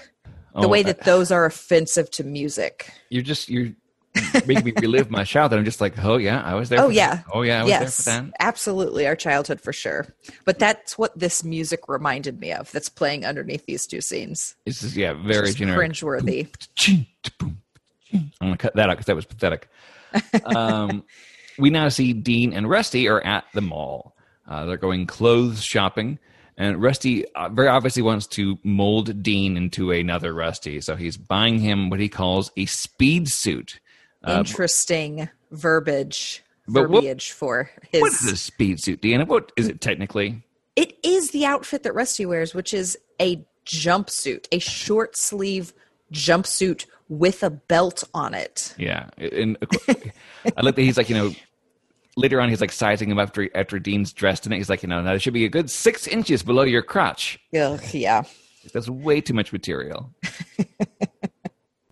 the 0.55 0.65
Oh, 0.67 0.69
way 0.69 0.81
I- 0.81 0.85
that 0.85 1.05
those 1.05 1.31
are 1.31 1.45
offensive 1.45 2.11
to 2.13 2.25
music 2.25 2.91
you're 3.11 3.23
just 3.23 3.49
you're 3.49 3.69
making 4.47 4.65
me 4.65 4.73
relive 4.81 5.11
my 5.11 5.23
childhood. 5.23 5.61
I'm 5.61 5.65
just 5.65 5.81
like, 5.81 6.03
oh 6.05 6.17
yeah, 6.17 6.43
I 6.43 6.55
was 6.55 6.71
there. 6.71 6.81
Oh 6.81 6.87
for 6.89 6.93
yeah. 6.93 7.17
that. 7.17 7.25
oh 7.33 7.43
yeah, 7.43 7.61
I 7.61 7.63
was 7.63 7.69
yes, 7.69 8.05
there 8.05 8.15
for 8.21 8.23
that. 8.27 8.35
absolutely, 8.41 9.07
our 9.07 9.15
childhood 9.15 9.61
for 9.61 9.73
sure. 9.73 10.07
But 10.45 10.59
that's 10.59 10.99
what 10.99 11.17
this 11.17 11.45
music 11.45 11.89
reminded 11.89 12.41
me 12.41 12.51
of. 12.53 12.73
That's 12.73 12.89
playing 12.89 13.25
underneath 13.25 13.65
these 13.67 13.87
two 13.87 14.01
scenes. 14.01 14.57
It's 14.67 14.81
just 14.81 14.97
yeah, 14.97 15.13
very 15.13 15.49
Just 15.49 15.59
generic. 15.59 15.93
cringeworthy. 15.93 16.49
Ching, 16.75 17.07
boom, 17.39 17.61
ching. 18.03 18.33
I'm 18.41 18.49
gonna 18.49 18.57
cut 18.57 18.75
that 18.75 18.89
out 18.91 18.95
because 18.97 19.07
that 19.07 19.15
was 19.15 19.27
pathetic. 19.27 19.69
um, 20.47 21.05
we 21.59 21.71
now 21.71 21.89
see 21.89 22.13
Dean 22.13 22.53
and 22.55 22.69
Rusty 22.69 23.09
are 23.09 23.21
at 23.25 23.45
the 23.55 23.61
mall. 23.61 24.17
Uh, 24.49 24.65
they're 24.65 24.77
going 24.79 25.07
clothes 25.07 25.63
shopping, 25.63 26.19
and 26.59 26.83
Rusty 26.83 27.25
uh, 27.35 27.49
very 27.49 27.69
obviously 27.69 28.03
wants 28.03 28.27
to 28.27 28.59
mold 28.65 29.23
Dean 29.23 29.57
into 29.57 29.91
another 29.93 30.35
Rusty. 30.35 30.81
So 30.83 30.97
he's 30.97 31.17
buying 31.17 31.59
him 31.61 31.89
what 31.89 32.01
he 32.01 32.09
calls 32.11 32.51
a 32.57 32.67
speed 32.67 33.29
suit. 33.29 33.81
Uh, 34.23 34.39
Interesting 34.41 35.31
verbiage, 35.53 36.43
but 36.67 36.91
what- 36.91 37.03
verbiage 37.03 37.31
for 37.33 37.71
his. 37.91 38.03
what 38.03 38.13
is 38.13 38.25
a 38.31 38.37
speed 38.37 38.81
suit, 38.81 39.01
Dean? 39.01 39.25
What 39.27 39.53
is 39.57 39.69
it 39.69 39.81
technically? 39.81 40.43
It 40.77 40.99
is 41.03 41.31
the 41.31 41.47
outfit 41.47 41.85
that 41.85 41.95
Rusty 41.95 42.27
wears, 42.27 42.55
which 42.55 42.75
is 42.75 42.99
a 43.21 43.45
jumpsuit, 43.67 44.47
a 44.53 44.59
short 44.59 45.17
sleeve 45.17 45.73
jumpsuit 46.13 46.87
with 47.09 47.43
a 47.43 47.51
belt 47.51 48.05
on 48.15 48.35
it. 48.35 48.75
Yeah, 48.79 49.09
and 49.17 49.57
I 49.89 50.61
like 50.63 50.75
that 50.77 50.83
he's 50.83 50.97
like 50.97 51.09
you 51.09 51.17
know. 51.17 51.33
Later 52.19 52.41
on, 52.41 52.49
he's 52.49 52.61
like 52.61 52.73
sizing 52.73 53.11
him 53.11 53.19
after 53.21 53.49
after 53.57 53.79
Dean's 53.79 54.13
dressed 54.13 54.45
in 54.45 54.53
it. 54.53 54.57
He's 54.57 54.69
like, 54.69 54.83
you 54.83 54.89
know, 54.89 55.01
now 55.01 55.13
it 55.13 55.23
should 55.23 55.35
be 55.35 55.45
a 55.45 55.49
good 55.49 55.71
six 55.71 56.09
inches 56.09 56.43
below 56.43 56.65
your 56.65 56.83
crotch. 56.83 57.39
Ugh, 57.55 57.81
yeah. 57.93 58.25
That's 58.73 58.89
way 58.89 59.21
too 59.21 59.35
much 59.35 59.53
material. 59.53 60.13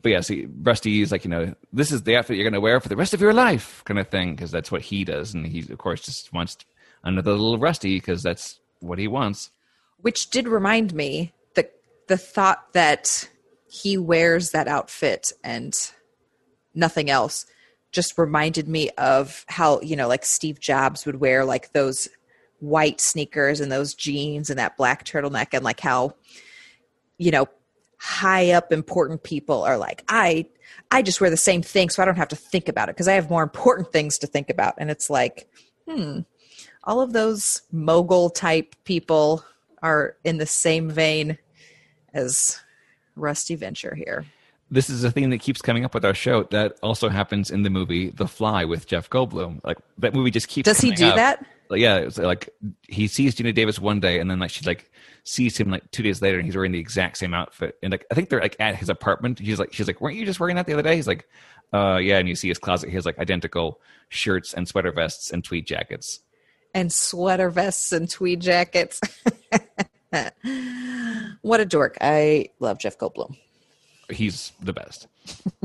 but 0.02 0.10
yeah, 0.10 0.20
see, 0.20 0.48
Rusty 0.62 1.00
is 1.00 1.12
like, 1.12 1.24
you 1.24 1.30
know, 1.30 1.54
this 1.72 1.92
is 1.92 2.02
the 2.02 2.16
outfit 2.16 2.36
you're 2.36 2.44
going 2.44 2.52
to 2.54 2.60
wear 2.60 2.80
for 2.80 2.88
the 2.88 2.96
rest 2.96 3.14
of 3.14 3.20
your 3.20 3.32
life, 3.32 3.82
kind 3.84 4.00
of 4.00 4.08
thing, 4.08 4.34
because 4.34 4.50
that's 4.50 4.72
what 4.72 4.82
he 4.82 5.04
does, 5.04 5.32
and 5.32 5.46
he, 5.46 5.60
of 5.60 5.78
course, 5.78 6.00
just 6.02 6.32
wants 6.32 6.56
another 7.04 7.32
little 7.32 7.58
Rusty 7.58 7.96
because 7.96 8.22
that's 8.22 8.58
what 8.80 8.98
he 8.98 9.06
wants. 9.08 9.50
which 9.98 10.28
did 10.30 10.48
remind 10.48 10.92
me 10.92 11.32
the 11.54 11.68
the 12.08 12.18
thought 12.18 12.72
that 12.72 13.28
he 13.70 13.96
wears 13.96 14.50
that 14.50 14.66
outfit 14.68 15.32
and 15.44 15.72
nothing 16.74 17.08
else 17.10 17.46
just 17.96 18.18
reminded 18.18 18.68
me 18.68 18.90
of 18.98 19.46
how 19.48 19.80
you 19.80 19.96
know 19.96 20.06
like 20.06 20.24
Steve 20.24 20.60
Jobs 20.60 21.06
would 21.06 21.18
wear 21.18 21.46
like 21.46 21.72
those 21.72 22.08
white 22.60 23.00
sneakers 23.00 23.58
and 23.58 23.72
those 23.72 23.94
jeans 23.94 24.50
and 24.50 24.58
that 24.58 24.76
black 24.76 25.04
turtleneck 25.04 25.48
and 25.54 25.64
like 25.64 25.80
how 25.80 26.14
you 27.16 27.30
know 27.30 27.48
high 27.98 28.50
up 28.50 28.70
important 28.70 29.22
people 29.22 29.62
are 29.62 29.78
like 29.78 30.04
I 30.08 30.46
I 30.90 31.00
just 31.00 31.22
wear 31.22 31.30
the 31.30 31.38
same 31.38 31.62
thing 31.62 31.88
so 31.88 32.02
I 32.02 32.04
don't 32.04 32.16
have 32.16 32.28
to 32.28 32.36
think 32.36 32.68
about 32.68 32.90
it 32.90 32.96
because 32.96 33.08
I 33.08 33.14
have 33.14 33.30
more 33.30 33.42
important 33.42 33.90
things 33.92 34.18
to 34.18 34.26
think 34.26 34.50
about 34.50 34.74
and 34.76 34.90
it's 34.90 35.08
like 35.08 35.48
hmm 35.88 36.20
all 36.84 37.00
of 37.00 37.14
those 37.14 37.62
mogul 37.72 38.28
type 38.28 38.76
people 38.84 39.42
are 39.82 40.16
in 40.22 40.36
the 40.36 40.46
same 40.46 40.90
vein 40.90 41.38
as 42.12 42.60
Rusty 43.16 43.54
Venture 43.54 43.94
here. 43.94 44.26
This 44.70 44.90
is 44.90 45.04
a 45.04 45.10
thing 45.10 45.30
that 45.30 45.38
keeps 45.38 45.62
coming 45.62 45.84
up 45.84 45.94
with 45.94 46.04
our 46.04 46.14
show. 46.14 46.42
That 46.44 46.76
also 46.82 47.08
happens 47.08 47.50
in 47.50 47.62
the 47.62 47.70
movie 47.70 48.10
The 48.10 48.26
Fly 48.26 48.64
with 48.64 48.86
Jeff 48.86 49.08
Goldblum. 49.08 49.60
Like 49.64 49.78
that 49.98 50.14
movie 50.14 50.30
just 50.30 50.48
keeps. 50.48 50.66
Does 50.66 50.80
he 50.80 50.90
do 50.90 51.06
up. 51.06 51.16
that? 51.16 51.46
Like, 51.68 51.80
yeah, 51.80 51.96
it's 51.96 52.18
like 52.18 52.48
he 52.88 53.06
sees 53.06 53.34
Geena 53.34 53.54
Davis 53.54 53.78
one 53.78 54.00
day, 54.00 54.18
and 54.18 54.30
then 54.30 54.38
like 54.38 54.50
she 54.50 54.64
like 54.64 54.90
sees 55.24 55.56
him 55.56 55.70
like 55.70 55.90
two 55.90 56.02
days 56.02 56.22
later, 56.22 56.38
and 56.38 56.46
he's 56.46 56.56
wearing 56.56 56.72
the 56.72 56.78
exact 56.78 57.18
same 57.18 57.34
outfit. 57.34 57.76
And 57.82 57.92
like 57.92 58.06
I 58.10 58.14
think 58.14 58.28
they're 58.28 58.40
like 58.40 58.56
at 58.58 58.76
his 58.76 58.88
apartment. 58.88 59.38
He's 59.38 59.58
like, 59.58 59.72
she's 59.72 59.86
like, 59.86 60.00
weren't 60.00 60.16
you 60.16 60.24
just 60.24 60.40
wearing 60.40 60.56
that 60.56 60.66
the 60.66 60.72
other 60.72 60.82
day? 60.82 60.96
He's 60.96 61.06
like, 61.06 61.28
uh, 61.72 61.98
yeah. 62.02 62.18
And 62.18 62.28
you 62.28 62.34
see 62.34 62.48
his 62.48 62.58
closet. 62.58 62.88
He 62.88 62.94
has 62.96 63.06
like 63.06 63.18
identical 63.18 63.80
shirts 64.08 64.54
and 64.54 64.66
sweater 64.66 64.92
vests 64.92 65.32
and 65.32 65.44
tweed 65.44 65.66
jackets. 65.66 66.20
And 66.74 66.92
sweater 66.92 67.50
vests 67.50 67.92
and 67.92 68.10
tweed 68.10 68.40
jackets. 68.40 69.00
what 71.42 71.60
a 71.60 71.64
dork. 71.64 71.96
I 72.00 72.50
love 72.60 72.78
Jeff 72.78 72.98
Goldblum. 72.98 73.36
He's 74.10 74.52
the 74.60 74.72
best. 74.72 75.08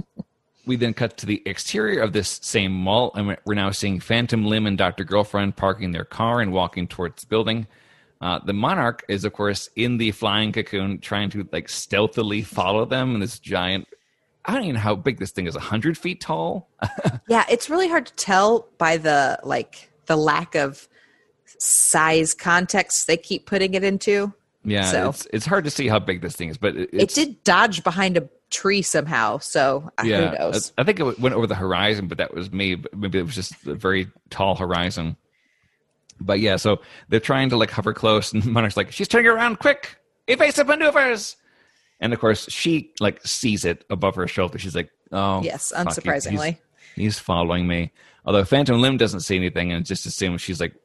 we 0.66 0.76
then 0.76 0.94
cut 0.94 1.18
to 1.18 1.26
the 1.26 1.42
exterior 1.46 2.02
of 2.02 2.14
this 2.14 2.40
same 2.42 2.72
mall, 2.72 3.12
and 3.16 3.38
we're 3.46 3.54
now 3.54 3.72
seeing 3.72 4.00
Phantom 4.00 4.46
Limb 4.46 4.68
and 4.68 4.78
Dr. 4.78 5.04
Girlfriend 5.04 5.56
parking 5.56 5.92
their 5.92 6.06
car 6.06 6.42
and 6.42 6.52
walking 6.52 6.88
towards 6.88 7.22
the 7.22 7.28
building. 7.28 7.68
Uh, 8.22 8.40
the 8.46 8.54
monarch 8.54 9.04
is, 9.08 9.26
of 9.26 9.34
course, 9.34 9.70
in 9.76 9.98
the 9.98 10.12
flying 10.12 10.52
cocoon, 10.52 11.00
trying 11.00 11.30
to 11.32 11.48
like 11.52 11.68
stealthily 11.68 12.44
follow 12.44 12.86
them. 12.86 13.16
And 13.16 13.24
this 13.24 13.40
giant, 13.40 13.88
I 14.46 14.54
don't 14.54 14.64
even 14.64 14.76
know 14.76 14.82
how 14.82 14.96
big 14.96 15.18
this 15.18 15.32
thing 15.32 15.48
is, 15.48 15.56
hundred 15.56 15.98
feet 15.98 16.22
tall. 16.22 16.70
Yeah, 17.28 17.46
it's 17.50 17.70
really 17.70 17.88
hard 17.88 18.08
to 18.08 18.14
tell 18.16 18.68
by 18.78 18.98
the 18.98 19.40
like 19.44 19.90
the 20.08 20.18
lack 20.18 20.54
of 20.54 20.90
size 21.60 22.34
context 22.34 23.08
they 23.08 23.16
keep 23.16 23.46
putting 23.46 23.74
it 23.74 23.86
into. 23.86 24.34
Yeah, 24.64 24.84
So- 24.92 25.10
it's 25.10 25.28
it's 25.34 25.46
hard 25.46 25.64
to 25.66 25.70
see 25.72 25.88
how 25.88 26.00
big 26.00 26.22
this 26.22 26.36
thing 26.36 26.50
is, 26.50 26.58
but 26.58 26.76
it, 26.76 26.90
It 26.94 27.10
did 27.10 27.44
dodge 27.44 27.84
behind 27.84 28.18
a 28.18 28.30
tree 28.50 28.82
somehow, 28.82 29.38
so 29.40 29.90
uh, 29.98 30.04
Yeah, 30.04 30.30
who 30.32 30.38
knows? 30.38 30.74
I 30.78 30.82
I 30.82 30.86
think 30.86 31.00
it 31.00 31.20
went 31.20 31.36
over 31.36 31.48
the 31.48 31.56
horizon, 31.56 32.08
but 32.08 32.18
that 32.18 32.34
was 32.34 32.52
me. 32.52 32.82
Maybe 32.96 33.18
it 33.20 33.24
was 33.26 33.36
just 33.36 33.54
a 33.66 33.76
very 33.76 34.08
tall 34.30 34.56
horizon. 34.56 35.16
But 36.20 36.40
yeah, 36.40 36.58
so 36.58 36.82
they're 37.10 37.20
trying 37.20 37.50
to 37.50 37.58
like 37.58 37.72
hover 37.72 37.94
close, 37.94 38.34
and 38.34 38.46
Monarch's 38.54 38.78
like, 38.78 38.92
"She's 38.92 39.08
turning 39.08 39.28
around, 39.32 39.60
quick! 39.60 39.98
Evasive 40.28 40.68
maneuvers!" 40.68 41.36
And 42.00 42.14
of 42.14 42.20
course, 42.20 42.48
she 42.50 42.92
like 43.00 43.26
sees 43.26 43.66
it 43.66 43.86
above 43.90 44.16
her 44.16 44.28
shoulder. 44.28 44.60
She's 44.60 44.76
like, 44.76 44.90
"Oh, 45.12 45.42
Yes, 45.42 45.72
he- 45.76 45.82
he's- 45.82 45.98
unsurprisingly. 45.98 46.58
he's, 46.96 47.18
following 47.20 47.68
me." 47.68 47.92
Although 48.26 48.44
Phantom 48.46 48.80
Limb 48.80 48.98
doesn't 48.98 49.22
see 49.22 49.36
anything, 49.36 49.72
and 49.72 49.84
just 49.86 50.06
assumes 50.06 50.42
she's 50.42 50.60
like, 50.62 50.76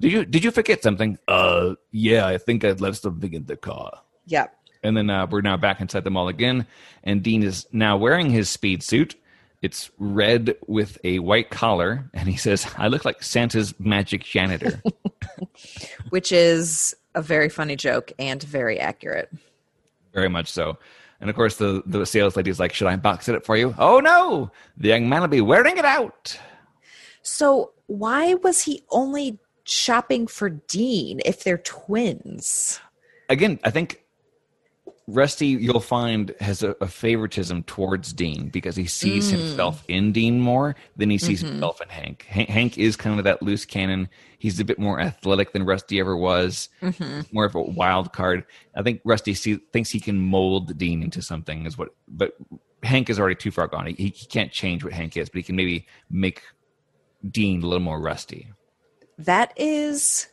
"Did 0.00 0.12
you 0.12 0.24
did 0.24 0.44
you 0.44 0.50
forget 0.50 0.82
something?" 0.82 1.18
Uh, 1.28 1.74
yeah, 1.92 2.26
I 2.26 2.38
think 2.38 2.64
I 2.64 2.72
left 2.72 3.02
something 3.02 3.32
in 3.32 3.46
the 3.46 3.56
car. 3.56 4.00
Yep. 4.26 4.54
And 4.82 4.96
then 4.96 5.10
uh, 5.10 5.26
we're 5.26 5.42
now 5.42 5.56
back 5.56 5.80
inside 5.80 6.04
the 6.04 6.10
mall 6.10 6.28
again, 6.28 6.66
and 7.04 7.22
Dean 7.22 7.42
is 7.42 7.66
now 7.72 7.96
wearing 7.96 8.30
his 8.30 8.48
speed 8.48 8.82
suit. 8.82 9.14
It's 9.60 9.90
red 9.98 10.56
with 10.66 10.96
a 11.04 11.18
white 11.18 11.50
collar, 11.50 12.10
and 12.14 12.28
he 12.28 12.36
says, 12.36 12.66
"I 12.78 12.88
look 12.88 13.04
like 13.04 13.22
Santa's 13.22 13.78
magic 13.78 14.24
janitor." 14.24 14.82
which 16.10 16.32
is 16.32 16.94
a 17.14 17.22
very 17.22 17.48
funny 17.48 17.76
joke 17.76 18.12
and 18.18 18.42
very 18.42 18.78
accurate. 18.78 19.30
Very 20.12 20.28
much 20.28 20.50
so. 20.50 20.78
And 21.20 21.28
of 21.28 21.36
course, 21.36 21.56
the 21.56 21.82
the 21.86 22.06
sales 22.06 22.36
lady's 22.36 22.58
like, 22.58 22.72
"Should 22.72 22.88
I 22.88 22.96
box 22.96 23.28
it 23.28 23.34
up 23.34 23.44
for 23.44 23.56
you?" 23.56 23.74
Oh 23.78 24.00
no, 24.00 24.50
the 24.76 24.88
young 24.88 25.08
man 25.08 25.20
will 25.20 25.28
be 25.28 25.42
wearing 25.42 25.76
it 25.76 25.84
out. 25.84 26.38
So 27.22 27.72
why 27.86 28.34
was 28.34 28.62
he 28.62 28.82
only 28.90 29.38
shopping 29.70 30.26
for 30.26 30.50
Dean 30.50 31.20
if 31.24 31.44
they're 31.44 31.58
twins? 31.58 32.80
Again, 33.28 33.58
I 33.64 33.70
think 33.70 34.02
Rusty, 35.06 35.46
you'll 35.48 35.80
find, 35.80 36.32
has 36.40 36.62
a, 36.62 36.76
a 36.80 36.86
favoritism 36.86 37.64
towards 37.64 38.12
Dean 38.12 38.48
because 38.48 38.76
he 38.76 38.86
sees 38.86 39.28
Mm. 39.28 39.38
himself 39.38 39.84
in 39.88 40.12
Dean 40.12 40.38
more 40.38 40.76
than 40.96 41.10
he 41.10 41.18
sees 41.18 41.40
himself 41.40 41.80
in 41.80 41.88
Hank. 41.88 42.24
Hank. 42.28 42.48
Hank 42.48 42.78
is 42.78 42.96
kind 42.96 43.18
of 43.18 43.24
that 43.24 43.42
loose 43.42 43.64
cannon. 43.64 44.08
He's 44.38 44.60
a 44.60 44.64
bit 44.64 44.78
more 44.78 45.00
athletic 45.00 45.52
than 45.52 45.64
Rusty 45.64 45.98
ever 45.98 46.16
was, 46.16 46.68
more 47.32 47.44
of 47.44 47.54
a 47.56 47.60
wild 47.62 48.12
card. 48.12 48.44
I 48.76 48.82
think 48.82 49.00
Rusty 49.04 49.34
see, 49.34 49.56
thinks 49.72 49.90
he 49.90 49.98
can 50.00 50.20
mold 50.20 50.78
Dean 50.78 51.02
into 51.02 51.22
something, 51.22 51.66
is 51.66 51.76
what. 51.76 51.88
But 52.06 52.34
Hank 52.84 53.10
is 53.10 53.18
already 53.18 53.34
too 53.34 53.50
far 53.50 53.66
gone. 53.66 53.86
He, 53.86 53.94
he 54.16 54.26
can't 54.26 54.52
change 54.52 54.84
what 54.84 54.92
Hank 54.92 55.16
is, 55.16 55.28
but 55.28 55.38
he 55.38 55.42
can 55.42 55.56
maybe 55.56 55.86
make 56.08 56.40
Dean 57.28 57.62
a 57.62 57.66
little 57.66 57.80
more 57.82 58.00
Rusty. 58.00 58.48
That 59.20 59.52
is 59.56 60.28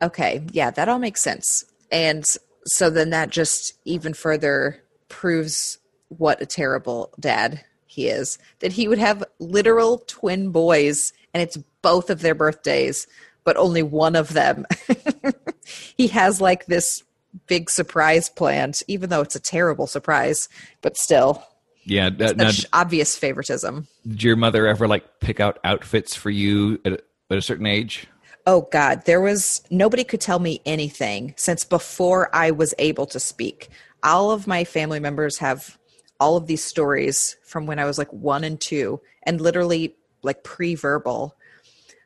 okay. 0.00 0.44
Yeah, 0.52 0.70
that 0.70 0.88
all 0.88 0.98
makes 0.98 1.22
sense. 1.22 1.64
And 1.90 2.24
so 2.66 2.90
then 2.90 3.10
that 3.10 3.30
just 3.30 3.74
even 3.84 4.14
further 4.14 4.82
proves 5.08 5.78
what 6.08 6.40
a 6.40 6.46
terrible 6.46 7.12
dad 7.18 7.64
he 7.86 8.08
is. 8.08 8.38
That 8.60 8.72
he 8.72 8.88
would 8.88 8.98
have 8.98 9.24
literal 9.38 10.04
twin 10.06 10.50
boys 10.50 11.12
and 11.34 11.42
it's 11.42 11.58
both 11.82 12.10
of 12.10 12.20
their 12.20 12.34
birthdays, 12.34 13.06
but 13.44 13.56
only 13.56 13.82
one 13.82 14.16
of 14.16 14.32
them. 14.32 14.66
he 15.96 16.08
has 16.08 16.40
like 16.40 16.66
this 16.66 17.02
big 17.46 17.70
surprise 17.70 18.28
planned, 18.28 18.82
even 18.88 19.10
though 19.10 19.20
it's 19.20 19.36
a 19.36 19.40
terrible 19.40 19.86
surprise, 19.86 20.48
but 20.80 20.96
still. 20.96 21.44
Yeah. 21.84 22.06
uh, 22.06 22.32
now, 22.36 22.50
obvious 22.72 23.16
favoritism. 23.16 23.86
did 24.06 24.22
your 24.22 24.36
mother 24.36 24.66
ever 24.66 24.88
like 24.88 25.20
pick 25.20 25.38
out 25.38 25.58
outfits 25.62 26.16
for 26.16 26.30
you 26.30 26.80
at 26.84 27.02
at 27.30 27.38
a 27.38 27.42
certain 27.42 27.66
age? 27.66 28.06
Oh 28.46 28.68
God, 28.70 29.04
there 29.06 29.20
was 29.20 29.62
nobody 29.70 30.04
could 30.04 30.20
tell 30.20 30.38
me 30.38 30.60
anything 30.64 31.34
since 31.36 31.64
before 31.64 32.34
I 32.34 32.52
was 32.52 32.74
able 32.78 33.06
to 33.06 33.18
speak. 33.18 33.70
All 34.02 34.30
of 34.30 34.46
my 34.46 34.62
family 34.62 35.00
members 35.00 35.38
have 35.38 35.78
all 36.20 36.36
of 36.36 36.46
these 36.46 36.62
stories 36.62 37.36
from 37.44 37.66
when 37.66 37.78
I 37.78 37.84
was 37.84 37.98
like 37.98 38.12
one 38.12 38.44
and 38.44 38.60
two, 38.60 39.00
and 39.24 39.40
literally 39.40 39.96
like 40.22 40.44
pre-verbal. 40.44 41.36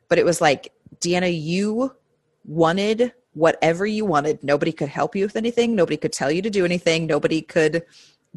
But 0.09 0.17
it 0.17 0.25
was 0.25 0.41
like, 0.41 0.73
Deanna, 0.99 1.31
you 1.31 1.95
wanted 2.43 3.13
whatever 3.33 3.85
you 3.85 4.03
wanted. 4.03 4.43
Nobody 4.43 4.71
could 4.71 4.89
help 4.89 5.15
you 5.15 5.23
with 5.23 5.35
anything. 5.35 5.75
Nobody 5.75 5.95
could 5.97 6.11
tell 6.11 6.31
you 6.31 6.41
to 6.41 6.49
do 6.49 6.65
anything. 6.65 7.05
Nobody 7.05 7.41
could 7.41 7.83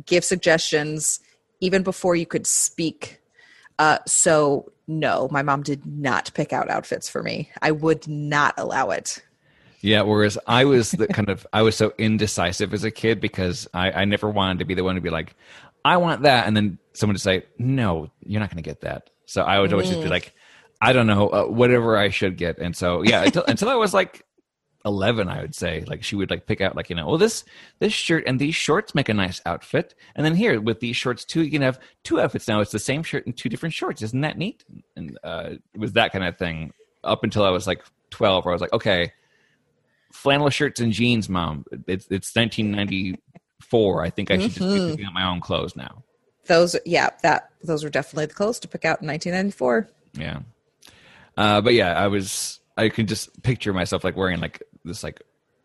give 0.07 0.25
suggestions, 0.25 1.21
even 1.61 1.83
before 1.83 2.15
you 2.15 2.27
could 2.27 2.47
speak. 2.47 3.21
Uh, 3.79 3.99
so 4.07 4.73
no, 4.87 5.29
my 5.31 5.43
mom 5.43 5.63
did 5.63 5.87
not 5.87 6.31
pick 6.35 6.53
out 6.53 6.69
outfits 6.69 7.09
for 7.09 7.23
me. 7.23 7.51
I 7.63 7.71
would 7.71 8.07
not 8.07 8.55
allow 8.59 8.91
it. 8.91 9.23
Yeah, 9.81 10.03
whereas 10.03 10.39
I 10.47 10.65
was 10.65 10.93
the 10.93 11.09
kind 11.09 11.29
of 11.29 11.47
I 11.53 11.63
was 11.63 11.77
so 11.77 11.93
indecisive 11.99 12.73
as 12.73 12.85
a 12.85 12.91
kid 12.91 13.21
because 13.21 13.69
I, 13.75 13.91
I 13.93 14.05
never 14.07 14.31
wanted 14.31 14.61
to 14.61 14.65
be 14.65 14.75
the 14.75 14.85
one 14.85 14.95
to 14.95 15.01
be 15.01 15.11
like, 15.11 15.35
I 15.85 15.99
want 15.99 16.23
that, 16.23 16.47
and 16.47 16.57
then 16.57 16.79
someone 16.95 17.15
to 17.15 17.21
say, 17.21 17.45
No, 17.59 18.11
you're 18.25 18.41
not 18.41 18.49
going 18.49 18.63
to 18.63 18.69
get 18.69 18.81
that. 18.81 19.11
So 19.27 19.43
I 19.43 19.61
would 19.61 19.73
always 19.73 19.89
just 19.89 20.03
be 20.03 20.09
like, 20.09 20.35
I 20.81 20.93
don't 20.93 21.07
know, 21.07 21.29
uh, 21.29 21.45
whatever 21.45 21.97
I 21.97 22.11
should 22.11 22.37
get. 22.37 22.59
And 22.59 22.77
so 22.77 23.03
yeah, 23.03 23.25
until, 23.25 23.45
until 23.45 23.69
I 23.69 23.75
was 23.75 23.95
like 23.95 24.25
eleven, 24.85 25.29
I 25.29 25.41
would 25.41 25.55
say 25.55 25.85
like 25.87 26.03
she 26.05 26.17
would 26.17 26.31
like 26.31 26.47
pick 26.47 26.61
out 26.61 26.77
like 26.77 26.91
you 26.91 26.97
know, 26.97 27.07
well 27.07 27.19
this 27.19 27.45
this 27.79 27.93
shirt 27.93 28.25
and 28.27 28.39
these 28.39 28.55
shorts 28.55 28.95
make 28.95 29.09
a 29.09 29.15
nice 29.15 29.41
outfit, 29.47 29.95
and 30.15 30.25
then 30.25 30.35
here 30.35 30.61
with 30.61 30.81
these 30.81 30.97
shorts 30.97 31.25
too, 31.25 31.43
you 31.43 31.51
can 31.51 31.63
have 31.63 31.81
two 32.03 32.21
outfits 32.21 32.49
now. 32.49 32.61
It's 32.61 32.73
the 32.73 32.79
same 32.79 33.03
shirt 33.03 33.27
and 33.27 33.37
two 33.37 33.49
different 33.49 33.75
shorts. 33.75 34.03
Isn't 34.03 34.21
that 34.23 34.39
neat? 34.39 34.65
And 34.97 35.19
uh, 35.25 35.51
it 35.75 35.81
was 35.81 35.93
that 35.93 36.13
kind 36.13 36.25
of 36.25 36.37
thing 36.37 36.73
up 37.03 37.25
until 37.25 37.45
I 37.45 37.51
was 37.51 37.67
like 37.67 37.85
twelve, 38.11 38.45
where 38.45 38.53
I 38.53 38.57
was 38.57 38.63
like, 38.63 38.73
okay 38.73 39.13
flannel 40.15 40.49
shirts 40.49 40.81
and 40.81 40.93
jeans, 40.93 41.29
mom. 41.29 41.65
It's 41.87 42.07
it's 42.11 42.35
1994. 42.35 44.05
I 44.05 44.11
think 44.11 44.31
I 44.31 44.39
should 44.39 44.53
just 44.53 44.61
be 44.61 44.91
picking 44.91 45.07
out 45.07 45.13
my 45.13 45.27
own 45.27 45.41
clothes 45.41 45.77
now. 45.77 46.05
Those, 46.47 46.77
yeah, 46.87 47.11
that 47.23 47.51
those 47.63 47.83
were 47.85 47.91
definitely 47.91 48.27
the 48.27 48.35
clothes 48.35 48.61
to 48.61 48.69
pick 48.69 48.85
out 48.85 49.03
in 49.03 49.09
1994. 49.09 49.89
Yeah. 50.15 50.41
Uh, 51.37 51.61
but 51.61 51.75
yeah, 51.75 51.93
I 51.95 52.07
was 52.07 52.61
I 52.77 52.89
could 52.89 53.09
just 53.09 53.43
picture 53.43 53.73
myself 53.73 54.05
like 54.05 54.17
wearing 54.17 54.41
like 54.41 54.63
this 54.85 55.03
like 55.03 55.23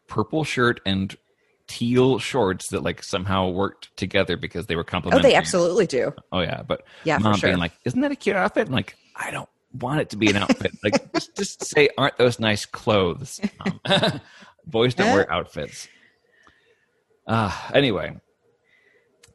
purple 0.07 0.43
shirt 0.43 0.79
and 0.85 1.15
teal 1.67 2.17
shorts 2.17 2.69
that 2.69 2.81
like 2.81 3.03
somehow 3.03 3.47
worked 3.49 3.95
together 3.95 4.35
because 4.37 4.65
they 4.67 4.75
were 4.75 4.83
complementary. 4.83 5.27
Oh, 5.27 5.31
they 5.31 5.35
absolutely 5.35 5.85
do. 5.85 6.13
Oh 6.31 6.39
yeah, 6.39 6.63
but 6.63 6.83
Yeah, 7.03 7.17
mom 7.19 7.35
sure. 7.35 7.49
being 7.49 7.59
like, 7.59 7.73
"Isn't 7.85 8.01
that 8.01 8.11
a 8.11 8.15
cute 8.15 8.35
outfit?" 8.35 8.67
I'm 8.67 8.73
like, 8.73 8.95
I 9.15 9.29
don't 9.31 9.49
want 9.73 10.01
it 10.01 10.09
to 10.09 10.17
be 10.17 10.29
an 10.29 10.37
outfit. 10.37 10.71
like, 10.83 11.13
just, 11.13 11.35
just 11.35 11.65
say, 11.65 11.89
"Aren't 11.97 12.17
those 12.17 12.39
nice 12.39 12.65
clothes?" 12.65 13.39
Mom. 13.85 14.21
Boys 14.65 14.93
don't 14.95 15.11
wear 15.13 15.31
outfits. 15.31 15.87
Uh, 17.27 17.51
anyway, 17.73 18.15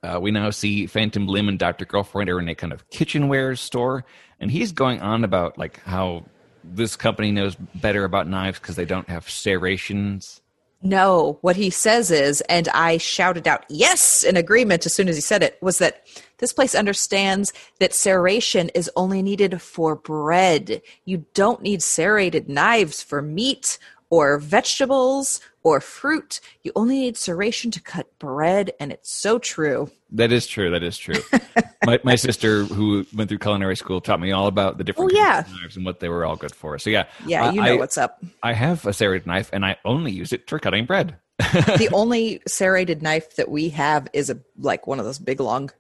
uh, 0.02 0.18
we 0.20 0.30
now 0.30 0.50
see 0.50 0.86
Phantom 0.86 1.26
Limb 1.26 1.48
and 1.48 1.58
Doctor 1.58 1.84
Girlfriend 1.84 2.28
are 2.30 2.40
in 2.40 2.48
a 2.48 2.54
kind 2.54 2.72
of 2.72 2.88
kitchenware 2.90 3.54
store, 3.56 4.04
and 4.40 4.50
he's 4.50 4.72
going 4.72 5.00
on 5.00 5.24
about 5.24 5.56
like 5.58 5.80
how 5.84 6.24
this 6.64 6.96
company 6.96 7.30
knows 7.30 7.56
better 7.74 8.04
about 8.04 8.28
knives 8.28 8.58
because 8.58 8.76
they 8.76 8.84
don't 8.84 9.08
have 9.08 9.28
serrations. 9.28 10.40
No, 10.82 11.38
what 11.40 11.56
he 11.56 11.70
says 11.70 12.10
is, 12.10 12.42
and 12.42 12.68
I 12.68 12.98
shouted 12.98 13.48
out 13.48 13.64
yes 13.70 14.22
in 14.22 14.36
agreement 14.36 14.84
as 14.84 14.92
soon 14.92 15.08
as 15.08 15.16
he 15.16 15.22
said 15.22 15.42
it, 15.42 15.56
was 15.62 15.78
that 15.78 16.06
this 16.38 16.52
place 16.52 16.74
understands 16.74 17.54
that 17.80 17.92
serration 17.92 18.68
is 18.74 18.90
only 18.94 19.22
needed 19.22 19.62
for 19.62 19.96
bread. 19.96 20.82
You 21.06 21.24
don't 21.32 21.62
need 21.62 21.82
serrated 21.82 22.50
knives 22.50 23.02
for 23.02 23.22
meat 23.22 23.78
or 24.10 24.38
vegetables 24.38 25.40
or 25.62 25.80
fruit. 25.80 26.40
You 26.62 26.72
only 26.76 26.98
need 27.00 27.14
serration 27.16 27.72
to 27.72 27.80
cut 27.80 28.06
bread, 28.18 28.72
and 28.78 28.92
it's 28.92 29.10
so 29.10 29.38
true. 29.38 29.90
That 30.12 30.30
is 30.32 30.46
true. 30.46 30.70
That 30.70 30.82
is 30.82 30.96
true. 30.98 31.20
my, 31.86 31.98
my 32.04 32.14
sister, 32.16 32.64
who 32.64 33.04
went 33.14 33.28
through 33.28 33.38
culinary 33.38 33.76
school, 33.76 34.00
taught 34.00 34.20
me 34.20 34.30
all 34.32 34.46
about 34.46 34.78
the 34.78 34.84
different 34.84 35.12
Oh, 35.12 35.16
yeah. 35.16 35.40
of 35.40 35.50
knives 35.52 35.76
and 35.76 35.84
what 35.84 36.00
they 36.00 36.08
were 36.08 36.24
all 36.24 36.36
good 36.36 36.54
for. 36.54 36.78
So 36.78 36.90
yeah, 36.90 37.06
Yeah, 37.26 37.46
I- 37.46 37.50
you 37.52 37.60
know 37.62 37.74
I, 37.74 37.76
what's 37.76 37.98
up. 37.98 38.22
I 38.42 38.52
have 38.52 38.84
a 38.86 38.92
serrated 38.92 39.26
knife, 39.26 39.50
and 39.52 39.64
I 39.64 39.76
only 39.84 40.12
use 40.12 40.32
it 40.32 40.48
for 40.48 40.58
cutting 40.58 40.84
bread. 40.86 41.16
the 41.38 41.88
only 41.92 42.40
serrated 42.46 43.02
knife 43.02 43.34
that 43.36 43.50
we 43.50 43.70
have 43.70 44.06
is 44.12 44.30
a 44.30 44.38
like 44.58 44.86
one 44.86 45.00
of 45.00 45.04
those 45.04 45.18
big 45.18 45.40
long 45.40 45.70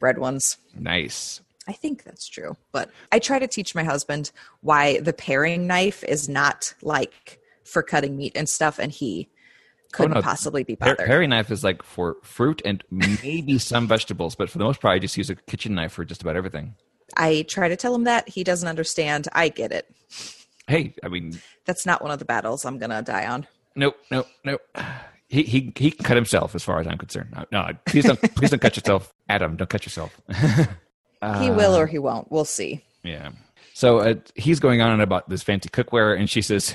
bread 0.00 0.18
ones. 0.18 0.56
nice. 0.78 1.40
I 1.66 1.72
think 1.72 2.02
that's 2.04 2.28
true. 2.28 2.58
But 2.72 2.90
I 3.10 3.18
try 3.18 3.38
to 3.38 3.46
teach 3.46 3.74
my 3.74 3.84
husband 3.84 4.32
why 4.60 5.00
the 5.00 5.14
paring 5.14 5.66
knife 5.66 6.04
is 6.04 6.28
not 6.28 6.74
like 6.82 7.40
for 7.64 7.82
cutting 7.82 8.16
meat 8.16 8.32
and 8.34 8.48
stuff, 8.48 8.78
and 8.78 8.92
he 8.92 9.28
couldn't 9.92 10.14
no. 10.14 10.22
possibly 10.22 10.64
be 10.64 10.74
bothered. 10.74 10.98
paring 10.98 11.30
knife 11.30 11.50
is 11.50 11.62
like 11.62 11.82
for 11.82 12.16
fruit 12.22 12.60
and 12.64 12.82
maybe 12.90 13.58
some 13.58 13.86
vegetables, 13.86 14.34
but 14.34 14.50
for 14.50 14.58
the 14.58 14.64
most 14.64 14.80
part, 14.80 14.94
I 14.94 14.98
just 14.98 15.16
use 15.16 15.30
a 15.30 15.36
kitchen 15.36 15.74
knife 15.74 15.92
for 15.92 16.04
just 16.04 16.22
about 16.22 16.36
everything. 16.36 16.74
I 17.16 17.44
try 17.48 17.68
to 17.68 17.76
tell 17.76 17.94
him 17.94 18.04
that. 18.04 18.28
He 18.28 18.44
doesn't 18.44 18.68
understand. 18.68 19.28
I 19.32 19.48
get 19.48 19.72
it. 19.72 19.88
Hey, 20.66 20.94
I 21.04 21.08
mean, 21.08 21.38
That's 21.64 21.86
not 21.86 22.02
one 22.02 22.10
of 22.10 22.18
the 22.18 22.24
battles 22.24 22.64
I'm 22.64 22.78
going 22.78 22.90
to 22.90 23.02
die 23.02 23.26
on. 23.26 23.46
nope, 23.76 23.96
nope, 24.10 24.26
nope. 24.44 24.62
He 25.28 25.42
he 25.42 25.72
he 25.76 25.90
can 25.90 26.04
cut 26.04 26.16
himself, 26.16 26.54
as 26.54 26.62
far 26.62 26.80
as 26.80 26.86
I'm 26.86 26.98
concerned. 26.98 27.30
No, 27.32 27.44
no 27.50 27.70
please 27.86 28.04
don't 28.04 28.20
please 28.34 28.50
don't 28.50 28.60
cut 28.60 28.76
yourself, 28.76 29.12
Adam. 29.28 29.56
Don't 29.56 29.70
cut 29.70 29.84
yourself. 29.84 30.20
he 31.40 31.50
will 31.50 31.76
or 31.76 31.86
he 31.86 31.98
won't. 31.98 32.30
We'll 32.30 32.44
see. 32.44 32.84
Yeah. 33.02 33.30
So 33.72 33.98
uh, 33.98 34.14
he's 34.36 34.60
going 34.60 34.80
on 34.80 35.00
about 35.00 35.28
this 35.28 35.42
fancy 35.42 35.68
cookware, 35.68 36.16
and 36.16 36.30
she 36.30 36.40
says, 36.40 36.74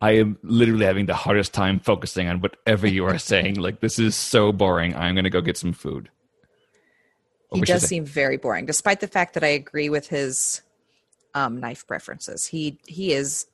"I 0.00 0.12
am 0.12 0.38
literally 0.42 0.86
having 0.86 1.06
the 1.06 1.14
hardest 1.14 1.52
time 1.52 1.80
focusing 1.80 2.28
on 2.28 2.40
whatever 2.40 2.86
you 2.86 3.04
are 3.04 3.18
saying. 3.18 3.56
Like 3.56 3.80
this 3.80 3.98
is 3.98 4.16
so 4.16 4.52
boring. 4.52 4.94
I'm 4.94 5.14
going 5.14 5.24
to 5.24 5.30
go 5.30 5.40
get 5.40 5.56
some 5.56 5.72
food." 5.72 6.10
What 7.48 7.58
He 7.58 7.64
does 7.64 7.82
seem 7.82 8.04
very 8.04 8.36
boring, 8.36 8.66
despite 8.66 9.00
the 9.00 9.08
fact 9.08 9.34
that 9.34 9.42
I 9.42 9.48
agree 9.48 9.88
with 9.88 10.08
his 10.08 10.62
um, 11.34 11.58
knife 11.58 11.86
preferences. 11.86 12.46
He 12.46 12.78
he 12.86 13.12
is 13.12 13.46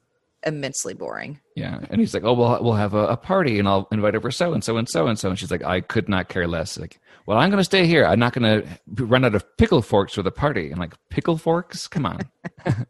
immensely 0.45 0.95
boring. 0.95 1.41
Yeah, 1.55 1.81
and 1.91 2.01
he's 2.01 2.13
like, 2.13 2.25
"Oh, 2.25 2.35
we'll 2.35 2.63
we'll 2.63 2.75
have 2.75 2.95
a, 2.95 3.07
a 3.09 3.17
party, 3.17 3.59
and 3.59 3.67
I'll 3.67 3.89
invite 3.91 4.15
over 4.15 4.31
so 4.31 4.53
and 4.53 4.63
so 4.63 4.77
and 4.77 4.89
so 4.89 5.07
and 5.07 5.19
so." 5.19 5.31
And 5.31 5.39
she's 5.39 5.51
like, 5.51 5.65
"I 5.65 5.81
could 5.81 6.09
not 6.09 6.29
care 6.29 6.47
less." 6.47 6.79
Like, 6.79 7.01
well, 7.27 7.39
I'm 7.39 7.51
going 7.51 7.61
to 7.61 7.65
stay 7.65 7.87
here. 7.87 8.07
I'm 8.07 8.21
not 8.21 8.33
going 8.33 8.63
to 8.63 9.05
run 9.05 9.25
out 9.25 9.35
of 9.35 9.57
pickle 9.57 9.83
forks 9.83 10.15
for 10.15 10.23
the 10.23 10.31
party. 10.31 10.71
And 10.71 10.79
like, 10.79 10.95
pickle 11.11 11.37
forks? 11.37 11.89
Come 11.89 12.07
on. 12.07 12.21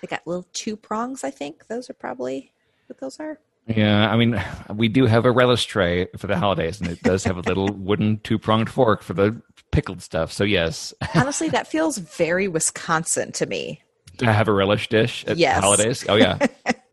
They 0.00 0.08
got 0.08 0.26
little 0.26 0.48
two 0.52 0.76
prongs. 0.76 1.22
I 1.22 1.30
think 1.30 1.68
those 1.68 1.88
are 1.88 1.94
probably 1.94 2.52
what 2.92 3.00
those 3.00 3.18
are. 3.20 3.38
Yeah, 3.66 4.10
I 4.12 4.16
mean, 4.16 4.42
we 4.74 4.88
do 4.88 5.06
have 5.06 5.24
a 5.24 5.30
relish 5.32 5.64
tray 5.66 6.06
for 6.18 6.26
the 6.26 6.36
holidays, 6.36 6.80
and 6.80 6.90
it 6.90 7.02
does 7.02 7.24
have 7.24 7.36
a 7.36 7.40
little 7.40 7.68
wooden 7.72 8.18
two 8.20 8.38
pronged 8.38 8.68
fork 8.70 9.02
for 9.02 9.14
the 9.14 9.40
pickled 9.70 10.02
stuff. 10.02 10.30
So, 10.32 10.44
yes, 10.44 10.92
Honestly, 11.14 11.48
that 11.50 11.66
feels 11.66 11.98
very 11.98 12.48
Wisconsin 12.48 13.32
to 13.32 13.46
me. 13.46 13.80
to 14.18 14.30
have 14.32 14.46
a 14.48 14.52
relish 14.52 14.88
dish 14.88 15.24
at 15.26 15.38
Yes. 15.38 15.60
holidays. 15.60 16.04
Oh, 16.08 16.16
yeah. 16.16 16.46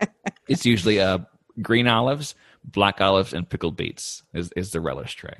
it's 0.47 0.65
usually 0.65 1.01
uh, 1.01 1.19
green 1.61 1.87
olives, 1.87 2.33
black 2.63 3.01
olives, 3.01 3.33
and 3.33 3.49
pickled 3.49 3.75
beets 3.75 4.23
is, 4.33 4.51
is 4.55 4.71
the 4.71 4.79
relish 4.79 5.15
tray. 5.15 5.35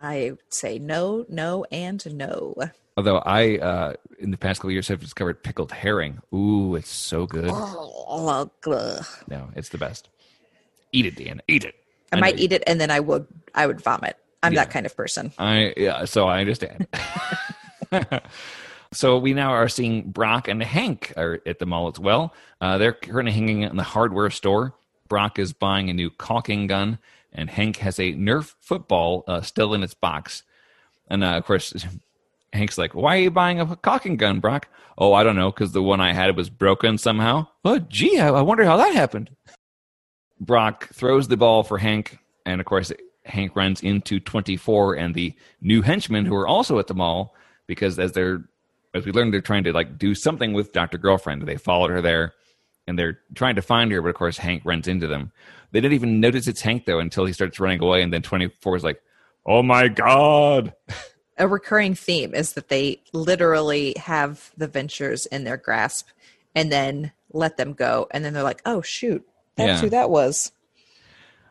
I 0.00 0.32
say 0.50 0.78
no, 0.78 1.24
no, 1.28 1.64
and 1.72 2.04
no. 2.14 2.54
Although 2.96 3.18
I, 3.18 3.58
uh, 3.58 3.92
in 4.18 4.30
the 4.30 4.36
past 4.38 4.60
couple 4.60 4.70
years, 4.72 4.88
have 4.88 5.00
discovered 5.00 5.42
pickled 5.42 5.70
herring. 5.72 6.20
Ooh, 6.34 6.74
it's 6.76 6.88
so 6.88 7.26
good. 7.26 7.50
Oh, 7.52 8.50
ugh. 8.66 9.06
No, 9.28 9.50
it's 9.54 9.68
the 9.68 9.78
best. 9.78 10.08
Eat 10.92 11.06
it, 11.06 11.16
Dan. 11.16 11.42
Eat 11.46 11.64
it. 11.64 11.74
I 12.12 12.20
might 12.20 12.38
eat 12.38 12.52
it 12.52 12.62
and 12.66 12.80
then 12.80 12.90
I 12.90 13.00
would 13.00 13.26
I 13.54 13.66
would 13.66 13.80
vomit. 13.80 14.16
I'm 14.42 14.52
Yeah. 14.54 14.64
that 14.64 14.70
kind 14.70 14.86
of 14.86 14.96
person. 14.96 15.32
I 15.38 15.74
yeah, 15.76 16.04
so 16.06 16.26
I 16.28 16.40
understand. 16.40 16.86
so 18.92 19.18
we 19.18 19.34
now 19.34 19.50
are 19.50 19.68
seeing 19.68 20.10
Brock 20.10 20.48
and 20.48 20.62
Hank 20.62 21.12
are 21.16 21.40
at 21.44 21.58
the 21.58 21.66
mall 21.66 21.88
as 21.92 21.98
well. 21.98 22.32
Uh, 22.60 22.78
they're 22.78 22.92
currently 22.92 23.32
hanging 23.32 23.62
in 23.62 23.76
the 23.76 23.82
hardware 23.82 24.30
store. 24.30 24.74
Brock 25.08 25.38
is 25.38 25.52
buying 25.52 25.90
a 25.90 25.92
new 25.92 26.10
caulking 26.10 26.66
gun, 26.66 26.98
and 27.32 27.50
Hank 27.50 27.78
has 27.78 27.98
a 27.98 28.12
Nerf 28.14 28.54
football 28.60 29.24
uh, 29.28 29.40
still 29.42 29.74
in 29.74 29.82
its 29.82 29.94
box. 29.94 30.42
And 31.08 31.22
uh, 31.22 31.36
of 31.36 31.44
course, 31.44 31.74
Hank's 32.52 32.78
like, 32.78 32.94
"Why 32.94 33.16
are 33.16 33.20
you 33.20 33.30
buying 33.30 33.60
a 33.60 33.76
caulking 33.76 34.16
gun, 34.16 34.40
Brock?" 34.40 34.68
Oh, 34.98 35.12
I 35.12 35.22
don't 35.22 35.36
know, 35.36 35.50
because 35.50 35.72
the 35.72 35.82
one 35.82 36.00
I 36.00 36.12
had 36.12 36.36
was 36.36 36.48
broken 36.48 36.96
somehow. 36.96 37.48
Oh, 37.64 37.78
gee, 37.78 38.18
I 38.18 38.28
I 38.28 38.42
wonder 38.42 38.64
how 38.64 38.76
that 38.76 38.94
happened. 38.94 39.30
Brock 40.40 40.88
throws 40.92 41.28
the 41.28 41.36
ball 41.36 41.62
for 41.62 41.78
Hank, 41.78 42.18
and 42.44 42.60
of 42.60 42.66
course, 42.66 42.92
Hank 43.26 43.56
runs 43.56 43.82
into 43.82 44.20
24 44.20 44.94
and 44.94 45.14
the 45.14 45.34
new 45.60 45.82
henchmen 45.82 46.26
who 46.26 46.34
are 46.34 46.46
also 46.46 46.78
at 46.78 46.86
the 46.86 46.94
mall 46.94 47.34
because 47.66 47.98
as 47.98 48.12
they're 48.12 48.44
as 48.94 49.04
we 49.04 49.12
learned 49.12 49.32
they're 49.32 49.40
trying 49.40 49.64
to 49.64 49.72
like 49.72 49.98
do 49.98 50.14
something 50.14 50.52
with 50.52 50.72
Dr. 50.72 50.98
Girlfriend. 50.98 51.42
They 51.42 51.56
followed 51.56 51.90
her 51.90 52.00
there 52.00 52.34
and 52.86 52.98
they're 52.98 53.20
trying 53.34 53.56
to 53.56 53.62
find 53.62 53.90
her, 53.92 54.00
but 54.00 54.08
of 54.08 54.14
course 54.14 54.38
Hank 54.38 54.62
runs 54.64 54.88
into 54.88 55.06
them. 55.06 55.32
They 55.72 55.80
didn't 55.80 55.94
even 55.94 56.20
notice 56.20 56.46
it's 56.46 56.60
Hank 56.60 56.86
though 56.86 57.00
until 57.00 57.26
he 57.26 57.32
starts 57.32 57.60
running 57.60 57.82
away 57.82 58.02
and 58.02 58.12
then 58.12 58.22
24 58.22 58.76
is 58.76 58.84
like, 58.84 59.00
"Oh 59.44 59.62
my 59.62 59.88
god." 59.88 60.72
A 61.38 61.46
recurring 61.46 61.94
theme 61.94 62.34
is 62.34 62.54
that 62.54 62.68
they 62.68 63.02
literally 63.12 63.94
have 63.98 64.50
the 64.56 64.66
ventures 64.68 65.26
in 65.26 65.44
their 65.44 65.56
grasp 65.56 66.08
and 66.54 66.72
then 66.72 67.12
let 67.32 67.56
them 67.58 67.74
go. 67.74 68.06
And 68.10 68.24
then 68.24 68.32
they're 68.32 68.42
like, 68.42 68.62
oh, 68.64 68.80
shoot, 68.80 69.26
that's 69.56 69.68
Yeah. 69.68 69.80
who 69.80 69.90
that 69.90 70.08
was. 70.10 70.52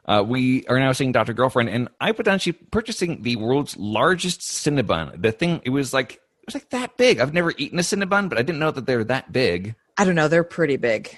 Uh, 0.07 0.23
we 0.25 0.65
are 0.67 0.79
now 0.79 0.91
seeing 0.91 1.11
Dr. 1.11 1.33
Girlfriend, 1.33 1.69
and 1.69 1.89
I 1.99 2.11
put 2.11 2.25
down 2.25 2.37
she 2.37 2.51
purchasing 2.51 3.23
the 3.23 3.37
world's 3.37 3.75
largest 3.75 4.41
Cinnabon. 4.41 5.19
The 5.19 5.31
thing, 5.31 5.61
it 5.65 5.71
was 5.71 5.93
like 5.93 6.13
it 6.13 6.47
was 6.47 6.53
like 6.53 6.69
that 6.69 6.95
big. 6.95 7.19
I've 7.19 7.33
never 7.33 7.53
eaten 7.57 7.79
a 7.79 7.81
Cinnabon, 7.81 8.29
but 8.29 8.37
I 8.37 8.43
didn't 8.43 8.59
know 8.59 8.69
that 8.69 8.85
they 8.85 8.95
were 8.95 9.03
that 9.05 9.31
big. 9.31 9.73
I 9.97 10.05
don't 10.05 10.13
know. 10.13 10.27
They're 10.27 10.43
pretty 10.43 10.77
big. 10.77 11.17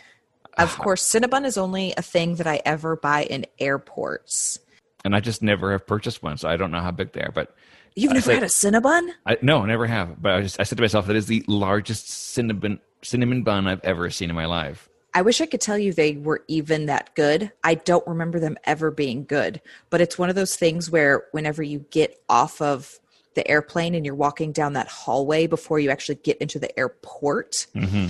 Of 0.58 0.78
course, 0.78 1.04
Cinnabon 1.04 1.46
is 1.46 1.58
only 1.58 1.94
a 1.98 2.02
thing 2.02 2.36
that 2.36 2.48
I 2.48 2.62
ever 2.66 2.96
buy 2.96 3.24
in 3.24 3.46
airports. 3.60 4.60
And 5.04 5.16
I 5.16 5.20
just 5.20 5.44
never 5.44 5.74
have 5.74 5.86
purchased 5.86 6.24
one, 6.24 6.38
so 6.38 6.48
I 6.50 6.56
don't 6.58 6.72
know 6.72 6.80
how 6.80 6.92
big 6.92 7.12
they 7.12 7.22
are. 7.22 7.32
But 7.32 7.54
You've 7.98 8.14
never 8.14 8.26
say- 8.26 8.36
had 8.36 8.44
a 8.44 8.48
Cinnabon? 8.48 9.10
I 9.26 9.38
no, 9.42 9.66
never 9.66 9.88
have. 9.88 10.22
But 10.22 10.36
I 10.36 10.42
just 10.42 10.60
I 10.60 10.64
said 10.64 10.78
to 10.78 10.84
myself 10.84 11.08
that 11.08 11.16
is 11.16 11.26
the 11.26 11.44
largest 11.48 12.10
cinnamon 12.10 12.80
cinnamon 13.02 13.44
bun 13.44 13.68
I've 13.68 13.84
ever 13.84 14.10
seen 14.12 14.30
in 14.30 14.36
my 14.36 14.46
life. 14.46 14.88
I 15.14 15.24
wish 15.24 15.42
I 15.42 15.48
could 15.48 15.62
tell 15.62 15.80
you 15.80 15.94
they 15.94 16.16
were 16.16 16.44
even 16.48 16.86
that 16.86 17.16
good. 17.16 17.52
I 17.64 17.74
don't 17.74 18.06
remember 18.06 18.40
them 18.40 18.56
ever 18.66 18.92
being 18.92 19.26
good, 19.26 19.62
but 19.90 20.00
it's 20.00 20.18
one 20.18 20.30
of 20.30 20.36
those 20.36 20.56
things 20.56 20.92
where 20.92 21.24
whenever 21.32 21.64
you 21.64 21.86
get 21.90 22.22
off 22.30 22.62
of 22.62 23.00
the 23.34 23.48
airplane 23.50 23.96
and 23.96 24.06
you're 24.06 24.14
walking 24.14 24.52
down 24.52 24.74
that 24.74 24.88
hallway 24.88 25.48
before 25.48 25.80
you 25.80 25.90
actually 25.90 26.16
get 26.16 26.38
into 26.38 26.60
the 26.60 26.78
airport, 26.78 27.66
mm-hmm. 27.74 28.10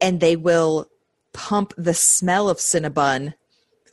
and 0.00 0.20
they 0.20 0.36
will 0.36 0.88
pump 1.34 1.74
the 1.76 1.92
smell 1.92 2.48
of 2.48 2.56
Cinnabon 2.56 3.34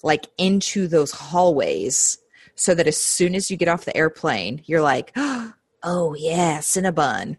like 0.02 0.28
into 0.38 0.88
those 0.88 1.12
hallways 1.12 2.20
so 2.56 2.74
that 2.76 2.88
as 2.88 2.98
soon 2.98 3.36
as 3.36 3.50
you 3.50 3.58
get 3.58 3.68
off 3.68 3.86
the 3.86 3.96
airplane, 3.96 4.62
you're 4.66 4.82
like, 4.82 5.12
oh 5.18 6.16
yeah, 6.18 6.60
Cinnabon. 6.60 7.38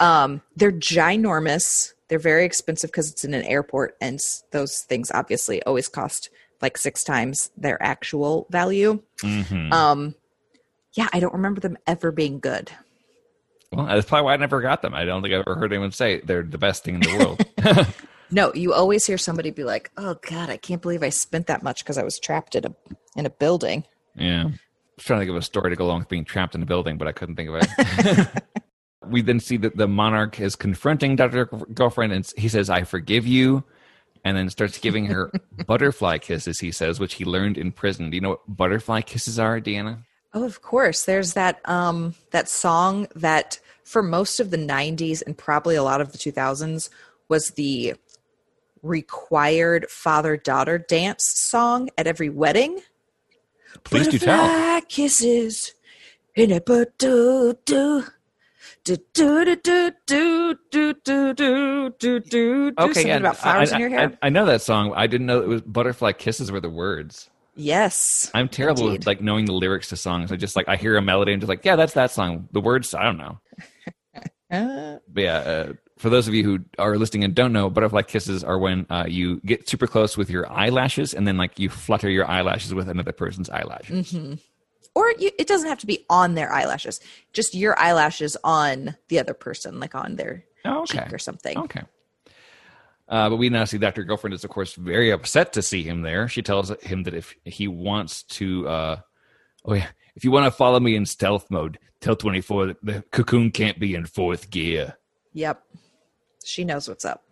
Um, 0.00 0.42
they're 0.56 0.72
ginormous. 0.72 1.92
They're 2.08 2.18
very 2.18 2.44
expensive 2.44 2.90
because 2.90 3.10
it's 3.10 3.24
in 3.24 3.34
an 3.34 3.44
airport, 3.44 3.96
and 4.00 4.18
those 4.50 4.80
things 4.80 5.10
obviously 5.12 5.62
always 5.64 5.88
cost 5.88 6.30
like 6.62 6.76
six 6.76 7.04
times 7.04 7.50
their 7.56 7.80
actual 7.82 8.46
value. 8.50 9.02
Mm-hmm. 9.22 9.72
Um, 9.72 10.14
yeah, 10.94 11.08
I 11.12 11.20
don't 11.20 11.34
remember 11.34 11.60
them 11.60 11.76
ever 11.86 12.10
being 12.10 12.40
good. 12.40 12.70
Well, 13.72 13.86
that's 13.86 14.06
probably 14.06 14.24
why 14.24 14.32
I 14.32 14.36
never 14.38 14.62
got 14.62 14.80
them. 14.80 14.94
I 14.94 15.04
don't 15.04 15.22
think 15.22 15.34
I've 15.34 15.40
ever 15.40 15.54
heard 15.54 15.72
anyone 15.72 15.92
say 15.92 16.20
they're 16.20 16.42
the 16.42 16.56
best 16.56 16.84
thing 16.84 16.94
in 16.94 17.00
the 17.02 17.18
world. 17.18 17.86
No, 18.30 18.52
you 18.54 18.74
always 18.74 19.06
hear 19.06 19.18
somebody 19.18 19.50
be 19.50 19.64
like, 19.64 19.90
"Oh 19.96 20.16
God, 20.28 20.50
I 20.50 20.56
can't 20.56 20.82
believe 20.82 21.02
I 21.02 21.08
spent 21.08 21.46
that 21.46 21.62
much 21.62 21.82
because 21.82 21.96
I 21.96 22.02
was 22.02 22.18
trapped 22.18 22.54
in 22.54 22.66
a 22.66 22.74
in 23.16 23.26
a 23.26 23.30
building." 23.30 23.84
Yeah. 24.18 24.42
I 24.42 24.46
was 24.46 25.04
trying 25.04 25.20
to 25.20 25.26
think 25.26 25.30
of 25.30 25.36
a 25.36 25.42
story 25.42 25.70
to 25.70 25.76
go 25.76 25.86
along 25.86 26.00
with 26.00 26.08
being 26.08 26.24
trapped 26.24 26.54
in 26.54 26.62
a 26.62 26.66
building, 26.66 26.98
but 26.98 27.08
I 27.08 27.12
couldn't 27.12 27.36
think 27.36 27.50
of 27.50 27.62
it. 27.62 28.28
we 29.06 29.22
then 29.22 29.40
see 29.40 29.56
that 29.58 29.76
the 29.76 29.88
monarch 29.88 30.40
is 30.40 30.56
confronting 30.56 31.16
Dr. 31.16 31.46
Girlfriend 31.46 32.12
and 32.12 32.30
he 32.36 32.48
says, 32.48 32.70
I 32.70 32.84
forgive 32.84 33.26
you. 33.26 33.64
And 34.24 34.36
then 34.36 34.50
starts 34.50 34.78
giving 34.78 35.06
her 35.06 35.30
butterfly 35.66 36.18
kisses, 36.18 36.58
he 36.58 36.72
says, 36.72 36.98
which 36.98 37.14
he 37.14 37.24
learned 37.24 37.56
in 37.56 37.70
prison. 37.72 38.10
Do 38.10 38.16
you 38.16 38.20
know 38.20 38.30
what 38.30 38.56
butterfly 38.56 39.02
kisses 39.02 39.38
are, 39.38 39.60
Deanna? 39.60 40.04
Oh, 40.34 40.44
of 40.44 40.60
course. 40.60 41.04
There's 41.04 41.34
that 41.34 41.60
um 41.68 42.14
that 42.32 42.48
song 42.48 43.06
that 43.14 43.60
for 43.84 44.02
most 44.02 44.40
of 44.40 44.50
the 44.50 44.58
90s 44.58 45.22
and 45.24 45.38
probably 45.38 45.76
a 45.76 45.82
lot 45.82 46.00
of 46.00 46.12
the 46.12 46.18
2000s 46.18 46.90
was 47.28 47.50
the 47.50 47.94
required 48.82 49.88
father-daughter 49.88 50.78
dance 50.78 51.24
song 51.24 51.88
at 51.96 52.06
every 52.06 52.28
wedding. 52.28 52.80
Please 53.84 54.08
do 54.08 54.18
tell. 54.18 54.46
Butterfly 54.46 54.80
kisses 54.88 55.74
in 56.34 56.52
a 56.52 56.60
do 56.60 56.84
do 56.98 57.54
do 57.64 58.04
do 58.84 58.96
do 59.14 59.56
do 59.56 59.56
do 59.56 59.90
do 60.06 60.54
do 60.70 60.94
do 60.94 62.20
do 62.20 62.20
do 62.20 62.72
something 62.78 63.10
about 63.10 63.36
flowers 63.36 63.72
I, 63.72 63.74
in 63.76 63.80
your 63.80 63.90
hair. 63.90 64.18
I, 64.22 64.26
I 64.26 64.30
know 64.30 64.46
that 64.46 64.62
song. 64.62 64.92
I 64.94 65.06
didn't 65.06 65.26
know 65.26 65.40
it 65.40 65.48
was 65.48 65.62
butterfly 65.62 66.12
kisses 66.12 66.50
were 66.50 66.60
the 66.60 66.70
words. 66.70 67.28
yes. 67.56 68.30
I'm 68.34 68.48
terrible 68.48 68.84
Indeed. 68.84 69.00
with 69.00 69.06
like 69.06 69.20
knowing 69.20 69.44
the 69.46 69.52
lyrics 69.52 69.88
to 69.90 69.96
songs. 69.96 70.32
I 70.32 70.36
just 70.36 70.56
like 70.56 70.68
I 70.68 70.76
hear 70.76 70.96
a 70.96 71.02
melody 71.02 71.32
and 71.32 71.40
just 71.42 71.48
like, 71.48 71.64
yeah, 71.64 71.76
that's 71.76 71.94
that 71.94 72.10
song. 72.10 72.48
The 72.52 72.60
words, 72.60 72.94
I 72.94 73.02
don't 73.04 73.18
know. 73.18 73.38
But 74.50 75.00
yeah, 75.14 75.38
uh, 75.38 75.72
for 75.98 76.10
those 76.10 76.28
of 76.28 76.34
you 76.34 76.44
who 76.44 76.58
are 76.78 76.96
listening 76.96 77.24
and 77.24 77.34
don't 77.34 77.52
know, 77.52 77.68
butterfly 77.70 78.02
kisses 78.02 78.42
are 78.44 78.58
when 78.58 78.86
uh, 78.90 79.04
you 79.08 79.40
get 79.40 79.68
super 79.68 79.86
close 79.86 80.16
with 80.16 80.30
your 80.30 80.50
eyelashes 80.50 81.12
and 81.14 81.26
then 81.26 81.36
like 81.36 81.58
you 81.58 81.68
flutter 81.68 82.08
your 82.08 82.26
eyelashes 82.26 82.72
with 82.74 82.88
another 82.88 83.12
person's 83.12 83.50
eyelashes. 83.50 84.14
or 84.94 85.12
you, 85.18 85.30
it 85.38 85.46
doesn't 85.46 85.68
have 85.68 85.78
to 85.78 85.86
be 85.86 86.04
on 86.08 86.34
their 86.34 86.52
eyelashes 86.52 87.00
just 87.32 87.54
your 87.54 87.78
eyelashes 87.78 88.36
on 88.44 88.96
the 89.08 89.18
other 89.18 89.34
person 89.34 89.78
like 89.80 89.94
on 89.94 90.16
their 90.16 90.44
Oh, 90.64 90.82
okay. 90.82 90.98
cheek 90.98 91.12
or 91.12 91.18
something 91.18 91.56
Okay. 91.58 91.82
Uh, 93.08 93.30
but 93.30 93.36
we 93.36 93.48
now 93.48 93.64
see 93.64 93.78
Dr. 93.78 94.04
Girlfriend 94.04 94.34
is, 94.34 94.44
of 94.44 94.50
course, 94.50 94.74
very 94.74 95.10
upset 95.10 95.54
to 95.54 95.62
see 95.62 95.82
him 95.82 96.02
there. 96.02 96.28
She 96.28 96.42
tells 96.42 96.68
him 96.82 97.04
that 97.04 97.14
if 97.14 97.34
he 97.44 97.66
wants 97.66 98.22
to, 98.24 98.68
uh, 98.68 99.00
oh, 99.64 99.72
yeah, 99.74 99.86
if 100.14 100.24
you 100.24 100.30
want 100.30 100.44
to 100.44 100.50
follow 100.50 100.78
me 100.78 100.94
in 100.94 101.06
stealth 101.06 101.50
mode, 101.50 101.78
tell 102.02 102.16
24 102.16 102.66
that 102.66 102.76
the 102.84 103.02
cocoon 103.10 103.50
can't 103.50 103.78
be 103.80 103.94
in 103.94 104.04
fourth 104.04 104.50
gear. 104.50 104.98
yep 105.32 105.62
she 106.48 106.64
knows 106.64 106.88
what's 106.88 107.04
up 107.04 107.22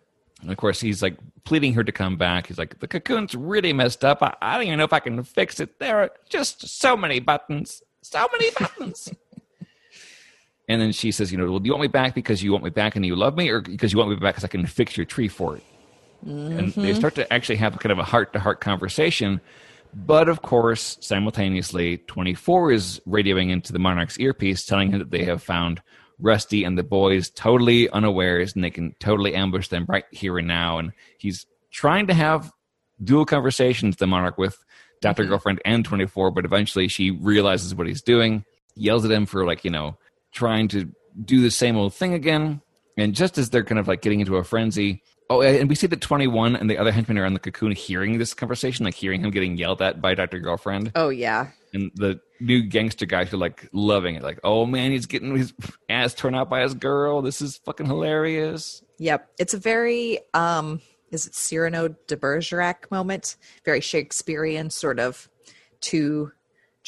And 0.41 0.51
of 0.51 0.57
course, 0.57 0.79
he's 0.79 1.01
like 1.01 1.17
pleading 1.43 1.73
her 1.73 1.83
to 1.83 1.91
come 1.91 2.17
back. 2.17 2.47
He's 2.47 2.57
like, 2.57 2.79
the 2.79 2.87
cocoon's 2.87 3.35
really 3.35 3.73
messed 3.73 4.05
up. 4.05 4.21
I, 4.21 4.35
I 4.41 4.55
don't 4.55 4.67
even 4.67 4.77
know 4.77 4.85
if 4.85 4.93
I 4.93 4.99
can 4.99 5.23
fix 5.23 5.59
it. 5.59 5.79
There 5.79 5.99
are 5.99 6.11
just 6.29 6.67
so 6.67 6.95
many 6.95 7.19
buttons. 7.19 7.81
So 8.01 8.27
many 8.31 8.51
buttons. 8.51 9.09
and 10.69 10.81
then 10.81 10.91
she 10.91 11.11
says, 11.11 11.31
you 11.31 11.37
know, 11.37 11.49
well, 11.49 11.59
do 11.59 11.65
you 11.65 11.71
want 11.71 11.81
me 11.81 11.87
back 11.87 12.13
because 12.13 12.43
you 12.43 12.51
want 12.51 12.63
me 12.63 12.69
back 12.69 12.95
and 12.95 13.05
you 13.05 13.15
love 13.15 13.35
me 13.35 13.49
or 13.49 13.61
because 13.61 13.91
you 13.91 13.97
want 13.97 14.11
me 14.11 14.15
back 14.17 14.35
because 14.35 14.43
I 14.43 14.49
can 14.49 14.65
fix 14.65 14.95
your 14.95 15.05
tree 15.05 15.27
for 15.27 15.57
it? 15.57 15.63
And 16.23 16.73
they 16.73 16.89
mm-hmm. 16.89 16.97
start 16.97 17.15
to 17.15 17.31
actually 17.31 17.57
have 17.57 17.77
kind 17.79 17.91
of 17.91 17.99
a 17.99 18.03
heart 18.03 18.33
to 18.33 18.39
heart 18.39 18.59
conversation. 18.59 19.39
But 19.93 20.29
of 20.29 20.41
course, 20.41 20.97
simultaneously, 21.01 21.97
24 22.07 22.71
is 22.71 23.01
radioing 23.07 23.49
into 23.51 23.71
the 23.71 23.79
Monarch's 23.79 24.19
earpiece, 24.19 24.65
telling 24.65 24.91
him 24.91 24.99
that 24.99 25.11
they 25.11 25.23
have 25.25 25.41
found 25.41 25.81
Rusty 26.19 26.63
and 26.63 26.77
the 26.77 26.83
boys 26.83 27.29
totally 27.29 27.89
unawares 27.89 28.55
and 28.55 28.63
they 28.63 28.69
can 28.69 28.95
totally 28.99 29.35
ambush 29.35 29.67
them 29.67 29.85
right 29.87 30.05
here 30.11 30.37
and 30.37 30.47
now. 30.47 30.79
And 30.79 30.93
he's 31.17 31.45
trying 31.71 32.07
to 32.07 32.13
have 32.13 32.51
dual 33.03 33.25
conversations, 33.25 33.97
the 33.97 34.07
Monarch, 34.07 34.37
with 34.37 34.57
doctor 35.01 35.23
mm-hmm. 35.23 35.31
Girlfriend 35.31 35.61
and 35.65 35.85
24, 35.85 36.31
but 36.31 36.45
eventually 36.45 36.87
she 36.87 37.11
realizes 37.11 37.75
what 37.75 37.87
he's 37.87 38.01
doing, 38.01 38.45
yells 38.75 39.05
at 39.05 39.11
him 39.11 39.25
for, 39.25 39.45
like, 39.45 39.63
you 39.63 39.71
know, 39.71 39.97
trying 40.31 40.67
to 40.69 40.91
do 41.23 41.41
the 41.41 41.51
same 41.51 41.77
old 41.77 41.93
thing 41.93 42.13
again. 42.13 42.61
And 42.97 43.13
just 43.13 43.37
as 43.37 43.49
they're 43.49 43.63
kind 43.63 43.79
of 43.79 43.87
like 43.87 44.01
getting 44.01 44.19
into 44.19 44.37
a 44.37 44.43
frenzy, 44.43 45.03
Oh, 45.29 45.41
and 45.41 45.67
we 45.67 45.75
see 45.75 45.87
that 45.87 45.99
21 45.99 46.55
and 46.55 46.69
the 46.69 46.77
other 46.77 46.91
henchmen 46.91 47.17
are 47.17 47.25
in 47.25 47.33
the 47.33 47.39
cocoon 47.39 47.73
hearing 47.73 48.17
this 48.17 48.33
conversation, 48.33 48.85
like 48.85 48.93
hearing 48.93 49.21
him 49.21 49.31
getting 49.31 49.57
yelled 49.57 49.81
at 49.81 50.01
by 50.01 50.15
Dr. 50.15 50.39
Girlfriend. 50.39 50.91
Oh 50.95 51.09
yeah. 51.09 51.49
And 51.73 51.91
the 51.95 52.21
new 52.39 52.61
gangster 52.61 53.05
guys 53.05 53.33
are 53.33 53.37
like 53.37 53.67
loving 53.73 54.15
it. 54.15 54.23
Like, 54.23 54.39
oh 54.43 54.65
man, 54.65 54.91
he's 54.91 55.05
getting 55.05 55.35
his 55.35 55.53
ass 55.89 56.13
torn 56.13 56.33
out 56.33 56.49
by 56.49 56.61
his 56.61 56.73
girl. 56.73 57.21
This 57.21 57.41
is 57.41 57.57
fucking 57.57 57.87
hilarious. 57.87 58.81
Yep. 58.99 59.29
It's 59.37 59.53
a 59.53 59.57
very 59.59 60.19
um 60.33 60.81
is 61.11 61.27
it 61.27 61.35
Cyrano 61.35 61.89
de 62.07 62.17
Bergerac 62.17 62.89
moment? 62.91 63.35
Very 63.65 63.81
Shakespearean 63.81 64.69
sort 64.69 64.99
of 64.99 65.29
two 65.81 66.31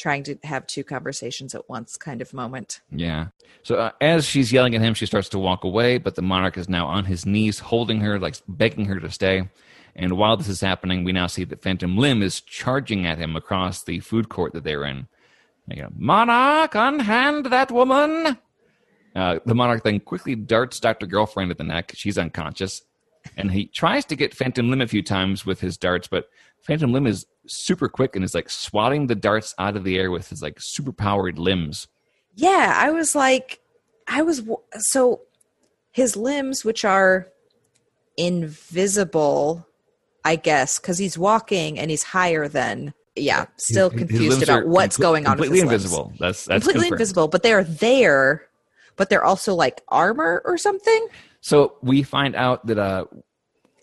trying 0.00 0.22
to 0.24 0.34
have 0.44 0.66
two 0.66 0.82
conversations 0.82 1.54
at 1.54 1.68
once 1.68 1.98
kind 1.98 2.22
of 2.22 2.32
moment. 2.32 2.80
Yeah. 2.90 3.26
So 3.62 3.76
uh, 3.76 3.90
as 4.00 4.24
she's 4.24 4.50
yelling 4.50 4.74
at 4.74 4.80
him, 4.80 4.94
she 4.94 5.04
starts 5.04 5.28
to 5.30 5.38
walk 5.38 5.62
away, 5.62 5.98
but 5.98 6.14
the 6.14 6.22
monarch 6.22 6.56
is 6.56 6.70
now 6.70 6.86
on 6.86 7.04
his 7.04 7.26
knees, 7.26 7.58
holding 7.58 8.00
her, 8.00 8.18
like 8.18 8.36
begging 8.48 8.86
her 8.86 8.98
to 8.98 9.10
stay. 9.10 9.48
And 9.94 10.16
while 10.16 10.38
this 10.38 10.48
is 10.48 10.62
happening, 10.62 11.04
we 11.04 11.12
now 11.12 11.26
see 11.26 11.44
that 11.44 11.62
Phantom 11.62 11.98
Limb 11.98 12.22
is 12.22 12.40
charging 12.40 13.06
at 13.06 13.18
him 13.18 13.36
across 13.36 13.82
the 13.82 14.00
food 14.00 14.30
court 14.30 14.54
that 14.54 14.64
they're 14.64 14.84
in. 14.84 15.06
Monarch, 15.94 16.74
unhand 16.74 17.46
that 17.46 17.70
woman. 17.70 18.38
Uh, 19.14 19.38
the 19.44 19.54
monarch 19.54 19.84
then 19.84 20.00
quickly 20.00 20.34
darts 20.34 20.80
Dr. 20.80 21.06
Girlfriend 21.06 21.50
at 21.50 21.58
the 21.58 21.64
neck. 21.64 21.92
She's 21.94 22.16
unconscious. 22.16 22.82
And 23.36 23.50
he 23.50 23.66
tries 23.66 24.06
to 24.06 24.16
get 24.16 24.34
Phantom 24.34 24.70
Limb 24.70 24.80
a 24.80 24.86
few 24.86 25.02
times 25.02 25.44
with 25.44 25.60
his 25.60 25.76
darts, 25.76 26.08
but 26.08 26.30
Phantom 26.62 26.92
Limb 26.92 27.06
is 27.06 27.26
super 27.50 27.88
quick 27.88 28.14
and 28.14 28.24
is 28.24 28.34
like 28.34 28.48
swatting 28.48 29.06
the 29.06 29.14
darts 29.14 29.54
out 29.58 29.76
of 29.76 29.84
the 29.84 29.98
air 29.98 30.10
with 30.10 30.28
his 30.28 30.42
like 30.42 30.56
super 30.60 30.92
powered 30.92 31.38
limbs. 31.38 31.88
Yeah, 32.34 32.74
I 32.76 32.90
was 32.90 33.14
like, 33.14 33.60
I 34.06 34.22
was 34.22 34.42
so 34.78 35.22
his 35.92 36.16
limbs, 36.16 36.64
which 36.64 36.84
are 36.84 37.28
invisible, 38.16 39.66
I 40.24 40.36
guess, 40.36 40.78
because 40.78 40.98
he's 40.98 41.18
walking 41.18 41.78
and 41.78 41.90
he's 41.90 42.02
higher 42.02 42.48
than. 42.48 42.94
Yeah, 43.16 43.46
still 43.56 43.90
confused 43.90 44.42
about 44.42 44.66
what's 44.66 44.96
going 44.96 45.26
on. 45.26 45.32
Completely 45.36 45.60
invisible. 45.60 46.06
Limbs. 46.06 46.18
That's 46.20 46.44
that's 46.44 46.64
completely 46.64 46.82
confirmed. 46.82 46.92
invisible, 46.92 47.28
but 47.28 47.42
they're 47.42 47.64
there, 47.64 48.46
but 48.96 49.10
they're 49.10 49.24
also 49.24 49.54
like 49.54 49.82
armor 49.88 50.40
or 50.44 50.56
something. 50.56 51.08
So 51.40 51.74
we 51.82 52.02
find 52.02 52.36
out 52.36 52.66
that 52.66 52.78
uh, 52.78 53.06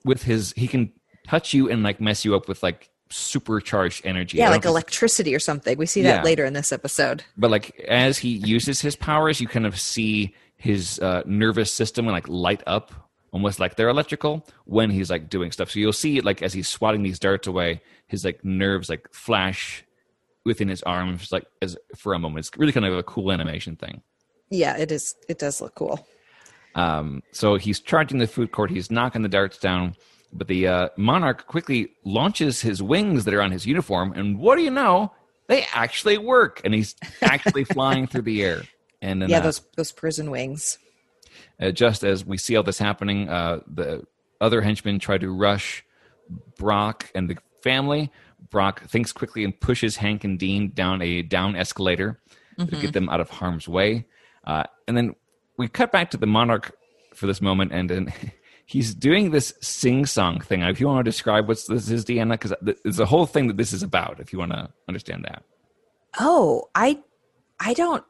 with 0.06 0.24
his, 0.24 0.54
he 0.56 0.68
can 0.68 0.94
touch 1.28 1.54
you 1.54 1.70
and 1.70 1.84
like 1.84 2.00
mess 2.00 2.24
you 2.24 2.36
up 2.36 2.48
with 2.48 2.64
like 2.64 2.90
supercharged 3.10 4.06
energy. 4.06 4.38
Yeah, 4.38 4.50
like 4.50 4.66
electricity 4.66 5.34
or 5.36 5.40
something. 5.40 5.78
We 5.78 5.86
see 5.86 6.02
that 6.04 6.18
Yeah. 6.18 6.24
later 6.24 6.46
in 6.46 6.54
this 6.54 6.72
episode. 6.72 7.24
But 7.38 7.52
like 7.52 7.80
as 7.88 8.18
he 8.18 8.30
uses 8.30 8.82
his 8.82 8.96
powers, 8.96 9.40
you 9.42 9.48
kind 9.48 9.66
of 9.66 9.80
see 9.80 10.34
his 10.58 11.00
uh, 11.00 11.24
nervous 11.26 11.72
system 11.72 12.06
like 12.08 12.28
light 12.28 12.64
up, 12.68 12.92
almost 13.32 13.60
like 13.60 13.76
they're 13.76 13.90
electrical 13.90 14.48
when 14.66 14.90
he's 14.90 15.10
like 15.10 15.30
doing 15.30 15.52
stuff. 15.52 15.70
So 15.72 15.80
you'll 15.80 15.94
see 15.94 16.22
like 16.22 16.42
as 16.42 16.54
he's 16.54 16.68
swatting 16.68 17.04
these 17.04 17.20
darts 17.20 17.48
away, 17.48 17.82
his 18.08 18.26
like 18.26 18.44
nerves 18.44 18.90
like 18.90 19.08
flash 19.14 19.84
within 20.46 20.68
his 20.68 20.82
arms, 20.84 21.32
like 21.32 21.46
as 21.62 21.78
for 21.96 22.14
a 22.14 22.20
moment. 22.20 22.40
It's 22.48 22.58
really 22.58 22.72
kind 22.72 22.86
of 22.86 22.98
a 22.98 23.04
cool 23.04 23.32
animation 23.32 23.76
thing. 23.76 24.02
Yeah, 24.50 24.78
it 24.78 24.92
is. 24.92 25.14
It 25.28 25.40
does 25.40 25.62
look 25.62 25.76
cool. 25.76 26.08
Um, 26.76 27.22
so 27.32 27.56
he's 27.56 27.80
charging 27.80 28.20
the 28.20 28.28
food 28.28 28.52
court. 28.52 28.70
He's 28.70 28.90
knocking 28.92 29.24
the 29.24 29.30
darts 29.30 29.58
down, 29.58 29.96
but 30.34 30.48
the 30.48 30.68
uh, 30.68 30.90
monarch 30.98 31.48
quickly 31.48 31.94
launches 32.04 32.62
his 32.62 32.82
wings 32.84 33.26
that 33.26 33.34
are 33.34 33.42
on 33.42 33.52
his 33.52 33.66
uniform, 33.66 34.14
and 34.14 34.40
what 34.40 34.58
do 34.58 34.64
you 34.64 34.72
know? 34.72 35.12
They 35.48 35.66
actually 35.74 36.18
work, 36.18 36.62
and 36.66 36.74
he's 36.74 36.96
actually 37.22 37.64
flying 37.76 38.08
through 38.08 38.24
the 38.24 38.44
air. 38.44 38.64
And 39.02 39.22
then, 39.22 39.30
Yeah, 39.30 39.38
uh, 39.40 39.44
those 39.44 39.62
those 39.78 39.92
prison 39.92 40.30
wings. 40.32 40.78
uh, 41.62 41.72
just 41.72 42.04
as 42.04 42.26
we 42.26 42.38
see 42.38 42.56
all 42.56 42.64
this 42.64 42.80
happening, 42.80 43.30
uh, 43.30 43.60
the 43.68 44.04
other 44.42 44.62
henchmen 44.62 45.00
try 45.00 45.18
to 45.18 45.30
rush 45.30 45.84
Brock 46.58 47.10
and 47.16 47.30
the 47.30 47.38
family. 47.64 48.12
Brock 48.50 48.84
thinks 48.84 49.12
quickly 49.12 49.44
and 49.44 49.58
pushes 49.60 49.96
Hank 49.98 50.24
and 50.24 50.38
Dean 50.38 50.72
down 50.74 51.02
a 51.02 51.22
down 51.22 51.56
escalator 51.56 52.20
to 52.60 52.66
get 52.66 52.94
them 52.94 53.08
out 53.10 53.20
of 53.22 53.30
harm's 53.30 53.68
way. 53.68 54.06
Uh, 54.44 54.64
and 54.88 54.98
then 54.98 55.16
we 55.58 55.68
cut 55.68 55.92
back 55.92 56.12
to 56.12 56.18
the 56.18 56.26
monarch 56.28 56.72
for 57.14 57.28
this 57.28 57.42
moment, 57.42 57.72
and 57.72 57.90
then 57.90 58.14
he's 58.68 58.94
doing 58.94 59.32
this 59.32 59.54
sing 59.62 60.06
song 60.06 60.40
thing. 60.42 60.62
If 60.62 60.80
you 60.80 60.88
want 60.88 61.04
to 61.04 61.10
describe 61.10 61.48
what's 61.48 61.66
this 61.66 61.90
is, 61.90 62.06
Deanna, 62.06 62.34
because 62.34 62.54
it's 62.86 62.98
the 62.98 63.06
whole 63.06 63.26
thing 63.26 63.48
that 63.48 63.58
this 63.58 63.74
is 63.74 63.82
about. 63.82 64.20
If 64.20 64.32
you 64.32 64.38
want 64.38 64.52
to 64.52 64.70
understand 64.88 65.26
that. 65.28 65.44
Oh, 66.20 66.70
I 66.76 67.00
I 67.60 67.74
don't 67.74 68.04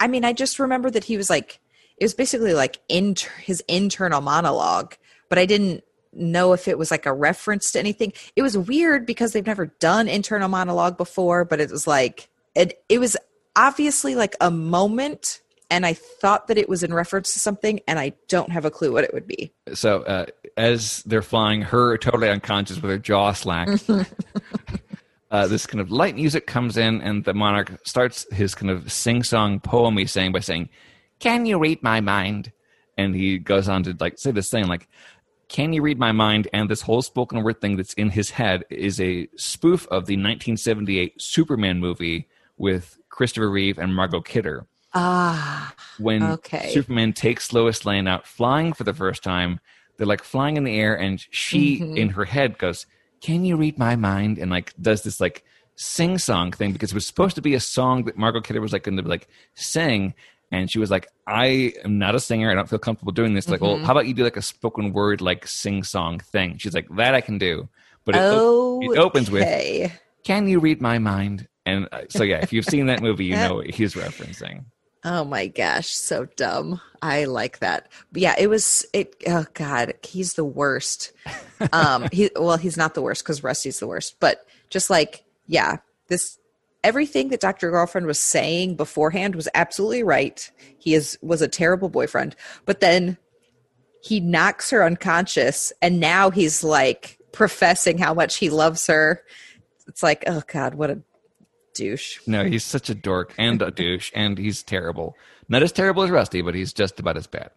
I 0.00 0.06
mean, 0.08 0.24
I 0.24 0.32
just 0.32 0.58
remember 0.58 0.90
that 0.90 1.04
he 1.04 1.16
was 1.16 1.28
like 1.28 1.60
it 1.98 2.04
was 2.04 2.14
basically 2.14 2.54
like 2.54 2.78
inter, 2.88 3.30
his 3.40 3.62
internal 3.68 4.20
monologue, 4.20 4.94
but 5.28 5.38
I 5.38 5.46
didn't 5.46 5.84
know 6.12 6.52
if 6.52 6.68
it 6.68 6.78
was 6.78 6.90
like 6.90 7.06
a 7.06 7.12
reference 7.12 7.72
to 7.72 7.78
anything. 7.78 8.12
It 8.34 8.42
was 8.42 8.56
weird 8.56 9.06
because 9.06 9.32
they've 9.32 9.46
never 9.46 9.66
done 9.66 10.08
internal 10.08 10.48
monologue 10.48 10.96
before, 10.96 11.44
but 11.44 11.60
it 11.60 11.70
was 11.70 11.86
like 11.86 12.28
it 12.54 12.82
it 12.88 12.98
was 12.98 13.16
obviously 13.56 14.14
like 14.14 14.36
a 14.40 14.50
moment 14.50 15.41
and 15.72 15.86
I 15.86 15.94
thought 15.94 16.48
that 16.48 16.58
it 16.58 16.68
was 16.68 16.82
in 16.82 16.92
reference 16.92 17.32
to 17.32 17.40
something 17.40 17.80
and 17.88 17.98
I 17.98 18.12
don't 18.28 18.52
have 18.52 18.66
a 18.66 18.70
clue 18.70 18.92
what 18.92 19.04
it 19.04 19.14
would 19.14 19.26
be. 19.26 19.54
So 19.72 20.02
uh, 20.02 20.26
as 20.58 21.02
they're 21.04 21.22
flying, 21.22 21.62
her 21.62 21.96
totally 21.96 22.28
unconscious 22.28 22.80
with 22.80 22.90
her 22.90 22.98
jaw 22.98 23.32
slacked. 23.32 23.88
uh, 25.30 25.46
this 25.46 25.66
kind 25.66 25.80
of 25.80 25.90
light 25.90 26.14
music 26.14 26.46
comes 26.46 26.76
in, 26.76 27.00
and 27.00 27.24
the 27.24 27.32
monarch 27.32 27.72
starts 27.86 28.30
his 28.30 28.54
kind 28.54 28.70
of 28.70 28.92
sing-song 28.92 29.60
poem 29.60 29.96
he's 29.96 30.12
saying 30.12 30.32
by 30.32 30.40
saying, 30.40 30.68
"Can 31.20 31.46
you 31.46 31.58
read 31.58 31.82
my 31.82 32.02
mind?" 32.02 32.52
And 32.98 33.14
he 33.14 33.38
goes 33.38 33.66
on 33.66 33.82
to 33.84 33.96
like 33.98 34.18
say 34.18 34.30
this 34.30 34.50
thing 34.50 34.66
like, 34.66 34.88
"Can 35.48 35.72
you 35.72 35.80
read 35.80 35.98
my 35.98 36.12
mind?" 36.12 36.48
And 36.52 36.68
this 36.68 36.82
whole 36.82 37.00
spoken 37.00 37.42
word 37.42 37.62
thing 37.62 37.76
that's 37.76 37.94
in 37.94 38.10
his 38.10 38.28
head 38.28 38.64
is 38.68 39.00
a 39.00 39.26
spoof 39.36 39.84
of 39.86 40.04
the 40.04 40.16
1978 40.16 41.20
Superman 41.20 41.80
movie 41.80 42.28
with 42.58 42.98
Christopher 43.08 43.50
Reeve 43.50 43.78
and 43.78 43.94
Margot 43.96 44.20
Kidder 44.20 44.66
Ah, 44.94 45.74
when 45.98 46.22
Okay. 46.22 46.70
Superman 46.72 47.12
takes 47.12 47.52
Lois 47.52 47.84
Lane 47.84 48.06
out 48.06 48.26
flying 48.26 48.72
for 48.72 48.84
the 48.84 48.94
first 48.94 49.22
time, 49.22 49.60
they're 49.96 50.06
like 50.06 50.22
flying 50.24 50.56
in 50.56 50.64
the 50.64 50.78
air, 50.78 50.94
and 50.98 51.24
she 51.30 51.78
Mm-hmm. 51.80 51.96
in 51.96 52.08
her 52.10 52.24
head 52.24 52.58
goes, 52.58 52.86
"Can 53.20 53.44
you 53.44 53.56
read 53.56 53.78
my 53.78 53.96
mind?" 53.96 54.38
and 54.38 54.50
like 54.50 54.72
does 54.80 55.02
this 55.02 55.20
like 55.20 55.44
sing 55.76 56.18
song 56.18 56.52
thing 56.52 56.72
because 56.72 56.90
it 56.92 56.94
was 56.94 57.06
supposed 57.06 57.34
to 57.36 57.42
be 57.42 57.54
a 57.54 57.60
song 57.60 58.04
that 58.04 58.16
Margot 58.16 58.40
Kidder 58.42 58.60
was 58.60 58.72
like 58.72 58.82
going 58.84 58.96
to 58.98 59.02
like 59.08 59.28
sing. 59.54 60.14
And 60.50 60.70
she 60.70 60.78
was 60.78 60.90
like, 60.90 61.08
I 61.26 61.72
am 61.82 61.98
not 61.98 62.14
a 62.14 62.20
singer. 62.20 62.50
I 62.50 62.54
don't 62.54 62.68
feel 62.68 62.78
comfortable 62.78 63.12
doing 63.12 63.32
this. 63.32 63.48
Like, 63.48 63.60
Mm-hmm. 63.60 63.78
well, 63.78 63.86
how 63.86 63.92
about 63.92 64.06
you 64.06 64.12
do 64.12 64.22
like 64.22 64.36
a 64.36 64.42
spoken 64.42 64.92
word, 64.92 65.22
like 65.22 65.46
sing 65.46 65.82
song 65.82 66.18
thing? 66.18 66.58
She's 66.58 66.74
like, 66.74 66.86
that 66.96 67.14
I 67.14 67.22
can 67.22 67.38
do. 67.38 67.70
But 68.04 68.16
it, 68.16 68.18
op- 68.18 68.82
it 68.84 68.98
opens 68.98 69.30
with, 69.30 69.90
can 70.24 70.46
you 70.48 70.60
read 70.60 70.82
my 70.82 70.98
mind? 70.98 71.48
And 71.64 71.88
uh, 71.90 72.02
so, 72.10 72.22
yeah, 72.22 72.40
if 72.42 72.52
you've 72.52 72.66
seen 72.66 72.84
that 72.86 73.00
movie, 73.00 73.24
you 73.24 73.36
know 73.44 73.54
what 73.56 73.70
he's 73.70 73.94
referencing. 73.94 74.66
Oh 75.04 75.24
my 75.24 75.48
gosh, 75.48 75.88
so 75.88 76.26
dumb. 76.36 76.80
I 77.00 77.24
like 77.24 77.58
that. 77.58 77.88
But 78.12 78.22
yeah, 78.22 78.34
it 78.38 78.46
was 78.48 78.86
it 78.92 79.16
oh 79.26 79.46
god, 79.54 79.94
he's 80.04 80.34
the 80.34 80.44
worst. 80.44 81.12
Um 81.72 82.08
he 82.12 82.30
well, 82.36 82.56
he's 82.56 82.76
not 82.76 82.94
the 82.94 83.02
worst 83.02 83.24
cuz 83.24 83.42
Rusty's 83.42 83.80
the 83.80 83.88
worst, 83.88 84.16
but 84.20 84.46
just 84.70 84.90
like 84.90 85.24
yeah, 85.46 85.78
this 86.08 86.38
everything 86.84 87.28
that 87.28 87.40
Dr. 87.40 87.70
Girlfriend 87.70 88.06
was 88.06 88.20
saying 88.20 88.76
beforehand 88.76 89.34
was 89.34 89.48
absolutely 89.54 90.02
right. 90.04 90.48
He 90.78 90.94
is 90.94 91.18
was 91.20 91.42
a 91.42 91.48
terrible 91.48 91.88
boyfriend. 91.88 92.36
But 92.64 92.80
then 92.80 93.18
he 94.02 94.20
knocks 94.20 94.70
her 94.70 94.84
unconscious 94.84 95.72
and 95.82 95.98
now 95.98 96.30
he's 96.30 96.62
like 96.62 97.18
professing 97.32 97.98
how 97.98 98.14
much 98.14 98.36
he 98.36 98.50
loves 98.50 98.86
her. 98.86 99.22
It's 99.88 100.02
like, 100.02 100.22
oh 100.28 100.42
god, 100.46 100.74
what 100.74 100.90
a 100.90 101.00
douche. 101.74 102.18
No, 102.26 102.44
he's 102.44 102.64
such 102.64 102.90
a 102.90 102.94
dork 102.94 103.34
and 103.38 103.60
a 103.62 103.70
douche, 103.70 104.10
and 104.14 104.38
he's 104.38 104.62
terrible. 104.62 105.16
Not 105.48 105.62
as 105.62 105.72
terrible 105.72 106.02
as 106.02 106.10
Rusty, 106.10 106.42
but 106.42 106.54
he's 106.54 106.72
just 106.72 106.98
about 107.00 107.16
as 107.16 107.26
bad. 107.26 107.50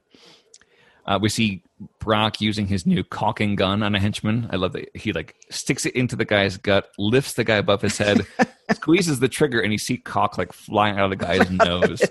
Uh, 1.06 1.20
we 1.22 1.30
see 1.30 1.62
Brock 2.00 2.42
using 2.42 2.66
his 2.66 2.86
new 2.88 3.04
caulking 3.04 3.56
gun 3.56 3.84
on 3.84 3.94
a 3.94 4.00
henchman. 4.00 4.50
I 4.52 4.56
love 4.56 4.74
that 4.74 4.90
he 4.96 5.14
like 5.14 5.36
sticks 5.52 5.86
it 5.86 5.96
into 5.96 6.16
the 6.16 6.26
guy's 6.26 6.58
gut, 6.58 6.90
lifts 6.98 7.34
the 7.34 7.44
guy 7.44 7.58
above 7.58 7.82
his 7.82 7.98
head, 7.98 8.26
squeezes 8.74 9.20
the 9.20 9.30
trigger, 9.30 9.60
and 9.62 9.72
you 9.72 9.78
see 9.78 9.98
caulk 9.98 10.38
like 10.38 10.52
flying 10.52 10.98
out 10.98 11.12
of 11.12 11.12
the 11.12 11.24
guy's 11.24 11.50
nose. 11.52 12.02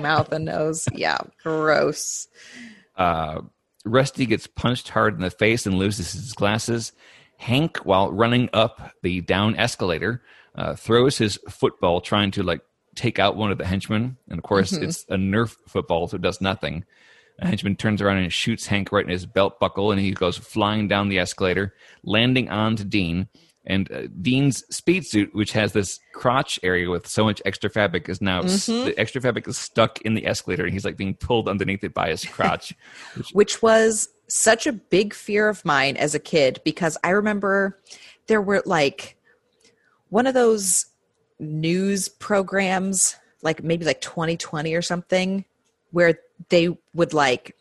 Mouth 0.00 0.32
and 0.32 0.46
nose. 0.46 0.88
Yeah, 0.92 1.18
gross. 1.44 2.26
Uh, 2.96 3.42
Rusty 3.84 4.26
gets 4.26 4.48
punched 4.48 4.88
hard 4.88 5.14
in 5.14 5.20
the 5.20 5.30
face 5.30 5.64
and 5.64 5.78
loses 5.78 6.12
his 6.12 6.32
glasses. 6.32 6.92
Hank, 7.38 7.78
while 7.78 8.12
running 8.12 8.50
up 8.52 8.92
the 9.02 9.20
down 9.20 9.56
escalator, 9.56 10.22
uh, 10.54 10.74
throws 10.74 11.18
his 11.18 11.38
football 11.48 12.00
trying 12.00 12.30
to 12.32 12.42
like 12.42 12.60
take 12.96 13.18
out 13.18 13.36
one 13.36 13.50
of 13.52 13.58
the 13.58 13.66
henchmen. 13.66 14.16
And 14.28 14.38
of 14.38 14.42
course, 14.44 14.72
it's 14.72 15.04
a 15.08 15.16
Nerf 15.16 15.56
football, 15.68 16.08
so 16.08 16.16
it 16.16 16.22
does 16.22 16.40
nothing. 16.40 16.84
A 17.38 17.46
henchman 17.46 17.76
turns 17.76 18.02
around 18.02 18.18
and 18.18 18.32
shoots 18.32 18.66
Hank 18.66 18.92
right 18.92 19.04
in 19.04 19.10
his 19.10 19.24
belt 19.26 19.58
buckle, 19.60 19.92
and 19.92 20.00
he 20.00 20.10
goes 20.12 20.36
flying 20.36 20.88
down 20.88 21.08
the 21.08 21.18
escalator, 21.18 21.74
landing 22.02 22.50
onto 22.50 22.84
Dean. 22.84 23.28
And 23.66 23.90
uh, 23.92 24.08
Dean's 24.20 24.64
speed 24.74 25.06
suit, 25.06 25.34
which 25.34 25.52
has 25.52 25.72
this 25.72 26.00
crotch 26.14 26.58
area 26.62 26.90
with 26.90 27.06
so 27.06 27.24
much 27.24 27.40
extra 27.44 27.70
fabric, 27.70 28.08
is 28.08 28.20
now 28.20 28.42
Mhm. 28.42 28.86
the 28.86 28.98
extra 28.98 29.20
fabric 29.20 29.46
is 29.46 29.56
stuck 29.58 30.00
in 30.02 30.14
the 30.14 30.26
escalator, 30.26 30.64
and 30.64 30.72
he's 30.72 30.84
like 30.84 30.96
being 30.96 31.14
pulled 31.14 31.48
underneath 31.48 31.84
it 31.84 31.94
by 31.94 32.08
his 32.10 32.24
crotch. 32.24 32.74
which 33.32 33.62
was 33.62 34.08
such 34.28 34.66
a 34.66 34.72
big 34.72 35.14
fear 35.14 35.48
of 35.48 35.64
mine 35.64 35.96
as 35.96 36.14
a 36.14 36.18
kid 36.18 36.60
because 36.64 36.96
I 37.04 37.10
remember 37.10 37.78
there 38.28 38.40
were 38.42 38.62
like 38.64 39.16
one 40.10 40.26
of 40.26 40.34
those 40.34 40.86
news 41.38 42.08
programs, 42.08 43.16
like 43.42 43.64
maybe 43.64 43.84
like 43.84 44.00
2020 44.00 44.74
or 44.74 44.82
something, 44.82 45.44
where 45.90 46.18
they 46.50 46.76
would 46.94 47.14
like 47.14 47.56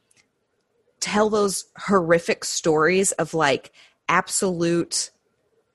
tell 0.99 1.29
those 1.29 1.65
horrific 1.77 2.43
stories 2.43 3.11
of 3.13 3.33
like 3.33 3.71
absolute 4.09 5.11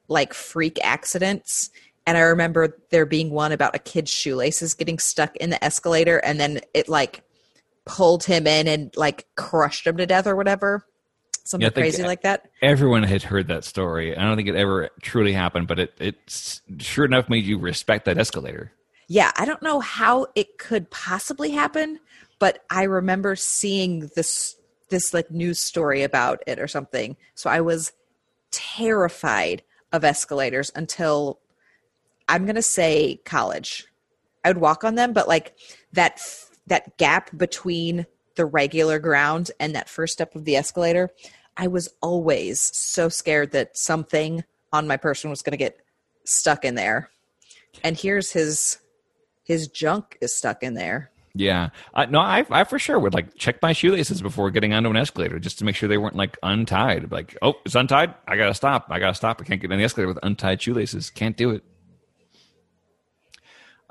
like 0.08 0.34
freak 0.34 0.78
accidents. 0.84 1.70
And 2.06 2.18
I 2.18 2.22
remember 2.22 2.76
there 2.90 3.06
being 3.06 3.30
one 3.30 3.52
about 3.52 3.74
a 3.74 3.78
kid's 3.78 4.10
shoelaces 4.10 4.74
getting 4.74 4.98
stuck 4.98 5.34
in 5.36 5.50
the 5.50 5.64
escalator 5.64 6.18
and 6.18 6.38
then 6.38 6.60
it 6.74 6.88
like 6.88 7.22
pulled 7.86 8.24
him 8.24 8.46
in 8.46 8.68
and 8.68 8.94
like 8.96 9.26
crushed 9.36 9.86
him 9.86 9.96
to 9.96 10.06
death 10.06 10.26
or 10.26 10.36
whatever. 10.36 10.86
Something 11.44 11.66
Yeah, 11.66 11.70
crazy 11.70 12.02
like 12.02 12.22
that. 12.22 12.50
Everyone 12.62 13.02
had 13.02 13.22
heard 13.22 13.48
that 13.48 13.64
story. 13.64 14.16
I 14.16 14.22
don't 14.22 14.36
think 14.36 14.48
it 14.48 14.56
ever 14.56 14.88
truly 15.02 15.32
happened, 15.32 15.68
but 15.68 15.78
it 15.78 15.94
it 16.00 16.60
sure 16.78 17.04
enough 17.04 17.28
made 17.28 17.44
you 17.44 17.58
respect 17.58 18.06
that 18.06 18.18
escalator. 18.18 18.72
Yeah, 19.08 19.30
I 19.36 19.44
don't 19.44 19.62
know 19.62 19.80
how 19.80 20.28
it 20.34 20.56
could 20.56 20.90
possibly 20.90 21.50
happen, 21.50 22.00
but 22.38 22.64
I 22.70 22.84
remember 22.84 23.36
seeing 23.36 24.10
this 24.16 24.56
this 24.88 25.12
like 25.12 25.30
news 25.30 25.58
story 25.58 26.02
about 26.02 26.42
it 26.46 26.58
or 26.58 26.66
something. 26.66 27.16
So 27.34 27.50
I 27.50 27.60
was 27.60 27.92
terrified 28.50 29.62
of 29.92 30.02
escalators 30.02 30.72
until 30.74 31.40
I'm 32.28 32.44
going 32.44 32.54
to 32.54 32.62
say 32.62 33.20
college. 33.24 33.86
I 34.44 34.48
would 34.48 34.58
walk 34.58 34.84
on 34.84 34.94
them, 34.94 35.12
but 35.12 35.28
like 35.28 35.54
that 35.92 36.20
that 36.66 36.96
gap 36.96 37.36
between 37.36 38.06
the 38.36 38.44
regular 38.44 38.98
ground 38.98 39.50
and 39.60 39.74
that 39.74 39.88
first 39.88 40.12
step 40.12 40.34
of 40.34 40.44
the 40.44 40.56
escalator, 40.56 41.10
I 41.56 41.68
was 41.68 41.88
always 42.02 42.60
so 42.76 43.08
scared 43.08 43.52
that 43.52 43.76
something 43.76 44.44
on 44.72 44.86
my 44.86 44.96
person 44.96 45.30
was 45.30 45.42
going 45.42 45.52
to 45.52 45.56
get 45.56 45.78
stuck 46.24 46.64
in 46.64 46.74
there. 46.74 47.10
And 47.82 47.96
here's 47.96 48.32
his 48.32 48.78
his 49.44 49.68
junk 49.68 50.16
is 50.20 50.34
stuck 50.34 50.62
in 50.62 50.74
there. 50.74 51.10
Yeah, 51.36 51.70
I, 51.92 52.06
no, 52.06 52.20
I, 52.20 52.46
I 52.48 52.62
for 52.64 52.78
sure 52.78 52.98
would 52.98 53.12
like 53.12 53.36
check 53.36 53.60
my 53.60 53.72
shoelaces 53.72 54.22
before 54.22 54.50
getting 54.52 54.72
onto 54.72 54.88
an 54.88 54.96
escalator 54.96 55.40
just 55.40 55.58
to 55.58 55.64
make 55.64 55.74
sure 55.74 55.88
they 55.88 55.98
weren't 55.98 56.14
like 56.14 56.38
untied. 56.44 57.10
Like, 57.10 57.36
oh, 57.42 57.54
it's 57.64 57.74
untied. 57.74 58.14
I 58.28 58.36
gotta 58.36 58.54
stop. 58.54 58.86
I 58.88 59.00
gotta 59.00 59.14
stop. 59.14 59.40
I 59.40 59.44
can't 59.44 59.60
get 59.60 59.72
on 59.72 59.78
the 59.78 59.84
escalator 59.84 60.08
with 60.08 60.18
untied 60.22 60.62
shoelaces. 60.62 61.10
Can't 61.10 61.36
do 61.36 61.50
it. 61.50 61.64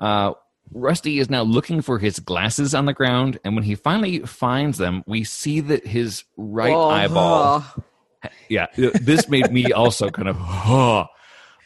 Uh, 0.00 0.32
Rusty 0.72 1.18
is 1.18 1.30
now 1.30 1.42
looking 1.42 1.82
for 1.82 1.98
his 1.98 2.18
glasses 2.18 2.74
on 2.74 2.86
the 2.86 2.92
ground, 2.92 3.38
and 3.44 3.54
when 3.54 3.64
he 3.64 3.74
finally 3.74 4.20
finds 4.20 4.78
them, 4.78 5.02
we 5.06 5.22
see 5.24 5.60
that 5.60 5.86
his 5.86 6.24
right 6.36 6.72
Oh, 6.72 6.88
eyeball. 6.90 7.64
oh. 7.76 7.82
Yeah, 8.48 8.66
this 8.74 9.28
made 9.28 9.52
me 9.52 9.70
also 9.72 10.08
kind 10.10 10.28
of. 10.28 10.36
Huh. 10.36 11.06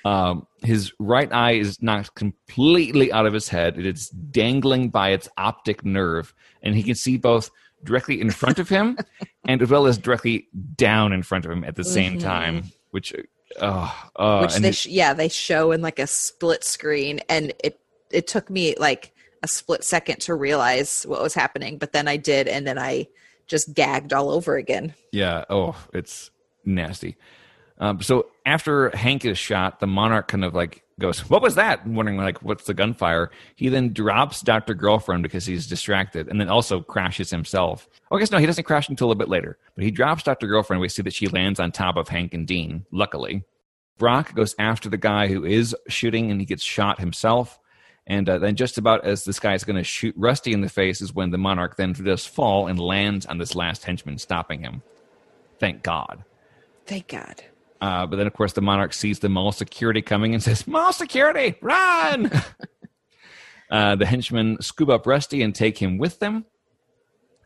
Um, 0.05 0.47
his 0.63 0.93
right 0.99 1.33
eye 1.33 1.53
is 1.53 1.81
knocked 1.83 2.15
completely 2.15 3.13
out 3.13 3.27
of 3.27 3.33
his 3.33 3.49
head. 3.49 3.79
It 3.79 3.87
is 3.87 4.09
dangling 4.09 4.91
by 4.91 5.11
its 5.11 5.29
optic 5.39 5.85
nerve, 5.85 6.35
and 6.63 6.75
he 6.75 6.83
can 6.83 6.95
see 6.97 7.17
both 7.17 7.51
directly 7.85 8.21
in 8.21 8.31
front 8.31 8.59
of 8.59 8.69
him 8.69 8.99
and 9.47 9.63
as 9.63 9.71
well 9.71 9.87
as 9.87 9.99
directly 9.99 10.49
down 10.75 11.13
in 11.13 11.23
front 11.23 11.45
of 11.45 11.51
him 11.53 11.63
at 11.63 11.77
the 11.77 11.85
same 11.85 12.19
Mhm. 12.19 12.23
time. 12.23 12.65
Which, 12.91 13.15
uh, 13.61 13.93
uh, 14.17 14.41
which 14.41 14.55
they 14.57 14.69
his- 14.69 14.87
yeah 14.87 15.13
they 15.15 15.29
show 15.29 15.71
in 15.73 15.81
like 15.83 15.99
a 16.01 16.07
split 16.09 16.65
screen 16.65 17.21
and 17.29 17.53
it 17.63 17.79
it 18.11 18.27
took 18.27 18.51
me 18.51 18.75
like 18.79 19.13
a 19.43 19.49
split 19.49 19.85
second 19.85 20.21
to 20.21 20.35
realize 20.35 21.05
what 21.05 21.23
was 21.23 21.35
happening 21.35 21.79
but 21.79 21.93
then 21.93 22.09
i 22.09 22.17
did 22.17 22.49
and 22.49 22.67
then 22.67 22.79
i 22.79 23.07
just 23.47 23.73
gagged 23.73 24.13
all 24.13 24.31
over 24.31 24.57
again 24.57 24.95
Yeah. 25.11 25.45
Oh, 25.49 25.75
it's 25.95 26.31
nasty. 26.67 27.17
Um, 27.79 28.03
so 28.03 28.27
after 28.45 28.91
Hank 28.95 29.25
is 29.25 29.39
shot, 29.39 29.81
the 29.81 29.87
monarch 29.87 30.29
kind 30.29 30.45
of 30.45 30.55
like 30.55 30.83
goes, 31.01 31.21
"What 31.31 31.41
was 31.41 31.55
that?" 31.55 31.87
Wondering 31.87 32.19
like, 32.19 32.43
"What's 32.43 32.65
the 32.65 32.75
gunfire?" 32.75 33.31
He 33.57 33.69
then 33.71 33.93
drops 33.95 34.43
Doctor 34.43 34.75
Girlfriend 34.75 35.23
because 35.23 35.47
he's 35.47 35.67
distracted, 35.67 36.29
and 36.29 36.39
then 36.41 36.49
also 36.51 36.81
crashes 36.83 37.31
himself. 37.31 37.89
Oh, 38.11 38.17
I 38.17 38.19
guess 38.19 38.31
no, 38.33 38.39
he 38.39 38.47
doesn't 38.47 38.65
crash 38.65 38.89
until 38.89 39.13
a 39.13 39.15
bit 39.15 39.29
later. 39.29 39.57
But 39.77 39.85
he 39.85 39.91
drops 39.93 40.25
Doctor 40.25 40.47
Girlfriend. 40.47 40.81
We 40.83 40.89
see 40.89 41.03
that 41.03 41.15
she 41.15 41.29
lands 41.29 41.59
on 41.61 41.71
top 41.73 41.97
of 41.97 42.09
Hank 42.09 42.35
and 42.35 42.47
Dean. 42.47 42.85
Luckily, 42.91 43.45
Brock 43.97 44.35
goes 44.35 44.55
after 44.59 44.89
the 44.91 44.99
guy 44.99 45.29
who 45.29 45.45
is 45.45 45.75
shooting, 45.89 46.31
and 46.31 46.41
he 46.41 46.45
gets 46.45 46.65
shot 46.65 46.99
himself. 47.01 47.59
And 48.09 48.27
uh, 48.27 48.39
then, 48.39 48.57
just 48.57 48.79
about 48.79 49.05
as 49.05 49.25
this 49.25 49.39
guy 49.39 49.53
is 49.55 49.65
going 49.65 49.77
to 49.77 49.85
shoot 49.85 50.15
Rusty 50.17 50.55
in 50.55 50.63
the 50.63 50.69
face, 50.71 51.03
is 51.03 51.15
when 51.15 51.31
the 51.31 51.39
monarch 51.39 51.77
then 51.77 51.93
does 51.93 52.25
fall 52.25 52.67
and 52.67 52.81
lands 52.81 53.27
on 53.27 53.37
this 53.37 53.55
last 53.55 53.85
henchman, 53.85 54.17
stopping 54.17 54.61
him. 54.61 54.83
Thank 55.61 55.83
God. 55.83 56.25
thank 56.87 57.09
god 57.09 57.43
Uh, 57.81 58.07
but 58.07 58.17
then, 58.17 58.27
of 58.27 58.33
course, 58.33 58.55
the 58.55 58.63
monarch 58.63 58.95
sees 58.95 59.19
the 59.19 59.29
mall 59.29 59.53
security 59.53 60.01
coming 60.01 60.33
and 60.33 60.43
says, 60.43 60.67
"Mall 60.67 60.93
security, 60.93 61.57
run!" 61.61 62.31
uh, 63.71 63.95
the 63.97 64.07
henchmen 64.07 64.57
scoop 64.63 64.89
up 64.89 65.07
Rusty 65.07 65.43
and 65.43 65.55
take 65.55 65.77
him 65.79 65.99
with 65.99 66.19
them. 66.19 66.47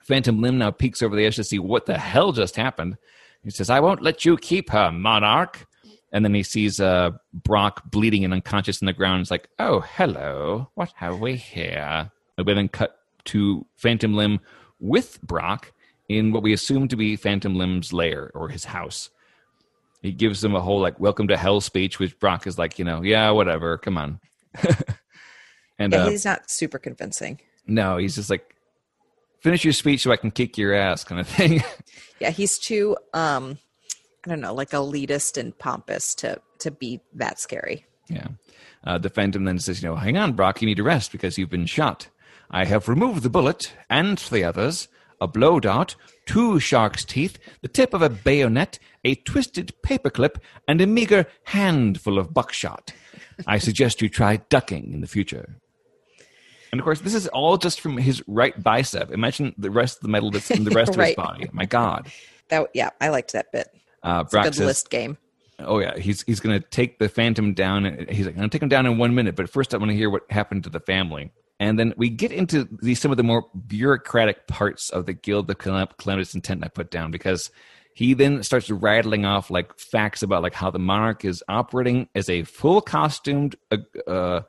Phantom 0.05 0.41
Limb 0.41 0.59
now 0.59 0.71
peeks 0.71 1.03
over 1.03 1.17
the 1.17 1.27
edge 1.27 1.37
to 1.37 1.45
see 1.45 1.59
what 1.59 1.87
the 1.87 1.99
hell 1.99 2.33
just 2.33 2.55
happened. 2.57 2.99
He 3.43 3.51
says, 3.51 3.69
"I 3.69 3.81
won't 3.81 4.01
let 4.03 4.25
you 4.25 4.37
keep 4.37 4.71
her, 4.71 4.93
monarch." 4.93 5.67
And 6.13 6.25
then 6.25 6.35
he 6.35 6.43
sees 6.43 6.79
uh, 6.79 7.13
Brock 7.33 7.91
bleeding 7.91 8.25
and 8.25 8.35
unconscious 8.35 8.83
in 8.83 8.87
the 8.87 8.93
ground. 8.93 9.21
He's 9.21 9.31
like, 9.31 9.49
"Oh, 9.59 9.81
hello. 9.81 10.69
What 10.75 10.93
have 10.97 11.21
we 11.21 11.37
here?" 11.37 12.11
And 12.37 12.47
we 12.47 12.55
then 12.55 12.69
cut 12.69 12.97
to 13.27 13.67
Phantom 13.77 14.13
Limb 14.15 14.41
with 14.79 15.21
Brock 15.23 15.73
in 16.09 16.33
what 16.33 16.43
we 16.43 16.53
assume 16.53 16.89
to 16.89 16.97
be 16.97 17.17
Phantom 17.17 17.55
Limb's 17.57 17.93
lair 17.93 18.31
or 18.35 18.49
his 18.49 18.67
house 18.67 19.09
he 20.03 20.13
gives 20.13 20.41
them 20.41 20.55
a 20.55 20.61
whole 20.61 20.81
like 20.81 20.99
welcome 21.01 21.29
to 21.29 21.37
hell 21.37 21.61
speech 21.61 21.99
which 21.99 22.19
brock 22.19 22.47
is 22.47 22.59
like 22.59 22.79
you 22.79 22.85
know 22.85 23.03
yeah 23.03 23.31
whatever 23.31 23.79
come 23.79 23.97
on 23.97 24.21
and 25.79 25.93
yeah 25.93 26.01
uh, 26.01 26.11
he's 26.11 26.25
not 26.25 26.51
super 26.51 26.79
convincing 26.79 27.41
no 27.67 27.97
he's 27.97 28.17
just 28.17 28.29
like 28.29 28.57
finish 29.41 29.65
your 29.65 29.73
speech 29.73 30.03
so 30.03 30.11
i 30.13 30.17
can 30.17 30.31
kick 30.31 30.59
your 30.59 30.75
ass 30.75 31.05
kind 31.05 31.21
of 31.21 31.27
thing 31.27 31.63
yeah 32.19 32.31
he's 32.31 32.59
too 32.59 32.97
um 33.15 33.59
i 34.25 34.31
don't 34.31 34.41
know 34.41 34.55
like 34.55 34.71
elitist 34.71 35.37
and 35.37 35.57
pompous 35.59 36.15
to 36.15 36.41
to 36.59 36.71
be 36.71 37.01
that 37.15 37.41
scary. 37.41 37.85
Yeah. 38.09 38.29
Uh, 38.85 38.99
the 38.99 39.11
phantom 39.11 39.45
then 39.45 39.59
says 39.59 39.83
you 39.83 39.89
know 39.89 39.97
hang 39.97 40.17
on 40.17 40.33
brock 40.33 40.61
you 40.63 40.67
need 40.67 40.77
to 40.77 40.83
rest 40.83 41.13
because 41.13 41.39
you've 41.39 41.51
been 41.51 41.67
shot. 41.67 42.09
I 42.51 42.65
have 42.67 42.89
removed 42.89 43.23
the 43.23 43.31
bullet 43.31 43.73
and 43.89 44.19
the 44.19 44.45
others 44.45 44.89
a 45.21 45.27
blow 45.27 45.59
dart 45.61 45.97
two 46.27 46.61
shark's 46.61 47.05
teeth 47.05 47.39
the 47.63 47.69
tip 47.69 47.95
of 47.95 48.03
a 48.03 48.09
bayonet 48.11 48.79
a 49.05 49.15
twisted 49.17 49.73
paperclip 49.83 50.37
and 50.69 50.81
a 50.81 50.87
meager 50.87 51.27
handful 51.45 52.19
of 52.19 52.33
buckshot. 52.35 52.93
I 53.47 53.59
suggest 53.59 54.03
you 54.03 54.09
try 54.09 54.37
ducking 54.49 54.93
in 54.93 55.01
the 55.01 55.07
future. 55.09 55.57
And 56.71 56.81
of 56.81 56.85
course, 56.85 57.01
this 57.01 57.15
is 57.15 57.27
all 57.29 57.59
just 57.59 57.81
from 57.81 57.99
his 57.99 58.23
right 58.27 58.61
bicep. 58.63 59.11
Imagine 59.11 59.55
the 59.59 59.71
rest 59.71 59.99
of 59.99 60.03
the 60.03 60.09
metal 60.09 60.31
that's 60.31 60.51
in 60.51 60.65
the 60.65 60.71
rest 60.71 60.95
of 60.95 61.01
his 61.05 61.15
body. 61.17 61.49
My 61.53 61.67
God. 61.67 62.11
that 62.49 62.69
yeah 62.75 62.91
i 63.01 63.09
liked 63.09 63.33
that 63.33 63.51
bit 63.53 63.69
Uh, 64.03 64.23
it's 64.25 64.33
a 64.33 64.35
Brock 64.35 64.45
good 64.45 64.55
says, 64.55 64.67
list 64.67 64.91
game 64.91 65.19
"Oh 65.59 65.79
yeah, 65.79 65.97
he's 65.97 66.23
he's 66.23 66.41
going 66.41 66.61
to 66.61 66.67
take 66.69 66.99
the 66.99 67.09
Phantom 67.09 67.55
down. 67.55 68.07
He's 68.09 68.27
like, 68.27 68.35
I'm 68.35 68.41
going 68.41 68.51
to 68.51 68.55
take 68.55 68.63
him 68.63 68.69
down 68.69 68.87
in 68.87 68.99
one 68.99 69.15
minute, 69.15 69.37
but 69.37 69.49
first 69.49 69.75
I 69.75 69.79
want 69.79 69.91
to 69.91 69.97
hear 69.97 70.11
what 70.11 70.23
happened 70.31 70.65
to 70.65 70.71
the 70.71 70.81
family." 70.81 71.33
And 71.61 71.79
then 71.79 71.95
we 71.97 72.11
get 72.11 72.33
into 72.33 72.69
the, 72.83 72.97
some 72.97 73.13
of 73.13 73.17
the 73.17 73.23
more 73.23 73.47
bureaucratic 73.69 74.49
parts 74.49 74.91
of 74.91 75.07
the 75.07 75.13
Guild 75.13 75.49
of 75.49 75.59
Calam- 75.59 75.97
Calamitous 75.97 76.35
Intent 76.35 76.65
I 76.65 76.69
put 76.69 76.91
down 76.91 77.13
because 77.13 77.53
he 77.95 78.15
then 78.15 78.43
starts 78.43 78.71
rattling 78.71 79.25
off 79.25 79.51
like 79.51 79.79
facts 79.79 80.23
about 80.23 80.43
like 80.43 80.55
how 80.55 80.71
the 80.71 80.79
monarch 80.79 81.25
is 81.25 81.45
operating 81.49 82.09
as 82.15 82.29
a 82.29 82.43
full 82.45 82.81
costumed 82.81 83.57
uh, 83.71 83.77
uh, 84.07 84.41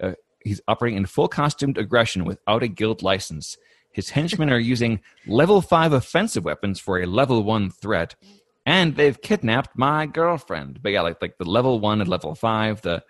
uh, 0.00 0.12
he's 0.40 0.60
operating 0.66 0.96
in 0.96 1.06
full 1.06 1.28
costumed 1.28 1.78
aggression 1.78 2.24
without 2.24 2.62
a 2.62 2.68
guild 2.68 3.02
license 3.02 3.56
his 3.92 4.10
henchmen 4.10 4.50
are 4.50 4.58
using 4.58 5.00
level 5.26 5.60
5 5.60 5.92
offensive 5.92 6.44
weapons 6.44 6.80
for 6.80 6.98
a 6.98 7.06
level 7.06 7.42
1 7.42 7.70
threat 7.70 8.14
and 8.66 8.96
they've 8.96 9.22
kidnapped 9.22 9.70
my 9.78 10.04
girlfriend 10.04 10.82
but 10.82 10.92
yeah 10.92 11.00
like 11.00 11.22
like 11.22 11.38
the 11.38 11.44
level 11.44 11.80
1 11.80 12.00
and 12.00 12.10
level 12.10 12.34
5 12.34 12.82
the 12.82 13.02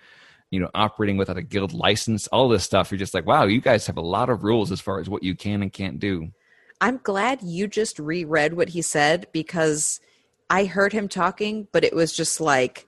you 0.50 0.60
know 0.60 0.70
operating 0.74 1.16
without 1.16 1.36
a 1.36 1.42
guild 1.42 1.72
license 1.72 2.28
all 2.28 2.48
this 2.48 2.62
stuff 2.62 2.92
you're 2.92 2.98
just 2.98 3.14
like 3.14 3.26
wow 3.26 3.44
you 3.44 3.60
guys 3.60 3.86
have 3.86 3.96
a 3.96 4.02
lot 4.02 4.30
of 4.30 4.44
rules 4.44 4.70
as 4.70 4.80
far 4.80 5.00
as 5.00 5.08
what 5.08 5.22
you 5.24 5.34
can 5.34 5.62
and 5.62 5.72
can't 5.72 5.98
do 5.98 6.28
I'm 6.80 7.00
glad 7.02 7.42
you 7.42 7.68
just 7.68 7.98
reread 7.98 8.54
what 8.54 8.70
he 8.70 8.82
said 8.82 9.26
because 9.32 10.00
I 10.50 10.64
heard 10.64 10.92
him 10.92 11.08
talking, 11.08 11.68
but 11.72 11.84
it 11.84 11.94
was 11.94 12.12
just 12.12 12.40
like 12.40 12.86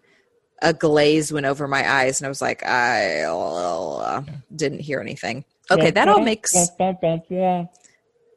a 0.61 0.73
glaze 0.73 1.33
went 1.33 1.47
over 1.47 1.66
my 1.66 1.89
eyes, 1.91 2.21
and 2.21 2.27
I 2.27 2.29
was 2.29 2.43
like, 2.43 2.64
I 2.64 3.23
uh, 3.23 4.23
didn't 4.55 4.81
hear 4.81 5.01
anything. 5.01 5.45
Okay, 5.71 5.91
that 5.91 6.09
all 6.09 6.21
makes 6.21 6.55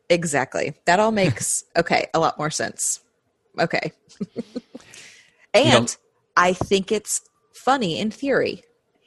exactly. 0.09 0.73
That 0.85 0.99
all 0.99 1.11
makes 1.11 1.63
okay 1.77 2.07
a 2.13 2.19
lot 2.19 2.37
more 2.37 2.49
sense. 2.49 3.01
Okay, 3.59 3.91
and 5.53 5.95
I 6.37 6.53
think 6.53 6.91
it's 6.91 7.21
funny 7.53 7.99
in 7.99 8.11
theory. 8.11 8.63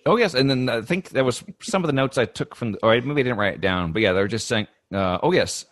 Oh 0.07 0.17
yes, 0.17 0.35
and 0.35 0.51
then 0.51 0.69
I 0.69 0.83
think 0.83 1.11
that 1.11 1.25
was 1.25 1.43
some 1.63 1.83
of 1.83 1.87
the 1.87 1.93
notes 1.95 2.19
I 2.19 2.27
took 2.27 2.55
from, 2.55 2.73
the, 2.73 2.79
or 2.85 2.93
maybe 3.01 3.21
I 3.21 3.25
didn't 3.25 3.39
write 3.39 3.55
it 3.55 3.61
down, 3.61 3.93
but 3.93 4.03
yeah, 4.03 4.13
they 4.13 4.21
were 4.21 4.29
just 4.29 4.47
saying, 4.47 4.67
uh, 4.93 5.19
oh 5.23 5.33
yes, 5.33 5.65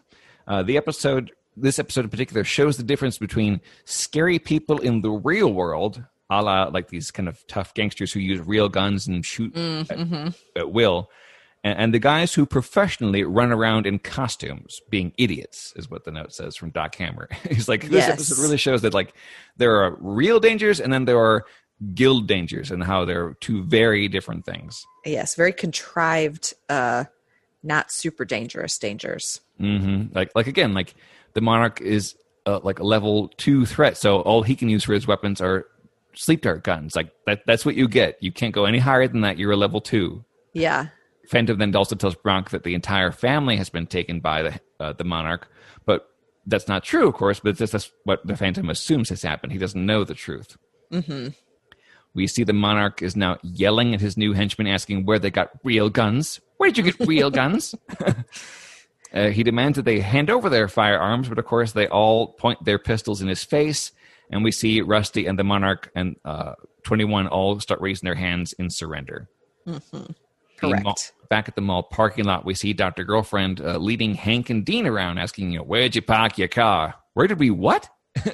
uh, 0.47 0.63
the 0.63 0.77
episode, 0.79 1.33
this 1.57 1.79
episode 1.79 2.05
in 2.05 2.11
particular, 2.11 2.43
shows 2.43 2.79
the 2.79 2.83
difference 2.83 3.19
between 3.19 3.61
scary 3.85 4.39
people 4.39 4.79
in 4.79 5.03
the 5.03 5.11
real 5.11 5.53
world, 5.53 6.03
a 6.31 6.43
la 6.43 6.65
like 6.65 6.89
these 6.89 7.11
kind 7.11 7.29
of 7.29 7.47
tough 7.47 7.75
gangsters 7.75 8.13
who 8.13 8.21
use 8.21 8.41
real 8.41 8.71
guns 8.71 9.07
and 9.07 9.25
shoot 9.27 9.53
Mm-hmm. 9.53 10.29
at, 10.29 10.63
at 10.63 10.73
will, 10.73 11.11
and, 11.65 11.79
and 11.79 11.95
the 11.95 11.99
guys 11.99 12.35
who 12.35 12.47
professionally 12.47 13.23
run 13.25 13.53
around 13.53 13.87
in 13.87 13.99
costumes, 13.99 14.81
being 14.91 15.13
idiots, 15.19 15.73
is 15.77 15.91
what 15.91 16.05
the 16.05 16.11
note 16.11 16.33
says 16.33 16.57
from 16.57 16.71
Doc 16.71 16.95
Hammer. 16.97 17.29
He's 17.51 17.69
like, 17.69 17.83
this 17.83 18.07
Yes. 18.07 18.11
episode 18.11 18.43
really 18.43 18.57
shows 18.57 18.83
that 18.83 18.95
like 18.95 19.15
there 19.57 19.77
are 19.83 19.97
real 20.01 20.41
dangers 20.41 20.81
and 20.81 20.93
then 20.93 21.05
there 21.05 21.19
are 21.19 21.45
guild 21.95 22.29
dangers 22.29 22.71
and 22.71 22.83
how 22.85 23.05
they're 23.05 23.35
two 23.41 23.65
very 23.65 24.09
different 24.09 24.45
things. 24.45 24.85
Yes, 25.05 25.35
very 25.35 25.53
contrived, 25.53 26.55
uh, 26.69 27.05
not 27.63 27.91
super 27.91 28.25
dangerous 28.25 28.79
dangers. 28.79 29.41
mm-hmm. 29.61 30.15
Like, 30.17 30.31
like 30.35 30.47
again, 30.47 30.75
like 30.75 30.95
the 31.35 31.41
monarch 31.41 31.81
is 31.81 32.15
uh, 32.47 32.61
like 32.63 32.79
a 32.81 32.85
level 32.85 33.29
two 33.37 33.65
threat, 33.67 33.97
so 33.97 34.21
all 34.21 34.43
he 34.43 34.55
can 34.57 34.69
use 34.69 34.85
for 34.85 34.95
his 34.95 35.07
weapons 35.07 35.41
are 35.41 35.67
sleep 36.15 36.43
dart 36.43 36.63
guns. 36.65 36.95
Like 36.97 37.11
that, 37.27 37.43
that's 37.47 37.65
what 37.65 37.75
you 37.77 37.89
get. 37.89 38.17
You 38.21 38.33
can't 38.33 38.53
go 38.55 38.65
any 38.65 38.79
higher 38.79 39.07
than 39.09 39.21
that. 39.23 39.39
You're 39.39 39.53
a 39.53 39.57
level 39.57 39.81
two. 39.81 40.25
Yeah. 40.53 40.89
Phantom 41.29 41.59
then 41.59 41.75
also 41.77 41.95
tells 41.97 42.15
Brock 42.15 42.51
that 42.51 42.65
the 42.65 42.75
entire 42.75 43.13
family 43.13 43.57
has 43.57 43.71
been 43.71 43.87
taken 43.87 44.21
by 44.21 44.43
the 44.43 44.61
uh, 44.81 44.93
the 44.93 45.05
monarch, 45.05 45.49
but 45.87 46.09
that's 46.47 46.67
not 46.69 46.83
true, 46.85 47.07
of 47.09 47.15
course. 47.15 47.41
But 47.41 47.59
this 47.59 47.75
is 47.75 47.91
what 48.05 48.27
the 48.27 48.37
Phantom 48.37 48.69
assumes 48.71 49.09
has 49.11 49.23
happened. 49.23 49.53
He 49.53 49.59
doesn't 49.59 49.87
know 49.87 50.05
the 50.05 50.15
truth. 50.15 50.57
hmm 50.91 51.29
We 52.15 52.27
see 52.27 52.45
the 52.45 52.53
monarch 52.53 53.03
is 53.03 53.15
now 53.17 53.39
yelling 53.43 53.95
at 53.95 54.01
his 54.01 54.17
new 54.17 54.33
henchmen, 54.33 54.67
asking 54.67 55.07
where 55.07 55.19
they 55.19 55.31
got 55.31 55.51
real 55.65 55.89
guns. 55.91 56.41
Where'd 56.59 56.77
you 56.77 56.85
get 56.85 56.99
real 57.07 57.31
guns? 57.43 57.75
uh, 59.15 59.29
he 59.29 59.43
demands 59.43 59.77
that 59.77 59.85
they 59.85 60.01
hand 60.01 60.31
over 60.31 60.49
their 60.49 60.69
firearms, 60.69 61.29
but 61.29 61.39
of 61.39 61.45
course 61.45 61.73
they 61.73 61.87
all 61.89 62.33
point 62.35 62.65
their 62.65 62.79
pistols 62.79 63.23
in 63.23 63.29
his 63.29 63.45
face, 63.45 63.93
and 64.31 64.43
we 64.43 64.51
see 64.51 64.81
Rusty 64.81 65.27
and 65.27 65.39
the 65.39 65.45
monarch 65.45 65.91
and 65.95 66.17
uh, 66.25 66.55
Twenty 66.83 67.05
One 67.05 67.29
all 67.29 67.61
start 67.61 67.81
raising 67.81 68.07
their 68.07 68.17
hands 68.17 68.53
in 68.55 68.71
surrender. 68.71 69.29
hmm 69.67 69.79
The 69.81 70.15
Correct. 70.71 70.85
mall- 70.85 70.97
back 71.29 71.49
at 71.49 71.55
the 71.55 71.61
mall 71.63 71.83
parking 71.83 72.25
lot, 72.27 72.45
we 72.45 72.55
see 72.55 72.73
Dr. 72.73 73.05
Girlfriend 73.05 73.61
uh, 73.61 73.79
leading 73.79 74.15
Hank 74.15 74.51
and 74.51 74.65
Dean 74.65 74.87
around, 74.87 75.19
asking, 75.19 75.53
you 75.53 75.59
know, 75.59 75.65
where'd 75.65 75.95
you 75.95 76.03
park 76.03 76.37
your 76.39 76.49
car? 76.49 76.95
Where 77.15 77.27
did 77.27 77.39
we 77.39 77.51
what? 77.51 77.89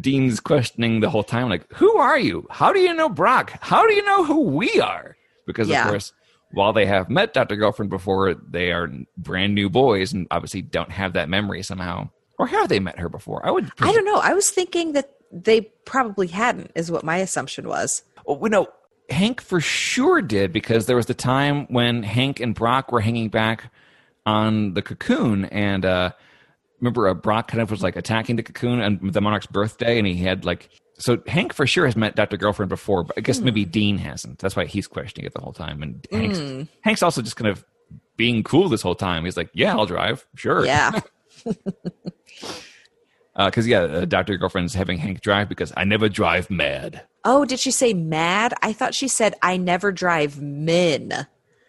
Dean's 0.00 0.40
questioning 0.40 1.00
the 1.00 1.10
whole 1.10 1.22
time, 1.22 1.48
like, 1.48 1.70
who 1.74 1.96
are 1.96 2.18
you? 2.18 2.46
How 2.50 2.72
do 2.72 2.80
you 2.80 2.92
know 2.94 3.08
Brock? 3.08 3.52
How 3.60 3.86
do 3.86 3.94
you 3.94 4.04
know 4.04 4.24
who 4.24 4.40
we 4.40 4.80
are? 4.80 5.16
Because, 5.46 5.68
Yeah. 5.68 5.84
of 5.84 5.90
course, 5.90 6.12
while 6.52 6.72
they 6.72 6.86
have 6.86 7.08
met 7.10 7.34
Dr. 7.34 7.56
Girlfriend 7.56 7.90
before, 7.90 8.34
they 8.34 8.72
are 8.72 8.90
brand 9.16 9.54
new 9.54 9.68
boys 9.70 10.12
and 10.12 10.26
obviously 10.30 10.62
don't 10.62 10.90
have 10.90 11.12
that 11.14 11.28
memory 11.28 11.62
somehow. 11.62 12.08
Or 12.38 12.46
have 12.46 12.68
they 12.68 12.80
met 12.80 12.98
her 12.98 13.08
before? 13.08 13.46
I 13.46 13.50
would. 13.50 13.70
I 13.80 13.92
don't 13.92 14.04
know. 14.04 14.16
I 14.18 14.34
was 14.34 14.50
thinking 14.50 14.92
that 14.92 15.10
they 15.30 15.62
probably 15.84 16.26
hadn't, 16.26 16.72
is 16.74 16.90
what 16.90 17.04
my 17.04 17.18
assumption 17.18 17.68
was. 17.68 18.02
Well, 18.26 18.38
we 18.38 18.48
know 18.50 18.66
Hank 19.10 19.40
for 19.40 19.60
sure 19.60 20.22
did 20.22 20.52
because 20.52 20.86
there 20.86 20.96
was 20.96 21.06
the 21.06 21.14
time 21.14 21.66
when 21.66 22.02
Hank 22.02 22.40
and 22.40 22.54
Brock 22.54 22.90
were 22.92 23.00
hanging 23.00 23.28
back 23.28 23.70
on 24.26 24.74
the 24.74 24.82
cocoon, 24.82 25.44
and 25.46 25.84
uh, 25.84 26.12
remember 26.80 27.08
uh, 27.08 27.14
Brock 27.14 27.48
kind 27.48 27.60
of 27.60 27.70
was 27.70 27.82
like 27.82 27.96
attacking 27.96 28.36
the 28.36 28.42
cocoon 28.42 28.80
on 28.80 29.00
the 29.02 29.20
Monarch's 29.20 29.46
birthday, 29.46 29.98
and 29.98 30.06
he 30.06 30.16
had 30.16 30.44
like 30.44 30.70
so 30.98 31.22
Hank 31.26 31.52
for 31.52 31.66
sure 31.66 31.84
has 31.86 31.96
met 31.96 32.16
Dr. 32.16 32.36
Girlfriend 32.36 32.68
before, 32.70 33.04
but 33.04 33.18
I 33.18 33.20
guess 33.20 33.40
maybe 33.40 33.64
Dean 33.64 33.98
hasn't. 33.98 34.38
That's 34.38 34.56
why 34.56 34.64
he's 34.64 34.86
questioning 34.86 35.26
it 35.26 35.34
the 35.34 35.40
whole 35.40 35.52
time, 35.52 35.82
and 35.82 36.06
Hank's 36.10 36.38
Mm. 36.38 36.68
Hank's 36.80 37.02
also 37.02 37.20
just 37.20 37.36
kind 37.36 37.48
of 37.50 37.64
being 38.16 38.42
cool 38.42 38.68
this 38.68 38.82
whole 38.82 38.94
time. 38.94 39.24
He's 39.24 39.36
like, 39.36 39.50
"Yeah, 39.52 39.76
I'll 39.76 39.86
drive, 39.86 40.26
sure." 40.36 40.64
Yeah. 40.64 41.00
because 43.36 43.66
yeah, 43.66 43.80
uh, 43.80 44.04
Dr. 44.04 44.36
Girlfriend's 44.36 44.74
having 44.74 44.98
Hank 44.98 45.20
drive 45.20 45.48
because 45.48 45.72
I 45.76 45.84
never 45.84 46.08
drive 46.08 46.50
mad. 46.50 47.02
Oh, 47.24 47.44
did 47.44 47.58
she 47.58 47.70
say 47.70 47.92
mad? 47.94 48.54
I 48.62 48.72
thought 48.72 48.94
she 48.94 49.08
said, 49.08 49.34
I 49.42 49.56
never 49.56 49.90
drive 49.92 50.40
men. 50.40 51.26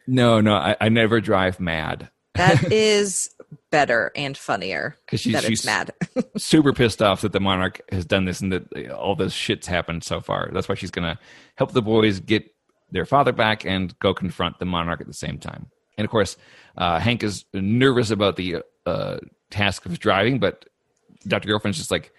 No, 0.07 0.41
no, 0.41 0.53
I, 0.55 0.75
I 0.79 0.89
never 0.89 1.19
drive 1.21 1.59
mad. 1.59 2.09
That 2.35 2.63
is 2.71 3.29
better 3.71 4.11
and 4.15 4.37
funnier 4.37 4.95
'Cause 5.07 5.21
she's- 5.21 5.65
mad. 5.65 5.91
super 6.37 6.71
pissed 6.73 7.01
off 7.01 7.21
that 7.21 7.31
the 7.31 7.39
monarch 7.39 7.81
has 7.91 8.05
done 8.05 8.25
this 8.25 8.41
and 8.41 8.51
that 8.51 8.63
uh, 8.75 8.93
all 8.93 9.15
this 9.15 9.33
shit's 9.33 9.67
happened 9.67 10.03
so 10.03 10.21
far. 10.21 10.49
That's 10.53 10.69
why 10.69 10.75
she's 10.75 10.91
gonna 10.91 11.17
help 11.55 11.71
the 11.71 11.81
boys 11.81 12.19
get 12.19 12.45
their 12.91 13.05
father 13.05 13.31
back 13.31 13.65
and 13.65 13.97
go 13.99 14.13
confront 14.13 14.59
the 14.59 14.65
monarch 14.65 15.01
at 15.01 15.07
the 15.07 15.13
same 15.13 15.39
time. 15.39 15.67
And 15.97 16.05
of 16.05 16.11
course, 16.11 16.37
uh, 16.77 16.99
Hank 16.99 17.23
is 17.23 17.45
nervous 17.53 18.11
about 18.11 18.35
the 18.35 18.57
uh, 18.85 19.17
task 19.49 19.85
of 19.85 19.97
driving, 19.99 20.39
but 20.39 20.65
Dr. 21.27 21.47
Girlfriend's 21.47 21.77
just 21.77 21.91
like 21.91 22.13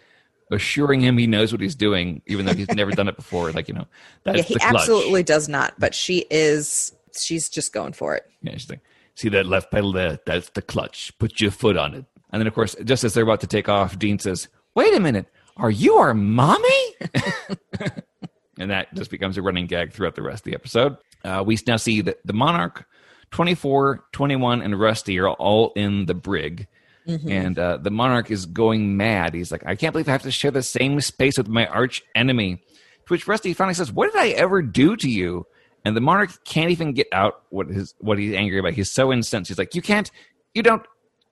assuring 0.51 1.01
him 1.01 1.19
he 1.19 1.27
knows 1.27 1.53
what 1.53 1.61
he's 1.61 1.75
doing, 1.75 2.23
even 2.27 2.47
though 2.47 2.55
he's 2.55 2.69
never 2.69 2.93
done 2.93 3.09
it 3.09 3.17
before. 3.17 3.51
Like 3.53 3.69
you 3.69 3.75
know, 3.75 3.87
that's 4.25 4.39
yeah, 4.39 4.45
he 4.45 4.57
absolutely 4.61 5.23
does 5.23 5.49
not, 5.49 5.75
but 5.79 5.95
she 5.95 6.27
is, 6.31 6.93
she's 7.19 7.49
just 7.49 7.73
going 7.73 7.93
for 7.93 8.15
it. 8.15 8.25
Yeah, 8.43 8.53
she's 8.53 8.71
like, 8.71 8.81
see 9.15 9.29
that 9.31 9.47
left 9.47 9.71
pedal 9.71 9.93
there? 9.93 10.19
That's 10.27 10.51
the 10.51 10.63
clutch. 10.63 11.13
Put 11.19 11.41
your 11.41 11.51
foot 11.51 11.77
on 11.77 11.95
it. 11.95 12.05
And 12.31 12.41
then, 12.41 12.47
of 12.47 12.55
course, 12.55 12.77
just 12.85 13.05
as 13.05 13.15
they're 13.15 13.25
about 13.25 13.41
to 13.41 13.47
take 13.47 13.69
off, 13.69 13.99
Dean 13.99 14.19
says, 14.19 14.49
Wait 14.75 14.95
a 14.95 15.01
minute. 15.01 15.27
Are 15.57 15.71
you 15.71 15.95
our 15.95 16.13
mommy? 16.13 16.95
and 18.59 18.71
that 18.71 18.93
just 18.95 19.11
becomes 19.11 19.39
a 19.39 19.43
running 19.43 19.67
gag 19.67 19.93
throughout 19.93 20.15
the 20.15 20.23
rest 20.23 20.41
of 20.41 20.45
the 20.45 20.55
episode. 20.55 20.99
Uh, 21.25 21.43
we 21.47 21.59
now 21.67 21.79
see 21.79 22.03
that 22.03 22.19
the 22.27 22.35
Monarch, 22.35 22.87
24, 23.31 24.05
21, 24.13 24.61
and 24.61 24.79
Rusty 24.79 25.19
are 25.19 25.31
all 25.31 25.73
in 25.75 26.05
the 26.05 26.15
brig. 26.15 26.69
And 27.07 27.59
uh, 27.59 27.77
the 27.77 27.91
Monarch 27.91 28.31
is 28.31 28.47
going 28.47 28.97
mad. 28.97 29.33
He's 29.35 29.53
like, 29.53 29.63
I 29.65 29.77
can't 29.77 29.93
believe 29.93 30.09
I 30.09 30.13
have 30.13 30.23
to 30.23 30.31
share 30.33 30.51
the 30.51 30.63
same 30.63 31.01
space 31.01 31.39
with 31.39 31.49
my 31.49 31.67
arch 31.67 32.03
enemy. 32.15 32.57
To 32.57 33.13
which 33.13 33.29
Rusty 33.29 33.55
finally 33.55 33.75
says, 33.75 33.93
What 33.93 34.13
did 34.13 34.21
I 34.21 34.31
ever 34.31 34.61
do 34.63 34.97
to 34.97 35.09
you? 35.09 35.47
And 35.85 35.97
the 35.97 36.01
monarch 36.01 36.31
can't 36.45 36.73
even 36.73 36.95
get 36.95 37.07
out 37.13 37.43
what 37.51 37.69
his 37.69 37.95
what 37.99 38.19
he's 38.19 38.35
angry 38.35 38.59
about. 38.59 38.73
He's 38.73 38.91
so 38.91 39.13
incensed. 39.13 39.49
He's 39.51 39.59
like, 39.59 39.77
"You 39.77 39.83
can't, 39.83 40.11
you 40.53 40.65
don't. 40.65 40.83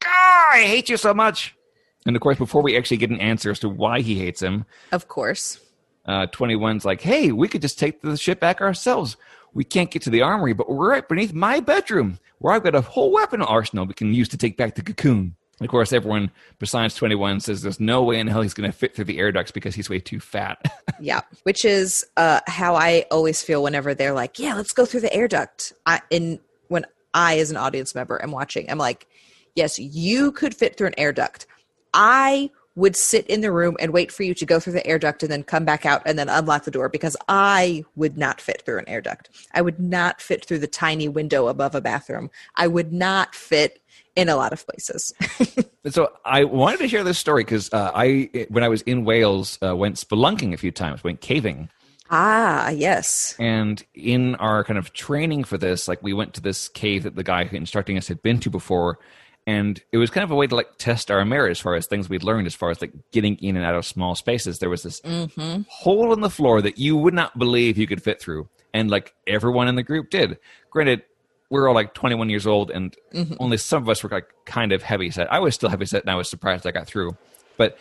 Ah, 0.05 0.47
I 0.53 0.63
hate 0.63 0.89
you 0.89 0.97
so 0.97 1.13
much." 1.13 1.57
And 2.07 2.15
of 2.15 2.23
course, 2.23 2.39
before 2.39 2.63
we 2.63 2.77
actually 2.77 2.99
get 2.99 3.11
an 3.11 3.19
answer 3.19 3.51
as 3.51 3.59
to 3.61 3.69
why 3.69 4.01
he 4.01 4.17
hates 4.21 4.41
him, 4.41 4.65
Of 4.93 5.09
course. 5.09 5.59
uh, 6.07 6.29
21's 6.29 6.85
like, 6.85 7.01
"Hey, 7.01 7.33
we 7.33 7.49
could 7.49 7.63
just 7.63 7.81
take 7.81 8.01
the 8.01 8.17
ship 8.17 8.39
back 8.39 8.61
ourselves. 8.61 9.17
We 9.55 9.65
can't 9.65 9.91
get 9.91 10.03
to 10.03 10.11
the 10.11 10.23
armory, 10.23 10.53
but 10.53 10.69
we're 10.69 10.91
right 10.91 11.09
beneath 11.09 11.33
my 11.33 11.59
bedroom, 11.59 12.21
where 12.39 12.55
I've 12.55 12.63
got 12.63 12.77
a 12.77 12.81
whole 12.81 13.11
weapon 13.11 13.43
arsenal 13.43 13.87
we 13.87 13.95
can 13.95 14.15
use 14.15 14.29
to 14.29 14.37
take 14.37 14.57
back 14.57 14.77
the 14.77 14.83
cocoon." 14.83 15.35
And 15.59 15.67
of 15.67 15.71
course, 15.71 15.93
everyone 15.93 16.31
besides 16.59 16.95
21 16.95 17.41
says 17.41 17.63
there's 17.63 17.81
no 17.81 18.03
way 18.03 18.19
in 18.19 18.27
hell 18.27 18.43
he's 18.43 18.55
going 18.55 18.71
to 18.71 18.77
fit 18.77 18.95
through 18.95 19.05
the 19.05 19.19
air 19.19 19.31
ducts 19.31 19.51
because 19.51 19.75
he's 19.75 19.89
way 19.89 20.01
too 20.01 20.21
fat. 20.21 20.61
Yeah. 21.01 21.23
Which 21.43 21.65
is 21.65 22.07
uh, 22.17 22.41
how 22.47 22.77
I 22.77 23.05
always 23.11 23.43
feel 23.43 23.65
whenever 23.65 23.95
they're 23.95 24.15
like, 24.15 24.39
yeah, 24.39 24.55
let's 24.55 24.73
go 24.73 24.87
through 24.87 25.01
the 25.01 25.13
air 25.13 25.27
duct. 25.27 25.73
I, 25.85 26.01
in 26.09 26.39
when 26.69 26.87
I, 27.13 27.39
as 27.39 27.51
an 27.51 27.57
audience 27.57 27.97
member, 27.97 28.23
am 28.23 28.31
watching, 28.31 28.71
I'm 28.71 28.79
like, 28.79 29.09
yes, 29.57 29.79
you 29.79 30.31
could 30.31 30.55
fit 30.55 30.79
through 30.79 30.87
an 30.87 30.95
air 30.97 31.13
duct. 31.13 31.47
I 31.93 32.51
would 32.77 32.97
sit 32.97 33.27
in 33.29 33.41
the 33.41 33.53
room 33.53 33.77
and 33.79 33.93
wait 33.93 34.11
for 34.11 34.25
you 34.25 34.35
to 34.35 34.47
go 34.47 34.59
through 34.59 34.73
the 34.73 34.87
air 34.87 34.99
duct 34.99 35.23
and 35.23 35.31
then 35.31 35.43
come 35.43 35.65
back 35.65 35.87
out 35.87 36.03
and 36.07 36.19
then 36.19 36.29
unlock 36.29 36.65
the 36.65 36.71
door 36.71 36.89
because 36.89 37.17
I 37.29 37.85
would 37.95 38.19
not 38.19 38.41
fit 38.41 38.63
through 38.63 38.79
an 38.79 38.89
air 38.89 39.01
duct. 39.01 39.31
I 39.53 39.63
would 39.63 39.79
not 39.79 40.21
fit 40.21 40.45
through 40.45 40.59
the 40.59 40.67
tiny 40.67 41.09
window 41.09 41.49
above 41.49 41.75
a 41.75 41.81
bathroom. 41.81 42.31
I 42.57 42.67
would 42.67 42.93
not 42.93 43.35
fit 43.35 43.81
in 44.17 44.29
a 44.29 44.37
lot 44.37 44.53
of 44.53 44.67
places. 44.67 45.13
So 45.91 46.11
I 46.25 46.45
wanted 46.45 46.79
to 46.79 46.89
share 46.89 47.05
this 47.05 47.19
story 47.19 47.45
because 47.45 47.71
uh, 47.73 47.91
I, 47.95 48.31
when 48.49 48.65
I 48.65 48.69
was 48.69 48.81
in 48.83 49.05
Wales, 49.05 49.59
uh, 49.63 49.77
went 49.77 49.97
spelunking 49.97 50.55
a 50.55 50.57
few 50.57 50.71
times, 50.71 51.05
went 51.05 51.21
caving, 51.21 51.69
ah, 52.11 52.71
yes. 52.71 53.37
and 53.39 53.85
in 53.95 54.35
our 54.37 54.65
kind 54.65 54.79
of 54.79 54.95
training 54.95 55.45
for 55.45 55.59
this, 55.59 55.87
like 55.87 56.03
we 56.03 56.15
went 56.15 56.33
to 56.35 56.41
this 56.41 56.69
cave 56.71 57.03
that 57.03 57.17
the 57.17 57.23
guy 57.23 57.45
who 57.45 57.57
instructing 57.57 57.99
us 57.99 58.09
had 58.09 58.23
been 58.23 58.41
to 58.41 58.49
before, 58.49 58.99
and 59.47 59.83
it 59.93 59.99
was 59.99 60.09
kind 60.09 60.25
of 60.25 60.31
a 60.31 60.35
way 60.35 60.47
to 60.47 60.57
like 60.57 60.79
test 60.79 61.11
our 61.11 61.23
merit 61.27 61.51
as 61.51 61.61
far 61.61 61.75
as 61.75 61.87
things 61.87 62.09
we'd 62.09 62.25
learned 62.25 62.47
as 62.47 62.55
far 62.55 62.71
as 62.71 62.81
like 62.81 62.93
getting 63.13 63.37
in 63.37 63.55
and 63.55 63.67
out 63.67 63.75
of 63.75 63.85
small 63.85 64.15
spaces. 64.15 64.61
There 64.61 64.71
was 64.71 64.85
this 64.85 65.01
hmm 65.01 65.61
hole 65.69 66.15
in 66.15 66.21
the 66.21 66.31
floor 66.31 66.63
that 66.63 66.79
you 66.79 66.97
would 66.97 67.13
not 67.13 67.39
believe 67.39 67.77
you 67.77 67.87
could 67.87 68.03
fit 68.03 68.23
through, 68.23 68.49
and 68.73 68.91
like 68.91 69.13
everyone 69.27 69.69
in 69.69 69.75
the 69.75 69.83
group 69.83 70.09
did. 70.09 70.39
Granted, 70.71 71.03
we're 71.55 71.69
all 71.69 71.75
like 71.75 71.95
21 71.95 72.31
years 72.31 72.49
old, 72.49 72.73
and 72.73 72.97
mm-hmm. 73.13 73.35
only 73.39 73.57
some 73.59 73.81
of 73.81 73.89
us 73.89 74.03
were 74.03 74.11
like 74.11 74.27
kind 74.45 74.73
of 74.73 74.83
heavy 74.83 75.09
set. 75.09 75.33
I 75.33 75.39
was 75.39 75.55
still 75.55 75.69
heavy 75.69 75.87
set, 75.87 76.03
and 76.03 76.11
I 76.11 76.17
was 76.17 76.29
surprised 76.29 76.67
I 76.67 76.73
got 76.73 76.89
through. 76.89 77.17
But 77.57 77.79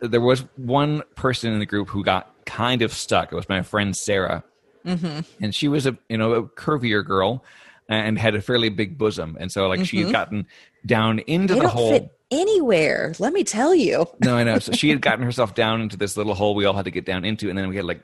there 0.00 0.20
was 0.20 0.40
one 0.56 1.04
person 1.14 1.52
in 1.52 1.60
the 1.60 1.66
group 1.66 1.88
who 1.88 2.02
got 2.02 2.34
kind 2.46 2.82
of 2.82 2.92
stuck. 2.92 3.30
It 3.30 3.36
was 3.36 3.48
my 3.48 3.62
friend 3.62 3.96
Sarah, 3.96 4.42
mm-hmm. 4.84 5.20
and 5.40 5.54
she 5.54 5.68
was 5.68 5.86
a 5.86 5.96
you 6.08 6.18
know 6.18 6.32
a 6.32 6.42
curvier 6.42 7.06
girl 7.06 7.44
and 7.88 8.18
had 8.18 8.34
a 8.34 8.40
fairly 8.40 8.70
big 8.70 8.98
bosom, 8.98 9.36
and 9.38 9.52
so 9.52 9.68
like 9.68 9.84
she 9.84 9.98
had 9.98 10.06
mm-hmm. 10.06 10.12
gotten 10.12 10.46
down 10.84 11.20
into 11.20 11.54
They 11.54 11.60
the 11.60 11.68
hole. 11.68 11.92
fit 11.92 12.10
anywhere. 12.32 13.14
Let 13.20 13.32
me 13.32 13.44
tell 13.44 13.72
you. 13.72 14.04
No, 14.24 14.36
I 14.36 14.42
know. 14.42 14.58
So 14.58 14.72
she 14.72 14.88
had 14.88 15.00
gotten 15.00 15.24
herself 15.24 15.54
down 15.54 15.80
into 15.80 15.96
this 15.96 16.16
little 16.16 16.34
hole 16.34 16.56
we 16.56 16.64
all 16.64 16.74
had 16.74 16.86
to 16.86 16.90
get 16.90 17.04
down 17.04 17.24
into, 17.24 17.48
and 17.48 17.56
then 17.56 17.68
we 17.68 17.76
had 17.76 17.84
like 17.84 18.02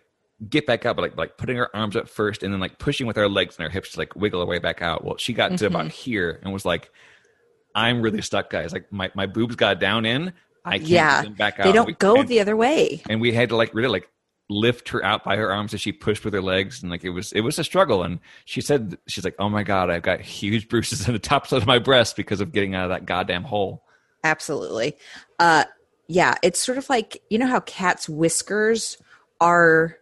get 0.49 0.67
back 0.67 0.85
up, 0.87 0.97
but 0.97 1.03
like 1.03 1.17
like 1.17 1.37
putting 1.39 1.57
her 1.57 1.75
arms 1.75 1.97
up 1.97 2.09
first, 2.09 2.43
and 2.43 2.53
then 2.53 2.61
like 2.61 2.79
pushing 2.79 3.07
with 3.07 3.19
our 3.19 3.29
legs 3.29 3.57
and 3.57 3.65
our 3.65 3.71
hips 3.71 3.93
to 3.93 3.99
like 3.99 4.15
wiggle 4.15 4.41
her 4.41 4.47
way 4.47 4.59
back 4.59 4.83
out. 4.83 5.05
Well, 5.05 5.17
she 5.17 5.33
got 5.33 5.49
to 5.49 5.55
Mm-hmm. 5.55 5.65
about 5.67 5.91
here 5.91 6.41
and 6.43 6.53
was 6.53 6.65
like, 6.65 6.91
"I'm 7.75 8.03
really 8.03 8.23
stuck, 8.23 8.51
guys. 8.51 8.73
Like 8.73 8.93
my 8.93 9.11
my 9.15 9.27
boobs 9.27 9.57
got 9.57 9.81
down 9.81 10.05
in. 10.07 10.33
I 10.65 10.79
can't 10.79 10.91
Yeah, 10.91 11.17
get 11.23 11.25
them 11.25 11.35
back 11.35 11.59
out. 11.61 11.65
they 11.65 11.73
don't 11.73 11.87
We- 11.87 11.95
go 11.95 12.17
and, 12.17 12.29
the 12.29 12.41
other 12.41 12.57
way. 12.57 13.03
and 13.09 13.21
we 13.21 13.33
had 13.33 13.49
to 13.51 13.57
like 13.57 13.73
really 13.75 13.89
like 13.89 14.09
lift 14.51 14.89
her 14.91 15.05
out 15.05 15.25
by 15.25 15.37
her 15.37 15.53
arms 15.53 15.75
as 15.75 15.81
she 15.81 15.93
pushed 15.93 16.25
with 16.25 16.33
her 16.33 16.41
legs 16.41 16.81
and 16.83 16.91
like 16.91 17.05
it 17.05 17.11
was 17.11 17.33
it 17.33 17.43
was 17.43 17.59
a 17.59 17.65
struggle 17.65 18.03
and 18.03 18.19
she 18.47 18.63
said 18.63 18.97
she's 19.07 19.23
like 19.23 19.35
oh 19.39 19.47
my 19.51 19.63
god 19.63 19.91
i've 19.91 20.01
got 20.01 20.23
huge 20.23 20.69
bruises 20.71 21.07
in 21.07 21.13
the 21.13 21.19
tops 21.19 21.53
of 21.53 21.67
my 21.67 21.79
breast 21.79 22.17
because 22.17 22.41
of 22.41 22.51
getting 22.51 22.75
out 22.75 22.85
of 22.85 22.89
that 22.89 23.05
goddamn 23.05 23.45
hole 23.45 23.85
Absolutely. 24.25 24.97
Uh 25.39 25.65
yeah, 26.07 26.35
it's 26.43 26.59
sort 26.59 26.79
of 26.79 26.89
like 26.89 27.23
you 27.29 27.39
know 27.39 27.47
how 27.47 27.61
cats' 27.61 28.09
whiskers 28.09 28.97
are 29.41 29.97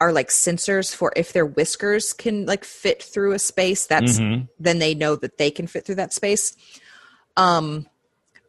are 0.00 0.12
like 0.12 0.28
sensors 0.28 0.94
for 0.94 1.12
if 1.16 1.32
their 1.32 1.46
whiskers 1.46 2.12
can 2.12 2.46
like 2.46 2.64
fit 2.64 3.02
through 3.02 3.32
a 3.32 3.38
space 3.38 3.86
that's 3.86 4.18
Mhm. 4.18 4.48
then 4.60 4.78
they 4.78 4.94
know 4.94 5.16
that 5.16 5.38
they 5.38 5.50
can 5.50 5.66
fit 5.66 5.84
through 5.84 5.96
that 5.96 6.12
space. 6.12 6.56
Um 7.36 7.86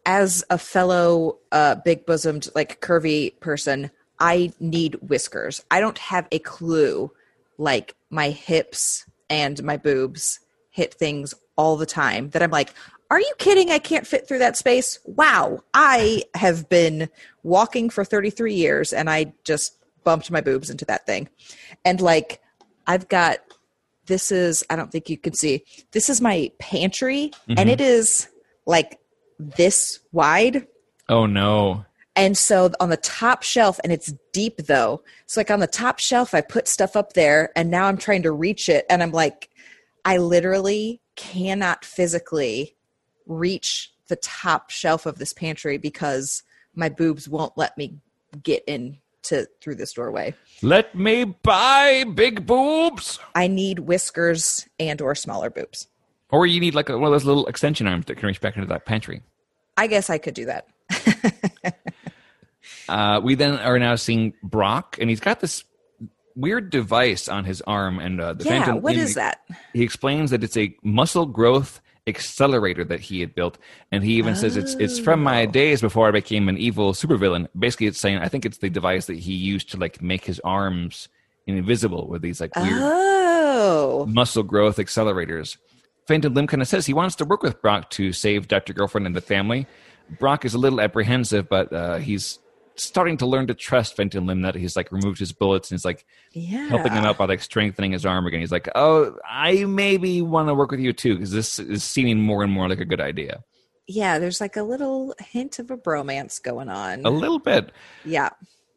as 0.06 0.44
a 0.50 0.58
fellow 0.58 1.40
uh 1.52 1.76
big 1.76 2.06
bosomed 2.06 2.50
like 2.56 2.82
curvy 2.82 3.40
person, 3.40 3.92
I 4.20 4.52
need 4.60 4.96
whiskers. 4.96 5.64
I 5.72 5.80
don't 5.80 5.98
have 5.98 6.28
a 6.32 6.40
clue 6.40 7.12
like 7.58 7.96
my 8.10 8.30
hips 8.30 9.06
and 9.30 9.62
my 9.64 9.78
boobs 9.78 10.40
hit 10.70 10.94
things 10.94 11.34
all 11.56 11.78
the 11.78 11.86
time 11.86 12.30
that 12.30 12.42
I'm 12.42 12.52
like, 12.52 12.74
are 13.12 13.20
you 13.20 13.34
kidding? 13.40 13.72
I 13.72 13.80
can't 13.80 14.06
fit 14.08 14.28
through 14.28 14.40
that 14.40 14.56
space. 14.56 15.00
Wow. 15.04 15.64
I 15.74 16.24
have 16.36 16.70
been 16.70 17.10
walking 17.44 17.90
for 17.90 18.06
33 18.06 18.54
years 18.54 18.94
and 18.94 19.10
I 19.10 19.34
just 19.44 19.74
bumped 20.04 20.32
my 20.32 20.42
boobs 20.42 20.70
into 20.70 20.86
that 20.86 21.06
thing. 21.06 21.30
And 21.86 22.02
like, 22.02 22.42
I've 22.88 23.08
got 23.08 23.40
this 24.06 24.32
is, 24.32 24.64
I 24.70 24.76
don't 24.76 24.92
think 24.92 25.10
you 25.10 25.18
can 25.18 25.34
see, 25.34 25.64
this 25.92 26.10
is 26.10 26.20
my 26.20 26.52
pantry 26.60 27.32
and 27.48 27.60
mm-hmm. 27.60 27.70
it 27.70 27.80
is 27.80 28.28
like 28.66 29.00
this 29.38 30.00
wide. 30.12 30.68
oh 31.08 31.26
no 31.26 31.86
And 32.16 32.38
so 32.38 32.72
on 32.80 32.90
the 32.90 32.98
top 32.98 33.44
shelf, 33.44 33.80
and 33.84 33.94
it's 33.94 34.14
deep 34.34 34.58
though. 34.66 35.04
So 35.28 35.40
like 35.40 35.52
on 35.52 35.62
the 35.62 35.68
top 35.68 36.00
shelf, 36.00 36.34
I 36.34 36.42
put 36.42 36.68
stuff 36.68 36.96
up 36.96 37.14
there, 37.14 37.52
and 37.56 37.70
now 37.72 37.86
I'm 37.86 37.98
trying 37.98 38.24
to 38.24 38.32
reach 38.32 38.68
it, 38.68 38.86
and 38.90 39.02
I'm 39.02 39.12
like, 39.12 39.50
I 40.04 40.18
literally 40.18 41.02
cannot 41.16 41.86
physically 41.86 42.76
reach 43.26 43.94
the 44.08 44.16
top 44.18 44.72
shelf 44.72 45.06
of 45.06 45.20
this 45.20 45.34
pantry 45.34 45.78
because 45.78 46.44
my 46.76 46.90
boobs 46.90 47.30
won't 47.30 47.58
let 47.58 47.78
me 47.78 48.00
get 48.44 48.64
in 48.68 48.98
to 49.24 49.48
through 49.62 49.76
this 49.76 49.94
doorway. 49.94 50.34
let 50.62 50.96
me 50.96 51.24
buy 51.26 52.06
big 52.14 52.46
boobs 52.46 53.20
I 53.36 53.48
need 53.48 53.80
whiskers 53.80 54.68
and 54.80 55.02
or 55.02 55.16
smaller 55.16 55.50
boobs. 55.50 55.88
or 56.32 56.46
you 56.46 56.60
need 56.60 56.76
like 56.76 56.90
a, 56.90 56.98
one 56.98 57.08
of 57.08 57.12
those 57.14 57.26
little 57.26 57.48
extension 57.48 57.88
arms 57.88 58.06
that 58.06 58.16
can 58.18 58.28
reach 58.28 58.42
back 58.42 58.56
into 58.56 58.68
that 58.68 58.86
pantry 58.86 59.22
I 59.78 59.88
guess 59.88 60.10
I 60.10 60.18
could 60.18 60.34
do 60.34 60.46
that. 60.46 60.68
uh, 62.90 63.22
we 63.24 63.36
then 63.36 63.54
are 63.60 63.80
now 63.80 63.96
seeing 63.96 64.34
brock 64.44 64.98
and 65.00 65.10
he's 65.10 65.20
got 65.20 65.40
this 65.40 65.64
weird 66.36 66.70
device 66.70 67.28
on 67.28 67.46
his 67.46 67.62
arm 67.62 68.00
and 68.00 68.20
uh, 68.22 68.34
the 68.34 68.44
Yeah, 68.44 68.52
phantom 68.64 68.82
what 68.82 68.96
is 68.96 69.16
that? 69.16 69.42
he 69.74 69.84
explains 69.84 70.32
that 70.32 70.44
it's 70.44 70.58
a 70.58 70.76
muscle 70.84 71.26
growth 71.26 71.82
accelerator 72.10 72.84
that 72.84 73.00
he 73.00 73.22
had 73.22 73.34
built. 73.36 73.58
And 73.92 74.04
he 74.04 74.14
even 74.16 74.36
says 74.36 74.58
it's 74.58 74.74
it's 74.76 75.00
from 75.00 75.24
my 75.24 75.44
Oh. 75.44 75.52
days 75.52 75.80
before 75.82 76.08
i 76.08 76.12
became 76.12 76.50
an 76.50 76.58
evil 76.58 76.92
supervillain. 76.94 77.48
Basically 77.58 77.88
it's 77.88 78.00
saying 78.00 78.18
i 78.18 78.28
think 78.28 78.46
it's 78.46 78.58
the 78.58 78.70
device 78.70 79.06
that 79.06 79.20
he 79.20 79.34
used 79.34 79.72
to 79.72 79.78
like 79.78 80.02
make 80.02 80.26
his 80.26 80.40
arms 80.44 81.08
invisible 81.48 82.08
with 82.08 82.22
these 82.22 82.42
like 82.42 82.54
weird 82.56 82.82
Oh, 82.82 84.06
muscle 84.08 84.44
growth 84.44 84.78
accelerators. 84.78 85.58
Phantom 86.08 86.34
limb 86.34 86.48
kind 86.48 86.62
of 86.62 86.68
says 86.68 86.86
he 86.86 86.94
wants 86.94 87.16
to 87.18 87.26
work 87.26 87.44
with 87.44 87.62
brock 87.62 87.90
to 87.92 88.12
save 88.14 88.48
dr 88.48 88.74
girlfriend 88.74 89.06
and 89.08 89.16
the 89.16 89.22
family. 89.22 89.68
Brock 90.20 90.44
is 90.44 90.54
a 90.54 90.58
little 90.58 90.82
apprehensive 90.82 91.48
but 91.50 91.72
uh, 91.72 91.98
he's 91.98 92.40
starting 92.80 93.18
to 93.18 93.26
learn 93.26 93.48
to 93.48 93.54
trust 93.54 93.96
Phantom 93.96 94.26
Limb 94.26 94.42
that 94.42 94.56
he's 94.56 94.76
like 94.76 94.92
removed 94.92 95.20
his 95.20 95.32
bullets 95.32 95.70
and 95.70 95.78
he's 95.78 95.86
like 95.86 96.06
yeah. 96.34 96.68
helping 96.68 96.92
him 96.92 97.06
out 97.06 97.18
by 97.18 97.26
like 97.26 97.42
strengthening 97.42 97.92
his 97.92 98.06
arm 98.06 98.26
again. 98.26 98.40
He's 98.40 98.52
like, 98.52 98.70
"Oh, 98.76 99.18
I 99.28 99.66
maybe 99.66 100.22
want 100.22 100.48
to 100.48 100.54
work 100.54 100.72
with 100.72 100.80
you 100.80 100.94
too 100.94 101.16
because 101.16 101.32
this 101.32 101.60
is 101.60 101.84
seeming 101.84 102.20
more 102.20 102.44
and 102.44 102.52
more 102.52 102.70
like 102.70 102.80
a 102.80 102.86
good 102.86 103.02
idea." 103.02 103.44
Yeah, 103.88 104.20
there's 104.20 104.40
like 104.40 104.56
a 104.56 104.64
little 104.64 105.16
hint 105.20 105.60
of 105.60 105.72
a 105.72 105.78
bromance 105.78 106.42
going 106.42 106.70
on. 106.70 107.06
A 107.06 107.10
little 107.10 107.40
bit. 107.40 107.72
Yeah. 108.06 108.30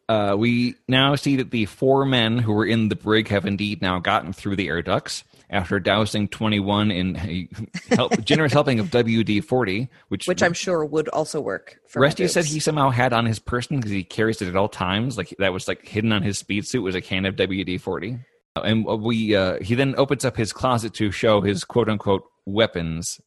Uh, 0.08 0.34
we 0.36 0.74
now 0.88 1.14
see 1.14 1.36
that 1.36 1.50
the 1.50 1.66
four 1.66 2.04
men 2.04 2.38
who 2.38 2.52
were 2.52 2.66
in 2.66 2.88
the 2.88 2.96
brig 2.96 3.28
have 3.28 3.46
indeed 3.46 3.80
now 3.80 3.98
gotten 3.98 4.32
through 4.32 4.56
the 4.56 4.68
air 4.68 4.82
ducts 4.82 5.24
after 5.52 5.78
dousing 5.78 6.28
21 6.28 6.90
in 6.90 7.16
a 7.16 7.48
help, 7.94 8.18
generous 8.24 8.52
helping 8.52 8.80
of 8.80 8.88
WD-40, 8.88 9.88
which 10.08 10.26
Which 10.26 10.42
I'm 10.42 10.54
sure 10.54 10.84
would 10.84 11.08
also 11.10 11.40
work 11.40 11.78
Rusty 11.94 12.26
said 12.26 12.46
he 12.46 12.58
somehow 12.58 12.90
had 12.90 13.12
on 13.12 13.26
his 13.26 13.38
person 13.38 13.76
because 13.76 13.92
he 13.92 14.02
carries 14.02 14.40
it 14.40 14.48
at 14.48 14.56
all 14.56 14.68
times. 14.68 15.16
Like 15.18 15.34
that 15.38 15.52
was 15.52 15.68
like 15.68 15.86
hidden 15.86 16.12
on 16.12 16.22
his 16.22 16.38
speed 16.38 16.66
suit 16.66 16.82
was 16.82 16.94
a 16.94 17.00
can 17.00 17.26
of 17.26 17.36
WD 17.36 17.80
forty. 17.80 18.18
And 18.56 18.84
we 18.84 19.36
uh, 19.36 19.60
he 19.62 19.74
then 19.74 19.94
opens 19.96 20.24
up 20.24 20.36
his 20.36 20.52
closet 20.52 20.94
to 20.94 21.10
show 21.10 21.42
his 21.42 21.64
quote 21.64 21.88
unquote 21.88 22.24
weapons. 22.46 23.20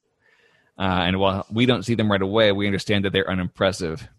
Uh, 0.77 0.81
and 0.81 1.19
while 1.19 1.45
we 1.49 1.65
don't 1.65 1.83
see 1.83 1.95
them 1.95 2.11
right 2.11 2.21
away, 2.21 2.51
we 2.51 2.65
understand 2.65 3.05
that 3.05 3.13
they're 3.13 3.29
unimpressive. 3.29 4.09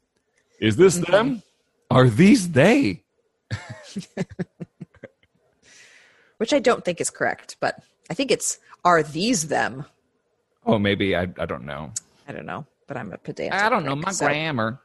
Is 0.60 0.76
this 0.76 0.96
them? 0.96 1.42
Are 1.90 2.08
these 2.08 2.52
they? 2.52 3.02
which 6.38 6.52
I 6.52 6.58
don't 6.58 6.84
think 6.84 7.00
is 7.00 7.10
correct, 7.10 7.56
but 7.60 7.82
I 8.10 8.14
think 8.14 8.30
it's 8.30 8.58
are 8.84 9.02
these 9.02 9.48
them? 9.48 9.84
Oh, 10.64 10.78
maybe 10.78 11.16
I 11.16 11.22
I 11.38 11.46
don't 11.46 11.64
know. 11.64 11.92
I 12.28 12.32
don't 12.32 12.46
know, 12.46 12.66
but 12.86 12.96
I'm 12.96 13.12
a 13.12 13.18
pedantic. 13.18 13.60
I 13.60 13.68
don't 13.68 13.84
know 13.84 13.96
my 13.96 14.12
so- 14.12 14.26
grammar. 14.26 14.80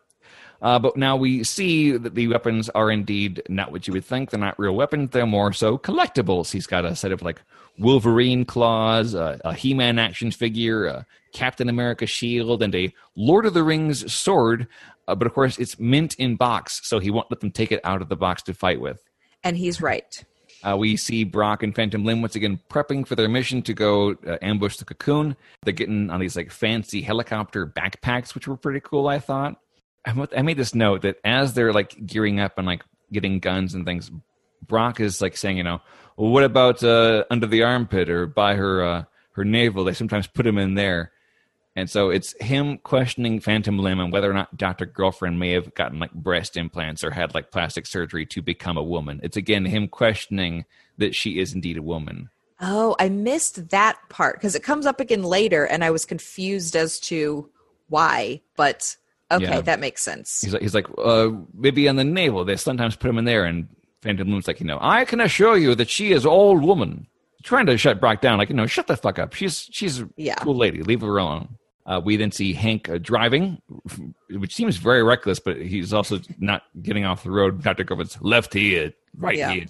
Uh, 0.62 0.78
but 0.78 0.96
now 0.96 1.16
we 1.16 1.44
see 1.44 1.98
that 1.98 2.14
the 2.14 2.28
weapons 2.28 2.70
are 2.70 2.92
indeed 2.92 3.42
not 3.50 3.72
what 3.72 3.88
you 3.88 3.94
would 3.94 4.06
think. 4.06 4.30
They're 4.30 4.40
not 4.40 4.60
real 4.60 4.76
weapons. 4.76 5.10
They're 5.10 5.26
more 5.26 5.54
so 5.54 5.78
collectibles. 5.78 6.52
He's 6.52 6.68
got 6.68 6.86
a 6.86 6.96
set 6.96 7.12
of 7.12 7.24
like 7.24 7.42
Wolverine 7.80 8.46
claws, 8.46 9.16
uh, 9.16 9.40
a 9.44 9.56
He-Man 9.56 9.98
action 9.98 10.30
figure, 10.30 10.86
a 10.86 11.06
Captain 11.34 11.68
America 11.68 12.06
shield, 12.06 12.62
and 12.62 12.76
a 12.76 12.94
Lord 13.16 13.48
of 13.48 13.56
the 13.56 13.64
Rings 13.64 14.14
sword. 14.14 14.68
Uh, 15.08 15.16
but 15.16 15.26
of 15.26 15.34
course, 15.34 15.58
it's 15.58 15.80
mint 15.80 16.14
in 16.20 16.36
box, 16.36 16.82
so 16.84 17.00
he 17.00 17.10
won't 17.10 17.32
let 17.32 17.40
them 17.40 17.52
take 17.52 17.72
it 17.72 17.82
out 17.84 18.04
of 18.04 18.10
the 18.10 18.16
box 18.16 18.44
to 18.44 18.54
fight 18.54 18.80
with. 18.80 19.04
And 19.44 19.58
he's 19.58 19.82
right. 19.82 20.24
Uh, 20.64 20.78
we 20.78 20.96
see 20.96 21.24
Brock 21.24 21.64
and 21.64 21.76
Phantom 21.76 22.04
Limb 22.04 22.22
once 22.22 22.36
again 22.36 22.60
prepping 22.70 23.08
for 23.08 23.16
their 23.16 23.30
mission 23.30 23.62
to 23.64 23.74
go 23.74 24.16
uh, 24.28 24.38
ambush 24.42 24.78
the 24.78 24.86
cocoon. 24.86 25.36
They're 25.64 25.74
getting 25.74 26.10
on 26.10 26.20
these 26.20 26.36
like 26.36 26.52
fancy 26.52 27.02
helicopter 27.02 27.66
backpacks, 27.66 28.36
which 28.36 28.48
were 28.48 28.58
pretty 28.58 28.80
cool. 28.82 29.08
I 29.08 29.20
thought. 29.20 29.60
I 30.06 30.42
made 30.42 30.58
this 30.58 30.74
note 30.74 31.04
that 31.04 31.18
as 31.24 31.54
they're 31.54 31.74
like 31.74 32.06
gearing 32.08 32.40
up 32.40 32.58
and 32.58 32.66
like 32.66 32.84
getting 33.12 33.40
guns 33.40 33.76
and 33.76 33.86
things, 33.86 34.10
Brock 34.66 35.00
is 35.00 35.22
like 35.22 35.38
saying, 35.38 35.58
you 35.58 35.64
know, 35.64 35.80
well, 36.18 36.32
what 36.32 36.44
about 36.44 36.84
uh, 36.84 37.24
under 37.30 37.46
the 37.46 37.64
armpit 37.64 38.10
or 38.10 38.26
by 38.26 38.56
her 38.56 38.84
uh, 38.84 39.04
her 39.34 39.46
navel? 39.46 39.84
They 39.84 39.94
sometimes 39.94 40.28
put 40.28 40.48
him 40.48 40.58
in 40.58 40.76
there. 40.76 41.11
And 41.76 41.90
so 41.90 42.10
it's 42.10 42.34
him 42.42 42.78
questioning 42.80 43.40
Phantom 43.40 43.80
Limb 43.80 44.00
and 44.02 44.12
whether 44.12 44.30
or 44.30 44.34
not 44.34 44.58
Dr. 44.58 44.86
Girlfriend 44.86 45.40
may 45.40 45.52
have 45.52 45.74
gotten 45.74 46.00
like 46.00 46.12
breast 46.14 46.58
implants 46.58 47.02
or 47.04 47.12
had 47.12 47.34
like 47.34 47.52
plastic 47.52 47.86
surgery 47.86 48.26
to 48.28 48.42
become 48.42 48.76
a 48.78 48.84
woman. 48.84 49.22
It's 49.24 49.38
again 49.38 49.64
him 49.66 49.88
questioning 49.88 50.66
that 50.98 51.16
she 51.16 51.40
is 51.40 51.54
indeed 51.54 51.78
a 51.78 51.82
woman. 51.82 52.30
Oh, 52.60 52.96
I 53.00 53.08
missed 53.10 53.70
that 53.70 53.98
part 54.10 54.36
because 54.36 54.54
it 54.54 54.64
comes 54.64 54.86
up 54.86 55.00
again 55.00 55.24
later, 55.24 55.66
and 55.66 55.84
I 55.84 55.90
was 55.92 56.06
confused 56.06 56.76
as 56.76 57.00
to 57.02 57.50
why. 57.88 58.42
But 58.56 58.96
okay, 59.32 59.46
Yeah. 59.46 59.62
that 59.62 59.80
makes 59.80 60.04
sense. 60.04 60.42
He's 60.42 60.54
like, 60.54 60.62
he's 60.62 60.76
like, 60.76 60.88
uh, 60.98 61.30
maybe 61.56 61.88
on 61.88 61.96
the 61.96 62.04
navel. 62.04 62.44
They 62.46 62.58
sometimes 62.58 62.96
put 62.98 63.10
him 63.10 63.18
in 63.18 63.26
there. 63.26 63.46
And 63.46 63.68
Phantom 64.02 64.30
Limb's 64.30 64.48
like, 64.48 64.60
you 64.60 64.68
know, 64.68 64.78
I 64.82 65.06
can 65.06 65.22
assure 65.22 65.58
you 65.58 65.74
that 65.76 65.90
she 65.90 66.12
is 66.12 66.26
old 66.26 66.62
woman. 66.64 67.08
Trying 67.44 67.66
to 67.68 67.78
shut 67.78 68.00
Brock 68.00 68.22
down, 68.22 68.38
like, 68.38 68.50
you 68.50 68.56
know, 68.56 68.68
shut 68.68 68.86
the 68.86 68.96
fuck 68.96 69.18
up. 69.18 69.34
She's 69.34 69.68
she's 69.72 70.02
a 70.02 70.10
Yeah. 70.18 70.36
cool 70.36 70.56
lady. 70.56 70.84
Leave 70.84 71.02
her 71.02 71.18
alone. 71.18 71.58
Uh, 71.86 72.00
we 72.04 72.16
then 72.16 72.32
see 72.32 72.54
Hank 72.54 72.90
uh, 72.90 72.98
driving, 73.00 73.62
which 74.30 74.54
seems 74.56 74.78
very 74.78 75.04
reckless, 75.04 75.40
but 75.40 75.58
he's 75.58 75.94
also 75.94 76.20
not 76.40 76.64
getting 76.82 77.06
off 77.06 77.24
the 77.24 77.32
road. 77.32 77.64
Dr. 77.64 77.84
Girlfriend's 77.84 78.22
left 78.22 78.54
here, 78.54 78.94
right 79.18 79.38
Yeah. 79.38 79.52
here. 79.52 79.66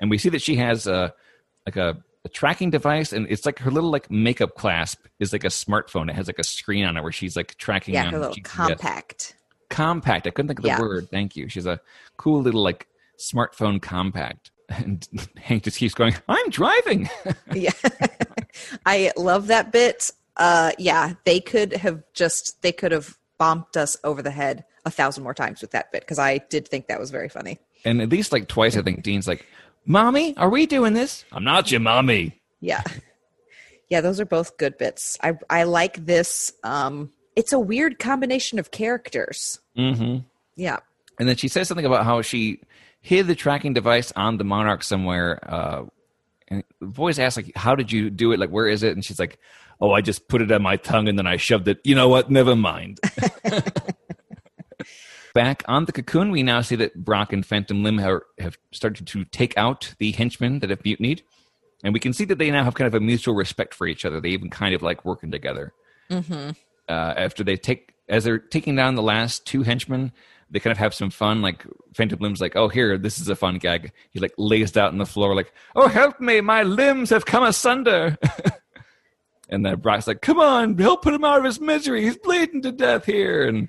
And 0.00 0.10
we 0.10 0.16
see 0.18 0.28
that 0.30 0.42
she 0.42 0.56
has 0.56 0.86
a, 0.86 1.12
like 1.66 1.76
a, 1.76 2.02
a 2.24 2.28
tracking 2.28 2.70
device, 2.70 3.12
and 3.12 3.26
it's 3.28 3.44
like 3.46 3.58
her 3.58 3.70
little 3.70 3.90
like 3.90 4.10
makeup 4.10 4.54
clasp 4.54 5.06
is 5.18 5.32
like 5.32 5.44
a 5.44 5.48
smartphone. 5.48 6.08
It 6.08 6.14
has 6.14 6.26
like 6.26 6.38
a 6.38 6.44
screen 6.44 6.84
on 6.84 6.96
it 6.96 7.02
where 7.02 7.12
she's 7.12 7.36
like 7.36 7.56
tracking 7.56 7.94
Yeah, 7.94 8.10
her 8.10 8.18
little 8.18 8.34
GPS 8.34 8.44
compact. 8.44 9.36
compact. 9.70 10.26
I 10.26 10.30
couldn't 10.30 10.48
think 10.48 10.60
of 10.60 10.62
the 10.62 10.68
Yeah. 10.68 10.80
word. 10.80 11.08
Thank 11.10 11.34
you. 11.36 11.48
She's 11.48 11.66
a 11.66 11.80
cool 12.16 12.40
little 12.42 12.62
like 12.62 12.86
smartphone 13.18 13.80
compact. 13.82 14.50
And 14.70 15.04
Hank 15.36 15.64
just 15.64 15.78
keeps 15.78 15.94
going, 15.94 16.14
I'm 16.28 16.48
driving. 16.50 17.08
yeah 17.52 17.72
i 18.86 19.10
love 19.16 19.48
that 19.48 19.72
bit 19.72 20.12
uh 20.36 20.72
yeah 20.78 21.14
they 21.24 21.40
could 21.40 21.72
have 21.72 22.02
just 22.14 22.60
they 22.62 22.72
could 22.72 22.92
have 22.92 23.16
bombed 23.38 23.76
us 23.76 23.96
over 24.04 24.22
the 24.22 24.30
head 24.30 24.64
a 24.84 24.90
thousand 24.90 25.22
more 25.22 25.34
times 25.34 25.60
with 25.60 25.70
that 25.70 25.90
bit 25.92 26.02
because 26.02 26.18
i 26.18 26.38
did 26.38 26.66
think 26.66 26.88
that 26.88 26.98
was 27.00 27.10
very 27.10 27.28
funny 27.28 27.58
and 27.84 28.00
at 28.00 28.08
least 28.10 28.32
like 28.32 28.48
twice, 28.48 28.76
I 28.76 28.82
think 28.82 29.02
Dean's 29.02 29.28
like, 29.28 29.46
Mommy, 29.86 30.36
are 30.36 30.50
we 30.50 30.66
doing 30.66 30.92
this? 30.92 31.24
I'm 31.32 31.44
not 31.44 31.70
your 31.70 31.80
mommy. 31.80 32.40
Yeah. 32.60 32.82
Yeah, 33.88 34.02
those 34.02 34.20
are 34.20 34.24
both 34.24 34.56
good 34.56 34.78
bits. 34.78 35.18
I 35.20 35.32
I 35.50 35.64
like 35.64 36.06
this. 36.06 36.52
Um 36.62 37.10
it's 37.34 37.52
a 37.52 37.58
weird 37.58 37.98
combination 37.98 38.60
of 38.60 38.70
characters. 38.70 39.58
Mm-hmm. 39.76 40.18
Yeah. 40.54 40.76
And 41.18 41.28
then 41.28 41.34
she 41.34 41.48
says 41.48 41.66
something 41.66 41.84
about 41.84 42.04
how 42.04 42.22
she 42.22 42.60
hid 43.00 43.26
the 43.26 43.34
tracking 43.34 43.72
device 43.74 44.12
on 44.14 44.36
the 44.36 44.44
Monarch 44.44 44.84
somewhere. 44.84 45.40
Uh, 45.42 45.86
and 46.46 46.62
the 46.78 46.86
boys 46.86 47.18
ask, 47.18 47.36
like, 47.36 47.50
how 47.56 47.74
did 47.74 47.90
you 47.90 48.10
do 48.10 48.30
it? 48.30 48.38
Like, 48.38 48.50
where 48.50 48.68
is 48.68 48.84
it? 48.84 48.92
And 48.92 49.04
she's 49.04 49.18
like, 49.18 49.40
oh, 49.80 49.92
I 49.92 50.00
just 50.00 50.28
put 50.28 50.42
it 50.42 50.52
on 50.52 50.62
my 50.62 50.76
tongue 50.76 51.08
and 51.08 51.18
then 51.18 51.26
I 51.26 51.36
shoved 51.36 51.68
it. 51.68 51.80
You 51.84 51.94
know 51.94 52.08
what? 52.08 52.30
Never 52.30 52.54
mind. 52.54 53.00
Back 55.34 55.62
on 55.68 55.84
the 55.84 55.92
cocoon, 55.92 56.32
we 56.32 56.42
now 56.42 56.60
see 56.60 56.74
that 56.76 57.04
Brock 57.04 57.32
and 57.32 57.46
Phantom 57.46 57.82
Limb 57.84 57.98
have, 57.98 58.20
have 58.38 58.58
started 58.72 59.06
to 59.06 59.24
take 59.26 59.56
out 59.56 59.94
the 59.98 60.10
henchmen 60.10 60.58
that 60.58 60.70
have 60.70 60.84
mutinied. 60.84 61.22
And 61.84 61.94
we 61.94 62.00
can 62.00 62.12
see 62.12 62.24
that 62.26 62.38
they 62.38 62.50
now 62.50 62.64
have 62.64 62.74
kind 62.74 62.88
of 62.88 62.94
a 62.94 63.00
mutual 63.00 63.34
respect 63.34 63.72
for 63.72 63.86
each 63.86 64.04
other. 64.04 64.20
They 64.20 64.30
even 64.30 64.50
kind 64.50 64.74
of 64.74 64.82
like 64.82 65.04
working 65.04 65.30
together. 65.30 65.72
Mm-hmm. 66.10 66.50
Uh, 66.88 67.14
after 67.16 67.44
they 67.44 67.56
take, 67.56 67.94
as 68.08 68.24
they're 68.24 68.38
taking 68.38 68.74
down 68.74 68.96
the 68.96 69.02
last 69.02 69.46
two 69.46 69.62
henchmen, 69.62 70.12
they 70.50 70.58
kind 70.58 70.72
of 70.72 70.78
have 70.78 70.92
some 70.92 71.10
fun. 71.10 71.42
Like 71.42 71.64
Phantom 71.94 72.18
Limb's 72.18 72.40
like, 72.40 72.56
"Oh, 72.56 72.68
here, 72.68 72.98
this 72.98 73.20
is 73.20 73.28
a 73.28 73.36
fun 73.36 73.58
gag." 73.58 73.92
He 74.10 74.18
like 74.18 74.34
lays 74.36 74.76
out 74.76 74.92
on 74.92 74.98
the 74.98 75.06
floor, 75.06 75.34
like, 75.34 75.52
"Oh, 75.76 75.86
help 75.86 76.20
me! 76.20 76.40
My 76.40 76.64
limbs 76.64 77.10
have 77.10 77.24
come 77.24 77.44
asunder." 77.44 78.18
and 79.50 79.64
then 79.66 79.76
Brock's 79.80 80.06
like, 80.06 80.22
"Come 80.22 80.38
on, 80.40 80.76
help 80.78 81.02
put 81.02 81.14
him 81.14 81.24
out 81.24 81.38
of 81.38 81.44
his 81.44 81.60
misery. 81.60 82.02
He's 82.04 82.16
bleeding 82.16 82.62
to 82.62 82.72
death 82.72 83.04
here." 83.04 83.46
And 83.46 83.68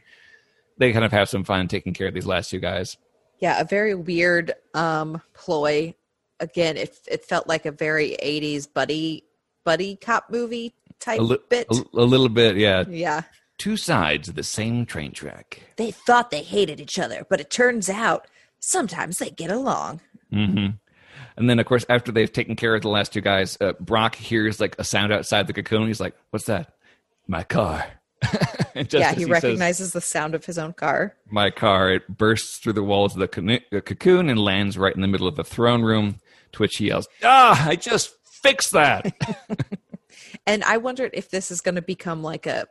they 0.78 0.92
kind 0.94 1.06
of 1.06 1.12
have 1.12 1.30
some 1.30 1.44
fun 1.44 1.68
taking 1.68 1.94
care 1.94 2.08
of 2.08 2.14
these 2.14 2.26
last 2.26 2.50
two 2.50 2.60
guys. 2.60 2.98
Yeah, 3.40 3.60
a 3.60 3.66
very 3.66 3.96
weird 3.96 4.54
um 4.74 5.22
ploy. 5.34 5.94
Again, 6.40 6.78
it 6.78 6.98
it 7.08 7.26
felt 7.26 7.48
like 7.48 7.66
a 7.66 7.72
very 7.72 8.16
80s 8.24 8.68
buddy 8.74 9.24
buddy 9.64 9.96
cop 9.96 10.26
movie 10.30 10.74
type 11.00 11.20
A, 11.20 11.24
li- 11.24 11.38
bit. 11.50 11.68
a, 11.72 11.84
a 11.94 12.06
little 12.06 12.30
bit, 12.30 12.56
yeah. 12.58 12.84
yeah. 12.90 13.24
Two 13.60 13.78
sides 13.78 14.28
of 14.30 14.34
the 14.36 14.44
same 14.44 14.86
train 14.88 15.12
track. 15.12 15.62
They 15.78 15.92
thought 15.92 16.32
they 16.32 16.42
hated 16.42 16.80
each 16.80 16.98
other, 16.98 17.26
but 17.30 17.40
it 17.40 17.52
turns 17.52 17.90
out 17.90 18.26
sometimes 18.60 19.20
they 19.20 19.30
get 19.30 19.52
along. 19.52 20.02
hmm 20.32 20.68
And 21.38 21.50
then, 21.50 21.60
of 21.60 21.66
course, 21.66 21.86
after 21.90 22.12
they've 22.12 22.32
taken 22.32 22.56
care 22.56 22.76
of 22.76 22.82
the 22.82 22.90
last 22.90 23.14
two 23.14 23.22
guys, 23.22 23.58
uh, 23.62 23.74
Brock 23.80 24.16
hears 24.16 24.60
like 24.60 24.76
a 24.80 24.84
sound 24.84 25.14
outside 25.14 25.48
the 25.48 25.54
cocoon. 25.54 25.88
He's 25.88 26.02
like, 26.02 26.16
"What's 26.32 26.46
that? 26.46 26.74
My 27.28 27.44
car." 27.44 27.86
Just 28.76 28.94
yeah, 28.94 29.14
he, 29.14 29.22
says, 29.22 29.30
recognizes 29.30 29.94
the 29.94 30.02
sound 30.02 30.36
of 30.36 30.46
his 30.46 30.58
own 30.58 30.74
car. 30.74 31.16
my 31.30 31.50
car. 31.50 31.92
It 31.92 32.08
bursts 32.08 32.58
through 32.58 32.74
the 32.74 32.84
walls 32.84 33.16
of 33.16 33.20
the 33.20 33.62
the 33.72 33.82
cocoon 33.82 34.30
and 34.30 34.40
lands 34.40 34.78
right 34.78 34.94
in 34.94 35.02
the 35.02 35.08
middle 35.08 35.28
of 35.28 35.36
the 35.36 35.44
throne 35.44 35.82
room. 35.82 36.20
To 36.54 36.60
which 36.60 36.78
he 36.78 36.88
yells, 36.88 37.08
"Ah! 37.24 37.68
I 37.68 37.76
just 37.76 38.14
fixed 38.42 38.72
that!" 38.74 39.14
And 40.46 40.64
I 40.64 40.78
wondered 40.78 41.12
if 41.14 41.30
this 41.30 41.52
is 41.52 41.62
going 41.62 41.76
to 41.76 41.82
become 41.82 42.24
like 42.24 42.46
a 42.46 42.68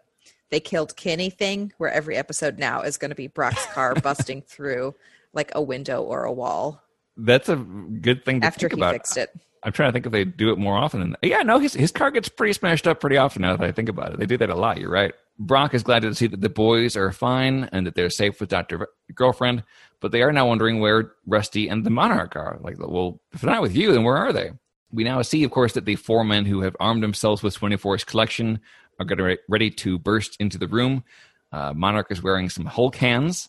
they 0.51 0.61
killed 0.61 0.97
Kenny 0.97 1.31
thing, 1.31 1.73
where 1.79 1.91
every 1.91 2.17
episode 2.17 2.59
now 2.59 2.83
is 2.83 2.97
going 2.97 3.11
to 3.11 3.15
be 3.15 3.29
Brock's 3.29 3.67
car 3.67 3.95
busting 4.03 4.43
through 4.43 4.95
like 5.33 5.53
a 5.55 5.63
window 5.63 6.03
or 6.03 6.25
a 6.25 6.33
wall 6.33 6.83
That's 7.25 7.49
a 7.49 7.57
good 7.57 8.25
thing 8.25 8.41
to 8.41 8.47
after 8.47 8.69
think 8.69 8.75
he 8.75 8.81
about. 8.81 8.95
fixed 8.95 9.17
it. 9.17 9.31
I'm 9.63 9.73
trying 9.73 9.89
to 9.91 9.93
think 9.93 10.07
if 10.07 10.13
they 10.13 10.25
do 10.25 10.51
it 10.53 10.59
more 10.59 10.77
often. 10.77 11.01
Than 11.01 11.17
yeah, 11.23 11.43
no, 11.43 11.59
his 11.59 11.75
his 11.75 11.93
car 11.93 12.11
gets 12.11 12.29
pretty 12.29 12.55
smashed 12.55 12.87
up 12.87 13.01
pretty 13.01 13.17
often. 13.19 13.43
Now 13.43 13.57
that 13.57 13.65
I 13.65 13.73
think 13.73 13.89
about 13.89 14.15
it, 14.15 14.19
they 14.19 14.27
do 14.27 14.39
that 14.39 14.49
a 14.51 14.55
lot. 14.55 14.79
You're 14.79 14.91
right. 14.91 15.13
Brock 15.39 15.75
is 15.75 15.83
glad 15.83 16.03
to 16.03 16.15
see 16.15 16.27
that 16.27 16.41
the 16.41 16.49
boys 16.51 16.97
are 16.97 17.13
fine 17.13 17.69
and 17.73 17.87
that 17.87 17.95
they're 17.95 18.11
safe 18.11 18.41
with 18.41 18.49
Doctor 18.51 18.89
Girlfriend, 19.15 19.65
but 20.01 20.13
they 20.13 20.23
are 20.23 20.33
now 20.33 20.47
wondering 20.49 20.81
where 20.81 21.13
Rusty 21.27 21.69
and 21.69 21.85
the 21.85 21.91
Monarch 21.91 22.37
are. 22.37 22.59
Like, 22.63 22.77
well, 22.79 23.21
if 23.33 23.41
they're 23.41 23.51
not 23.51 23.63
with 23.63 23.75
you, 23.75 23.93
then 23.93 24.03
where 24.05 24.17
are 24.17 24.33
they? 24.33 24.51
We 24.93 25.05
now 25.05 25.23
see, 25.23 25.43
of 25.45 25.51
course, 25.51 25.73
that 25.75 25.85
the 25.87 25.97
four 25.97 26.25
men 26.25 26.45
who 26.45 26.61
have 26.63 26.77
armed 26.81 27.03
themselves 27.03 27.43
with 27.43 27.59
24's 27.59 28.05
collection 28.05 28.61
are 28.99 29.07
getting 29.07 29.37
ready 29.49 29.71
to 29.71 29.99
burst 29.99 30.37
into 30.41 30.59
the 30.59 30.69
room. 30.69 31.05
Uh, 31.53 31.73
Monarch 31.75 32.09
is 32.11 32.23
wearing 32.23 32.51
some 32.51 32.67
Hulk 32.67 32.97
hands. 32.97 33.49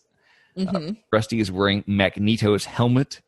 hmm 0.55 0.91
Rusty 1.11 1.39
is 1.41 1.51
wearing 1.51 1.83
Magneto's 1.87 2.65
helmet. 2.65 3.21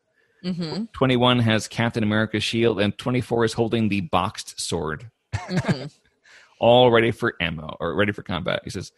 Hmm 0.44 0.84
21 0.92 1.38
has 1.40 1.66
Captain 1.66 2.02
America's 2.02 2.44
shield, 2.44 2.80
and 2.80 2.96
24 2.98 3.44
is 3.46 3.52
holding 3.54 3.88
the 3.88 4.02
boxed 4.02 4.60
sword, 4.60 5.10
hmm 5.34 5.84
all 6.58 6.90
ready 6.90 7.10
for 7.10 7.34
ammo 7.40 7.76
or 7.80 7.94
ready 7.94 8.12
for 8.12 8.22
combat. 8.22 8.60
He 8.64 8.70
says, 8.70 8.92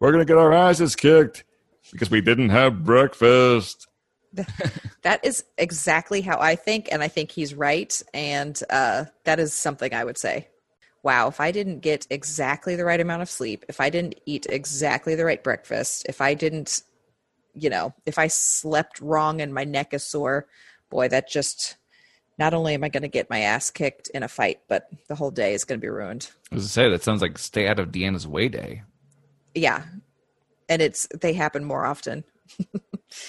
We're 0.00 0.12
going 0.12 0.24
to 0.24 0.30
get 0.30 0.38
our 0.38 0.52
asses 0.52 0.96
kicked 0.96 1.44
because 1.92 2.10
we 2.10 2.20
didn't 2.20 2.50
have 2.50 2.84
breakfast. 2.84 3.86
that 5.02 5.24
is 5.24 5.44
exactly 5.58 6.20
how 6.20 6.38
I 6.40 6.56
think, 6.56 6.88
and 6.90 7.02
I 7.02 7.08
think 7.08 7.30
he's 7.30 7.54
right. 7.54 8.00
And 8.12 8.60
uh, 8.70 9.04
that 9.24 9.38
is 9.38 9.52
something 9.52 9.94
I 9.94 10.04
would 10.04 10.18
say. 10.18 10.48
Wow, 11.02 11.28
if 11.28 11.40
I 11.40 11.52
didn't 11.52 11.80
get 11.80 12.06
exactly 12.10 12.74
the 12.74 12.84
right 12.84 13.00
amount 13.00 13.22
of 13.22 13.30
sleep, 13.30 13.64
if 13.68 13.80
I 13.80 13.90
didn't 13.90 14.20
eat 14.26 14.46
exactly 14.50 15.14
the 15.14 15.24
right 15.24 15.42
breakfast, 15.42 16.04
if 16.08 16.20
I 16.20 16.34
didn't, 16.34 16.82
you 17.54 17.70
know, 17.70 17.94
if 18.06 18.18
I 18.18 18.26
slept 18.26 19.00
wrong 19.00 19.40
and 19.40 19.54
my 19.54 19.62
neck 19.62 19.94
is 19.94 20.02
sore, 20.02 20.48
boy, 20.90 21.08
that 21.08 21.28
just 21.28 21.76
not 22.38 22.52
only 22.54 22.74
am 22.74 22.84
I 22.84 22.88
going 22.88 23.02
to 23.02 23.08
get 23.08 23.30
my 23.30 23.40
ass 23.40 23.70
kicked 23.70 24.08
in 24.14 24.22
a 24.22 24.28
fight, 24.28 24.60
but 24.68 24.88
the 25.08 25.14
whole 25.14 25.30
day 25.30 25.54
is 25.54 25.64
going 25.64 25.80
to 25.80 25.84
be 25.84 25.88
ruined. 25.90 26.30
As 26.52 26.64
I 26.64 26.68
say, 26.68 26.90
that 26.90 27.02
sounds 27.02 27.22
like 27.22 27.38
stay 27.38 27.66
out 27.66 27.78
of 27.78 27.88
Deanna's 27.90 28.26
way 28.26 28.48
day. 28.48 28.82
Yeah. 29.54 29.84
And 30.68 30.82
it's, 30.82 31.08
they 31.18 31.32
happen 31.32 31.64
more 31.64 31.84
often. 31.86 32.24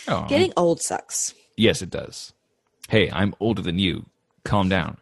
Oh, 0.08 0.26
Getting 0.28 0.52
old 0.58 0.82
sucks. 0.82 1.34
yes, 1.56 1.82
it 1.84 1.90
does. 1.92 2.34
Hey, 2.90 3.10
I'm 3.12 3.36
older 3.40 3.62
than 3.62 3.78
you. 3.78 4.06
Calm 4.44 4.70
down. 4.70 4.98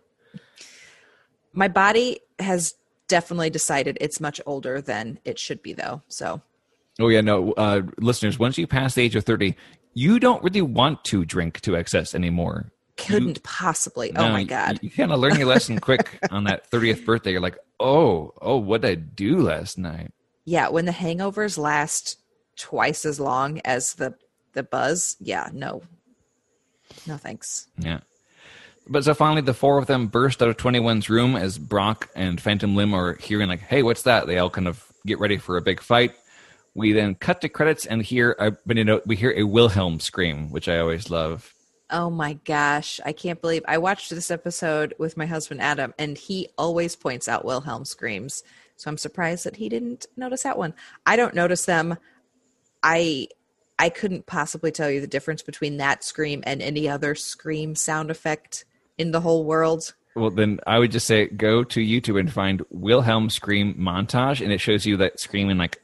my 1.54 1.68
body 1.70 2.20
has 2.40 2.76
definitely 3.08 3.50
decided 3.50 3.98
it's 4.02 4.20
much 4.20 4.42
older 4.46 4.82
than 4.82 5.18
it 5.24 5.40
should 5.40 5.62
be 5.64 5.74
though 5.74 6.02
so 6.08 6.42
Oh, 7.00 7.10
yeah, 7.10 7.20
no, 7.22 7.52
uh, 7.54 7.82
listeners, 7.98 8.40
once 8.40 8.58
you 8.58 8.68
pass 8.68 8.96
the 8.96 9.02
age 9.02 9.16
of 9.18 9.26
30, 9.26 9.56
you 9.96 10.20
don't 10.20 10.44
really 10.44 10.62
want 10.62 11.04
to 11.06 11.26
drink 11.26 11.62
to 11.62 11.76
excess 11.76 12.14
anymore. 12.14 12.72
couldn't 12.98 13.42
possibly 13.44 14.12
oh 14.16 14.28
No, 14.28 14.32
my 14.32 14.40
you- 14.42 14.46
god 14.46 14.80
You, 14.84 14.90
kind 14.92 15.12
of 15.12 15.20
learn 15.20 15.38
your 15.38 15.48
lesson 15.48 15.80
quick 15.80 16.20
on 16.32 16.44
that 16.46 16.70
30th 16.70 17.04
birthday. 17.06 17.32
You're 17.32 17.42
like, 17.42 17.58
oh, 17.80 18.34
oh, 18.42 18.58
what 18.58 18.82
did 18.82 18.92
I 18.92 18.96
do 18.96 19.40
last 19.42 19.78
night? 19.78 20.12
yeah 20.48 20.68
when 20.70 20.86
the 20.86 20.92
hangovers 20.92 21.58
last 21.58 22.20
twice 22.56 23.04
as 23.06 23.20
long 23.20 23.60
as 23.66 23.96
the 23.96 24.14
the 24.54 24.62
buzz 24.62 25.16
yeah 25.20 25.50
no 25.52 25.82
no 27.08 27.18
thanks 27.18 27.68
Yeah. 27.80 28.02
But 28.88 29.04
so 29.04 29.16
finally, 29.16 29.42
the 29.42 29.56
four 29.56 29.80
of 29.80 29.88
them 29.88 30.06
burst 30.06 30.44
out 30.44 30.48
of 30.50 30.58
21's 30.58 31.10
room 31.10 31.36
as 31.36 31.58
Brock 31.58 32.08
and 32.16 32.40
Phantom 32.40 32.76
Limb 32.76 32.94
are 32.94 33.16
hearing, 33.16 33.50
like, 33.50 33.62
hey, 33.62 33.82
what's 33.82 34.04
that? 34.04 34.28
They 34.28 34.38
all 34.38 34.52
kind 34.52 34.68
of 34.68 34.86
get 35.08 35.18
ready 35.20 35.38
for 35.40 35.58
a 35.58 35.62
big 35.62 35.82
fight. 35.82 36.14
We 36.76 36.92
then 36.92 37.16
cut 37.16 37.42
to 37.42 37.50
credits 37.50 37.86
and 37.86 38.04
hear, 38.04 38.36
I've 38.40 38.64
been 38.66 38.78
to 38.78 38.84
note, 38.84 39.04
we 39.08 39.16
hear 39.16 39.32
a 39.36 39.44
Wilhelm 39.44 40.00
scream, 40.00 40.52
which 40.52 40.68
I 40.68 40.78
always 40.80 41.10
love. 41.10 41.54
oh 41.90 42.10
my 42.10 42.34
gosh. 42.46 43.00
I 43.06 43.14
can't 43.14 43.40
believe 43.42 43.64
i 43.68 43.78
watched 43.78 44.10
this 44.10 44.32
episode 44.32 44.94
with 44.98 45.18
my 45.18 45.26
husband 45.28 45.62
adam 45.62 45.94
and 46.00 46.18
he 46.18 46.50
always 46.58 46.96
points 46.96 47.28
out 47.28 47.46
wilhelm 47.46 47.86
screams. 47.86 48.44
So 48.76 48.90
i'm 48.90 48.98
surprised 48.98 49.46
that 49.46 49.56
he 49.56 49.70
didn't 49.70 50.06
notice 50.18 50.44
that 50.44 50.58
one. 50.58 50.74
I 51.06 51.16
don't 51.16 51.36
notice 51.36 51.66
them. 51.66 51.98
I 52.84 53.28
i 53.78 53.90
couldn't 53.90 54.26
possibly 54.26 54.72
tell 54.72 54.90
you 54.90 55.00
the 55.00 55.08
difference 55.08 55.44
between 55.44 55.78
that 55.78 56.04
scream 56.04 56.44
and 56.46 56.62
any 56.62 56.90
other 56.90 57.14
scream 57.16 57.76
sound 57.76 58.10
effect 58.10 58.66
in 58.98 59.12
the 59.12 59.22
whole 59.22 59.44
world. 59.46 59.94
Well, 60.16 60.32
then 60.32 60.60
I 60.66 60.80
would 60.80 60.92
just 60.92 61.06
say 61.08 61.28
go 61.28 61.64
to 61.66 61.80
YouTube 61.82 62.18
and 62.20 62.32
find 62.32 62.64
Wilhelm 62.70 63.30
scream 63.30 63.76
montage, 63.76 64.42
and 64.42 64.52
it 64.52 64.62
shows 64.62 64.86
you 64.86 64.96
that 64.98 65.20
scream 65.20 65.50
in 65.50 65.58
like 65.58 65.82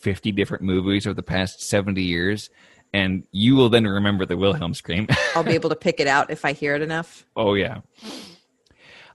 50 0.00 0.32
different 0.32 0.62
movies 0.64 1.06
over 1.06 1.14
the 1.14 1.22
past 1.22 1.62
70 1.62 2.02
years. 2.02 2.50
And 2.92 3.24
you 3.30 3.54
will 3.54 3.68
then 3.68 3.84
remember 3.84 4.26
the 4.26 4.36
Wilhelm 4.36 4.74
scream. 4.74 5.06
i'll 5.36 5.44
be 5.44 5.52
able 5.52 5.70
to 5.70 5.76
pick 5.76 6.00
it 6.00 6.08
out 6.08 6.30
if 6.30 6.44
i 6.44 6.52
hear 6.52 6.74
it 6.74 6.82
enough 6.82 7.24
Oh 7.36 7.54
yeah. 7.54 7.80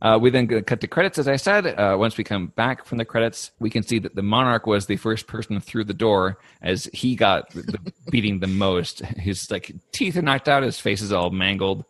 Uh, 0.01 0.19
we 0.21 0.29
then 0.29 0.47
cut 0.63 0.81
to 0.81 0.87
credits, 0.87 1.17
as 1.17 1.27
I 1.27 1.35
said. 1.37 1.65
Uh, 1.65 1.95
once 1.97 2.17
we 2.17 2.23
come 2.23 2.47
back 2.47 2.85
from 2.85 2.97
the 2.97 3.05
credits, 3.05 3.51
we 3.59 3.69
can 3.69 3.81
see 3.81 3.97
that 3.99 4.13
the 4.13 4.21
monarch 4.21 4.67
was 4.67 4.85
the 4.85 4.97
first 4.97 5.25
person 5.25 5.59
through 5.59 5.85
the 5.85 5.93
door, 5.93 6.37
as 6.61 6.85
he 6.93 7.15
got 7.15 7.49
the, 7.51 7.79
beating 8.11 8.39
the 8.39 8.47
most. 8.47 8.99
His 8.99 9.49
like 9.49 9.73
teeth 9.93 10.17
are 10.17 10.21
knocked 10.21 10.49
out, 10.49 10.63
his 10.63 10.79
face 10.79 11.01
is 11.01 11.11
all 11.11 11.31
mangled, 11.31 11.85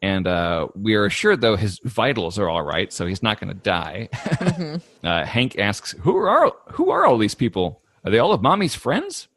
and 0.00 0.26
uh, 0.26 0.68
we 0.74 0.94
are 0.94 1.04
assured 1.04 1.40
though 1.40 1.56
his 1.56 1.78
vitals 1.84 2.38
are 2.38 2.48
all 2.48 2.62
right, 2.62 2.92
so 2.92 3.06
he's 3.06 3.22
not 3.22 3.38
going 3.40 3.52
to 3.52 3.60
die. 3.60 4.08
uh, 5.04 5.24
Hank 5.24 5.58
asks, 5.58 5.92
"Who 6.00 6.16
are 6.16 6.52
who 6.72 6.90
are 6.90 7.04
all 7.04 7.18
these 7.18 7.34
people? 7.34 7.81
Are 8.04 8.10
they 8.10 8.18
all 8.18 8.32
of 8.32 8.42
mommy's 8.42 8.74
friends?" 8.74 9.28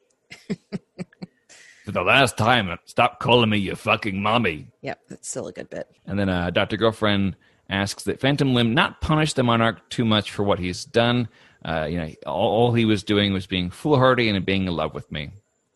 For 1.85 1.91
the 1.91 2.01
last 2.01 2.35
time, 2.37 2.75
stop 2.85 3.19
calling 3.19 3.49
me 3.51 3.57
your 3.59 3.75
fucking 3.75 4.19
mommy. 4.21 4.67
yep 4.81 4.99
that's 5.07 5.29
still 5.29 5.47
a 5.47 5.51
good 5.51 5.69
bit 5.69 5.87
And 6.07 6.17
then 6.17 6.29
uh, 6.29 6.49
Dr. 6.49 6.77
Girlfriend 6.77 7.35
asks 7.69 8.03
that 8.05 8.19
Phantom 8.19 8.53
Limb 8.55 8.73
not 8.73 9.01
punish 9.01 9.33
the 9.33 9.43
Monarch 9.43 9.87
too 9.89 10.03
much 10.05 10.31
for 10.31 10.41
what 10.43 10.57
he's 10.57 10.83
done. 10.83 11.27
Uh, 11.63 11.85
you 11.89 11.97
know, 11.97 12.09
all, 12.25 12.49
all 12.67 12.73
he 12.73 12.85
was 12.85 13.03
doing 13.03 13.33
was 13.33 13.45
being 13.45 13.69
foolhardy 13.69 14.29
and 14.29 14.45
being 14.45 14.65
in 14.67 14.73
love 14.75 14.93
with 14.95 15.11
me. 15.11 15.31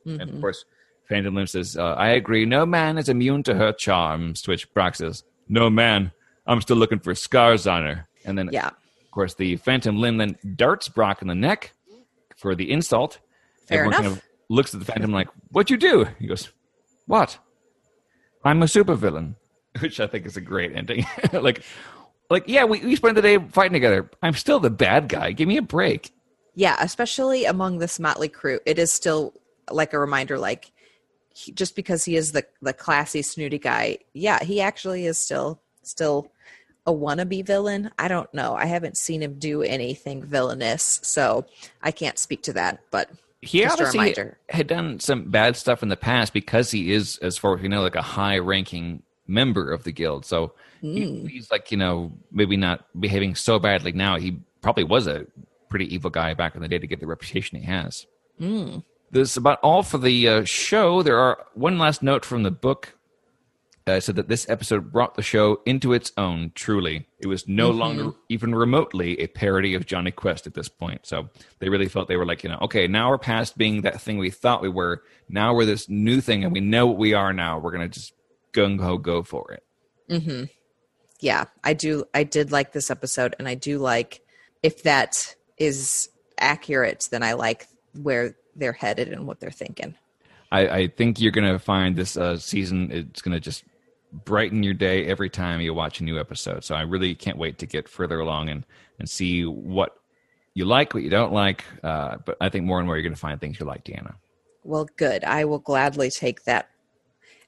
And 0.06 0.22
of 0.22 0.42
course, 0.42 0.66
Phantom 1.08 1.36
Limb 1.36 1.46
says, 1.48 1.78
uh, 1.78 1.94
I 1.94 2.10
agree. 2.10 2.46
No 2.46 2.66
man 2.66 2.98
is 2.98 3.08
immune 3.10 3.44
to 3.44 3.54
her 3.54 3.72
charms. 3.72 4.42
To 4.44 4.52
which 4.52 4.72
Brock 4.74 4.96
says, 4.96 5.24
"No, 5.48 5.70
man, 5.70 6.12
I'm 6.48 6.62
still 6.62 6.78
looking 6.78 7.00
for 7.00 7.14
scars 7.14 7.68
on 7.68 7.84
her." 7.84 8.08
And 8.26 8.36
then, 8.38 8.50
Yeah. 8.52 8.68
of 8.68 9.12
course, 9.12 9.36
the 9.36 9.58
Phantom 9.58 9.98
Limb 10.00 10.18
then 10.18 10.38
darts 10.56 10.90
Brock 10.90 11.22
in 11.22 11.28
the 11.28 11.36
neck 11.36 11.74
for 12.40 12.56
the 12.56 12.72
insult. 12.72 13.20
Fair 13.68 13.80
Everyone 13.80 13.94
enough. 13.94 14.04
kind 14.04 14.18
of 14.18 14.24
looks 14.50 14.74
at 14.74 14.80
the 14.80 14.86
Phantom 14.86 15.12
like, 15.12 15.28
"What'd 15.50 15.70
you 15.70 15.78
do?" 15.78 16.06
He 16.18 16.28
goes, 16.28 16.50
"What? 17.06 17.38
I'm 18.44 18.64
a 18.64 18.66
supervillain," 18.66 19.36
which 19.80 20.00
I 20.00 20.08
think 20.08 20.26
is 20.26 20.38
a 20.38 20.42
great 20.42 20.76
ending. 20.76 21.06
like, 21.34 21.64
like 22.30 22.46
yeah, 22.48 22.64
we, 22.64 22.80
we 22.80 22.96
spent 22.96 23.16
the 23.16 23.22
day 23.22 23.38
fighting 23.38 23.74
together. 23.74 24.10
I'm 24.24 24.34
still 24.34 24.60
the 24.60 24.70
bad 24.70 25.10
guy. 25.10 25.34
Give 25.34 25.48
me 25.48 25.58
a 25.58 25.62
break. 25.62 26.12
Yeah, 26.56 26.78
especially 26.80 27.46
among 27.46 27.78
this 27.78 28.00
motley 28.00 28.30
crew, 28.30 28.60
it 28.66 28.80
is 28.80 28.92
still 28.92 29.34
like 29.70 29.94
a 29.94 30.00
reminder. 30.00 30.40
Like, 30.40 30.72
he, 31.34 31.52
just 31.52 31.76
because 31.76 32.06
he 32.06 32.16
is 32.16 32.32
the 32.32 32.46
the 32.62 32.74
classy, 32.74 33.22
snooty 33.22 33.60
guy, 33.60 34.00
yeah, 34.14 34.44
he 34.44 34.62
actually 34.62 35.06
is 35.06 35.18
still 35.18 35.62
still 35.84 36.32
a 36.88 36.94
wannabe 36.94 37.46
villain. 37.46 37.92
I 38.00 38.08
don't 38.08 38.32
know. 38.34 38.56
I 38.56 38.66
haven't 38.66 38.98
seen 38.98 39.22
him 39.22 39.36
do 39.40 39.62
anything 39.62 40.24
villainous, 40.24 41.00
so 41.04 41.46
I 41.84 41.92
can't 41.92 42.18
speak 42.18 42.42
to 42.44 42.54
that. 42.54 42.80
But 42.92 43.10
he 43.42 43.60
obviously 43.74 44.00
had 44.50 44.68
done 44.68 45.00
some 45.00 45.30
bad 45.30 45.56
stuff 45.56 45.82
in 45.84 45.90
the 45.90 45.96
past 45.98 46.34
because 46.34 46.72
he 46.72 46.92
is, 46.92 47.18
as 47.22 47.38
far 47.38 47.56
as 47.56 47.62
we 47.62 47.68
know, 47.68 47.82
like 47.82 47.96
a 47.96 48.02
high-ranking 48.02 49.04
member 49.28 49.72
of 49.72 49.84
the 49.84 49.92
guild. 49.92 50.26
So 50.26 50.54
he- 50.82 51.28
he's 51.28 51.52
like, 51.52 51.72
you 51.72 51.78
know, 51.78 52.12
maybe 52.32 52.58
not 52.58 52.86
behaving 53.00 53.36
so 53.36 53.60
badly 53.60 53.92
now. 53.92 54.18
He 54.18 54.38
probably 54.62 54.84
was 54.84 55.08
a 55.08 55.26
pretty 55.70 55.94
evil 55.94 56.10
guy 56.10 56.34
back 56.34 56.56
in 56.56 56.62
the 56.62 56.68
day 56.68 56.80
to 56.80 56.88
get 56.88 57.00
the 57.00 57.06
reputation 57.08 57.60
he 57.60 57.66
has. 57.66 58.08
This 59.12 59.32
is 59.32 59.38
about 59.38 59.60
all 59.62 59.84
for 59.84 59.98
the 59.98 60.28
uh, 60.28 60.44
show. 60.46 61.02
There 61.04 61.18
are 61.20 61.46
one 61.54 61.78
last 61.78 62.02
note 62.04 62.24
from 62.26 62.44
the 62.44 62.52
book. 62.52 62.94
Uh, 63.90 64.00
said 64.00 64.16
that 64.18 64.28
this 64.28 64.48
episode 64.50 64.92
brought 64.92 65.16
the 65.16 65.24
show 65.24 65.62
into 65.66 65.94
its 65.94 66.12
own. 66.16 66.52
Truly, 66.54 67.08
it 67.18 67.26
was 67.26 67.48
no 67.48 67.72
longer 67.72 68.12
even 68.30 68.54
remotely 68.54 69.20
a 69.20 69.26
parody 69.26 69.74
of 69.74 69.88
Jonny 69.88 70.12
Quest 70.12 70.46
at 70.46 70.54
this 70.54 70.70
point. 70.70 71.08
So 71.08 71.30
they 71.58 71.70
really 71.70 71.88
felt 71.88 72.08
they 72.08 72.16
were 72.16 72.26
like, 72.26 72.44
you 72.44 72.50
know, 72.50 72.60
okay, 72.62 72.88
now 72.88 73.10
we're 73.10 73.18
past 73.18 73.58
being 73.58 73.82
that 73.82 74.00
thing 74.00 74.20
we 74.20 74.30
thought 74.30 74.62
we 74.62 74.70
were. 74.70 75.02
Now 75.28 75.56
we're 75.56 75.66
this 75.66 75.90
new 75.90 76.22
thing, 76.22 76.44
and 76.44 76.54
we 76.54 76.60
know 76.60 76.86
what 76.86 76.98
we 76.98 77.16
are. 77.16 77.34
Now 77.34 77.58
we're 77.58 77.72
gonna 77.72 77.90
just 77.90 78.14
gung 78.54 78.80
ho 78.80 79.00
go 79.00 79.24
for 79.24 79.52
it. 79.54 79.64
Hmm. 80.08 80.44
yeah, 81.20 81.46
I 81.64 81.74
do. 81.74 82.06
I 82.14 82.24
did 82.24 82.52
like 82.52 82.72
this 82.74 82.92
episode, 82.92 83.36
and 83.40 83.48
I 83.48 83.56
do 83.56 83.80
like 83.80 84.22
if 84.62 84.84
that 84.84 85.36
is 85.58 86.10
accurate, 86.38 87.08
then 87.10 87.24
I 87.24 87.34
like 87.34 87.68
where 88.00 88.36
they're 88.56 88.72
headed 88.72 89.08
and 89.08 89.26
what 89.26 89.40
they're 89.40 89.50
thinking. 89.50 89.96
I, 90.52 90.68
I 90.68 90.88
think 90.88 91.20
you're 91.20 91.32
gonna 91.32 91.60
find 91.60 91.96
this 91.96 92.18
uh, 92.18 92.38
season. 92.38 92.92
It's 92.92 93.22
gonna 93.22 93.40
just 93.40 93.64
brighten 94.12 94.64
your 94.64 94.74
day 94.74 95.06
every 95.06 95.30
time 95.30 95.62
you 95.62 95.74
watch 95.74 96.00
a 96.00 96.04
new 96.04 96.20
episode. 96.20 96.64
So 96.64 96.76
I 96.76 96.82
really 96.82 97.16
can't 97.16 97.38
wait 97.38 97.58
to 97.60 97.66
get 97.66 97.88
further 97.88 98.20
along 98.20 98.50
and 98.50 98.66
and 98.98 99.10
see 99.10 99.46
what 99.46 99.96
you 100.54 100.66
like, 100.66 100.94
what 100.94 101.04
you 101.04 101.10
don't 101.10 101.34
like. 101.34 101.64
Uh, 101.84 102.18
but 102.26 102.38
I 102.42 102.50
think 102.50 102.66
more 102.66 102.80
and 102.80 102.88
more 102.88 102.98
you're 102.98 103.04
gonna 103.04 103.16
find 103.16 103.40
things 103.40 103.60
you 103.60 103.66
like, 103.66 103.84
Deanna. 103.84 104.16
Well, 104.64 104.88
good. 104.98 105.24
I 105.24 105.46
will 105.46 105.60
gladly 105.60 106.10
take 106.10 106.44
that. 106.44 106.70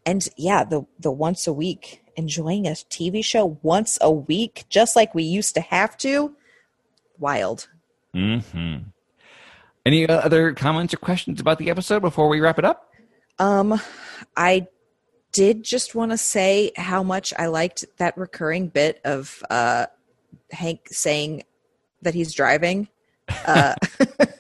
And 0.05 0.27
yeah, 0.37 0.63
the 0.63 0.85
the 0.99 1.11
once 1.11 1.47
a 1.47 1.53
week, 1.53 2.03
enjoying 2.15 2.67
a 2.67 2.71
TV 2.71 3.23
show 3.23 3.57
once 3.61 3.97
a 4.01 4.11
week, 4.11 4.65
just 4.69 4.95
like 4.95 5.13
we 5.13 5.23
used 5.23 5.55
to 5.55 5.61
have 5.61 5.97
to. 5.97 6.35
Wild. 7.19 7.67
hmm 8.13 8.77
Any 9.85 10.07
other 10.07 10.53
comments 10.53 10.93
or 10.93 10.97
questions 10.97 11.39
about 11.39 11.59
the 11.59 11.69
episode 11.69 12.01
before 12.01 12.27
we 12.29 12.39
wrap 12.39 12.57
it 12.59 12.65
up? 12.65 12.91
Um, 13.39 13.79
I 14.37 14.67
did 15.31 15.63
just 15.63 15.95
want 15.95 16.11
to 16.11 16.17
say 16.17 16.71
how 16.75 17.03
much 17.03 17.33
I 17.37 17.47
liked 17.47 17.85
that 17.97 18.17
recurring 18.17 18.67
bit 18.67 18.99
of 19.03 19.43
uh, 19.49 19.87
Hank 20.51 20.87
saying 20.89 21.43
that 22.01 22.13
he's 22.13 22.33
driving, 22.33 22.87
uh, 23.45 23.75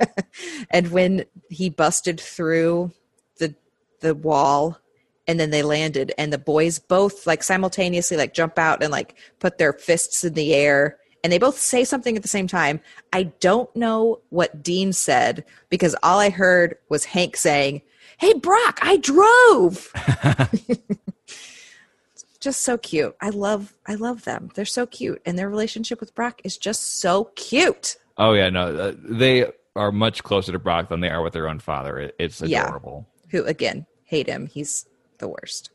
and 0.71 0.91
when 0.91 1.25
he 1.49 1.69
busted 1.69 2.19
through 2.19 2.91
the 3.37 3.55
the 4.01 4.15
wall, 4.15 4.79
and 5.27 5.39
then 5.39 5.51
they 5.51 5.63
landed, 5.63 6.13
and 6.17 6.33
the 6.33 6.37
boys 6.37 6.79
both 6.79 7.25
like 7.25 7.43
simultaneously 7.43 8.17
like 8.17 8.33
jump 8.33 8.57
out 8.57 8.83
and 8.83 8.91
like 8.91 9.15
put 9.39 9.57
their 9.57 9.73
fists 9.73 10.23
in 10.23 10.33
the 10.33 10.53
air. 10.53 10.97
And 11.23 11.31
they 11.31 11.37
both 11.37 11.59
say 11.59 11.83
something 11.83 12.15
at 12.15 12.23
the 12.23 12.27
same 12.27 12.47
time. 12.47 12.79
I 13.13 13.23
don't 13.23 13.73
know 13.75 14.21
what 14.29 14.63
Dean 14.63 14.91
said 14.91 15.45
because 15.69 15.95
all 16.01 16.19
I 16.19 16.31
heard 16.31 16.77
was 16.89 17.05
Hank 17.05 17.37
saying, 17.37 17.83
Hey, 18.21 18.33
Brock, 18.35 18.77
I 18.83 18.97
drove. 18.97 19.91
just 22.39 22.61
so 22.61 22.77
cute. 22.77 23.15
I 23.19 23.29
love 23.29 23.73
I 23.87 23.95
love 23.95 24.25
them. 24.25 24.51
They're 24.53 24.63
so 24.63 24.85
cute 24.85 25.19
and 25.25 25.39
their 25.39 25.49
relationship 25.49 25.99
with 25.99 26.13
Brock 26.13 26.39
is 26.43 26.55
just 26.55 26.99
so 26.99 27.31
cute. 27.35 27.95
Oh 28.19 28.33
yeah, 28.33 28.51
no, 28.51 28.75
uh, 28.75 28.93
they 29.03 29.51
are 29.75 29.91
much 29.91 30.23
closer 30.23 30.51
to 30.51 30.59
Brock 30.59 30.89
than 30.89 30.99
they 30.99 31.09
are 31.09 31.23
with 31.23 31.33
their 31.33 31.49
own 31.49 31.57
father. 31.57 31.97
It, 31.97 32.15
it's 32.19 32.41
Yeah. 32.43 32.67
adorable. 32.67 33.07
Who 33.31 33.43
again, 33.45 33.87
hate 34.03 34.27
him. 34.27 34.45
He's 34.45 34.85
the 35.17 35.27
worst. 35.27 35.71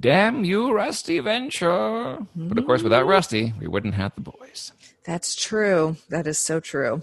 Damn 0.00 0.42
you, 0.42 0.72
Rusty 0.72 1.20
Venture! 1.20 2.18
But 2.34 2.56
of 2.58 2.64
course, 2.64 2.82
without 2.82 3.06
Rusty, 3.06 3.52
we 3.60 3.66
wouldn't 3.66 3.94
have 3.94 4.14
the 4.14 4.22
boys. 4.22 4.72
That's 5.04 5.34
true. 5.34 5.96
That 6.08 6.26
is 6.26 6.38
so 6.38 6.60
true. 6.60 7.02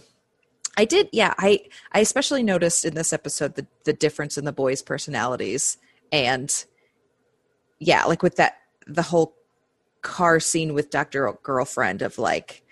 I 0.75 0.85
did, 0.85 1.09
yeah. 1.11 1.33
I 1.37 1.61
I 1.91 1.99
especially 1.99 2.43
noticed 2.43 2.83
in 2.85 2.95
this 2.95 3.13
episode 3.13 3.55
the 3.55 3.67
the 3.83 3.93
difference 3.93 4.37
in 4.37 4.45
the 4.45 4.51
boys' 4.51 4.81
personalities, 4.81 5.77
and 6.11 6.65
yeah, 7.79 8.05
like 8.05 8.23
with 8.23 8.37
that 8.37 8.57
the 8.87 9.03
whole 9.03 9.35
car 10.01 10.39
scene 10.39 10.73
with 10.73 10.89
Doctor 10.89 11.31
Girlfriend 11.43 12.01
of 12.01 12.17
like 12.17 12.63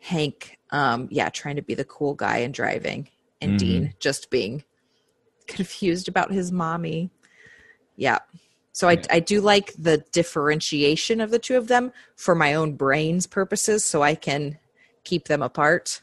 Hank, 0.00 0.58
um, 0.70 1.08
yeah, 1.10 1.28
trying 1.28 1.56
to 1.56 1.62
be 1.62 1.74
the 1.74 1.84
cool 1.84 2.14
guy 2.14 2.38
and 2.38 2.52
driving, 2.54 3.08
and 3.40 3.54
Mhm. 3.54 3.58
Dean 3.58 3.94
just 4.00 4.30
being 4.30 4.64
confused 5.46 6.08
about 6.08 6.32
his 6.32 6.50
mommy. 6.50 7.10
Yeah. 7.96 8.18
So 8.72 8.88
I, 8.88 9.00
I 9.08 9.20
do 9.20 9.40
like 9.40 9.72
the 9.78 9.98
differentiation 10.10 11.20
of 11.20 11.30
the 11.30 11.38
two 11.38 11.56
of 11.56 11.68
them 11.68 11.92
for 12.16 12.34
my 12.34 12.54
own 12.54 12.74
brain's 12.74 13.26
purposes, 13.26 13.84
so 13.84 14.02
I 14.02 14.14
can 14.16 14.58
keep 15.04 15.28
them 15.28 15.42
apart. 15.42 16.00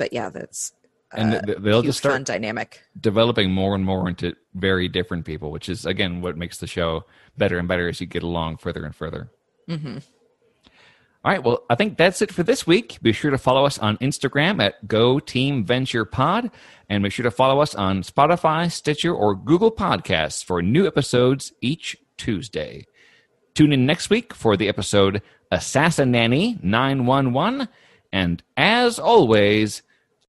But 0.00 0.12
yeah, 0.12 0.30
that's 0.30 0.72
And 1.12 1.34
uh, 1.34 1.54
they'll 1.58 1.82
just 1.82 1.98
start 1.98 2.24
dynamic. 2.24 2.82
developing 2.98 3.50
more 3.52 3.74
and 3.74 3.84
more 3.84 4.08
into 4.08 4.34
very 4.54 4.88
different 4.88 5.24
people, 5.26 5.50
which 5.52 5.68
is 5.68 5.84
again 5.84 6.22
what 6.22 6.36
makes 6.36 6.56
the 6.58 6.66
show 6.66 7.04
better 7.36 7.58
and 7.58 7.68
better 7.68 7.86
as 7.88 8.00
you 8.00 8.06
get 8.06 8.22
along 8.22 8.56
further 8.56 8.84
and 8.84 8.94
further. 8.96 9.28
hmm 9.68 9.98
All 11.22 11.30
right, 11.32 11.44
well, 11.44 11.64
I 11.68 11.74
think 11.74 11.98
that's 11.98 12.22
it 12.22 12.32
for 12.32 12.42
this 12.42 12.66
week. 12.66 12.98
Be 13.02 13.12
sure 13.12 13.30
to 13.30 13.36
follow 13.38 13.66
us 13.66 13.78
on 13.78 13.98
Instagram 13.98 14.58
at 14.62 14.88
Go 14.88 15.20
Team 15.20 15.64
Venture 15.66 16.06
Pod, 16.06 16.50
and 16.88 17.02
make 17.02 17.12
sure 17.12 17.24
to 17.24 17.30
follow 17.30 17.60
us 17.60 17.74
on 17.74 18.02
Spotify, 18.02 18.72
Stitcher, 18.72 19.12
or 19.14 19.34
Google 19.34 19.70
Podcasts 19.70 20.42
for 20.42 20.62
new 20.62 20.86
episodes 20.86 21.52
each 21.60 21.94
Tuesday. 22.16 22.86
Tune 23.54 23.72
in 23.74 23.84
next 23.84 24.08
week 24.08 24.32
for 24.32 24.56
the 24.56 24.68
episode 24.68 25.20
Assassin 25.50 26.10
Nanny 26.10 26.58
911, 26.62 27.68
and 28.12 28.42
as 28.56 28.98
always, 28.98 29.82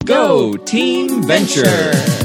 Go 0.06 0.58
Team 0.58 1.22
Venture! 1.24 2.21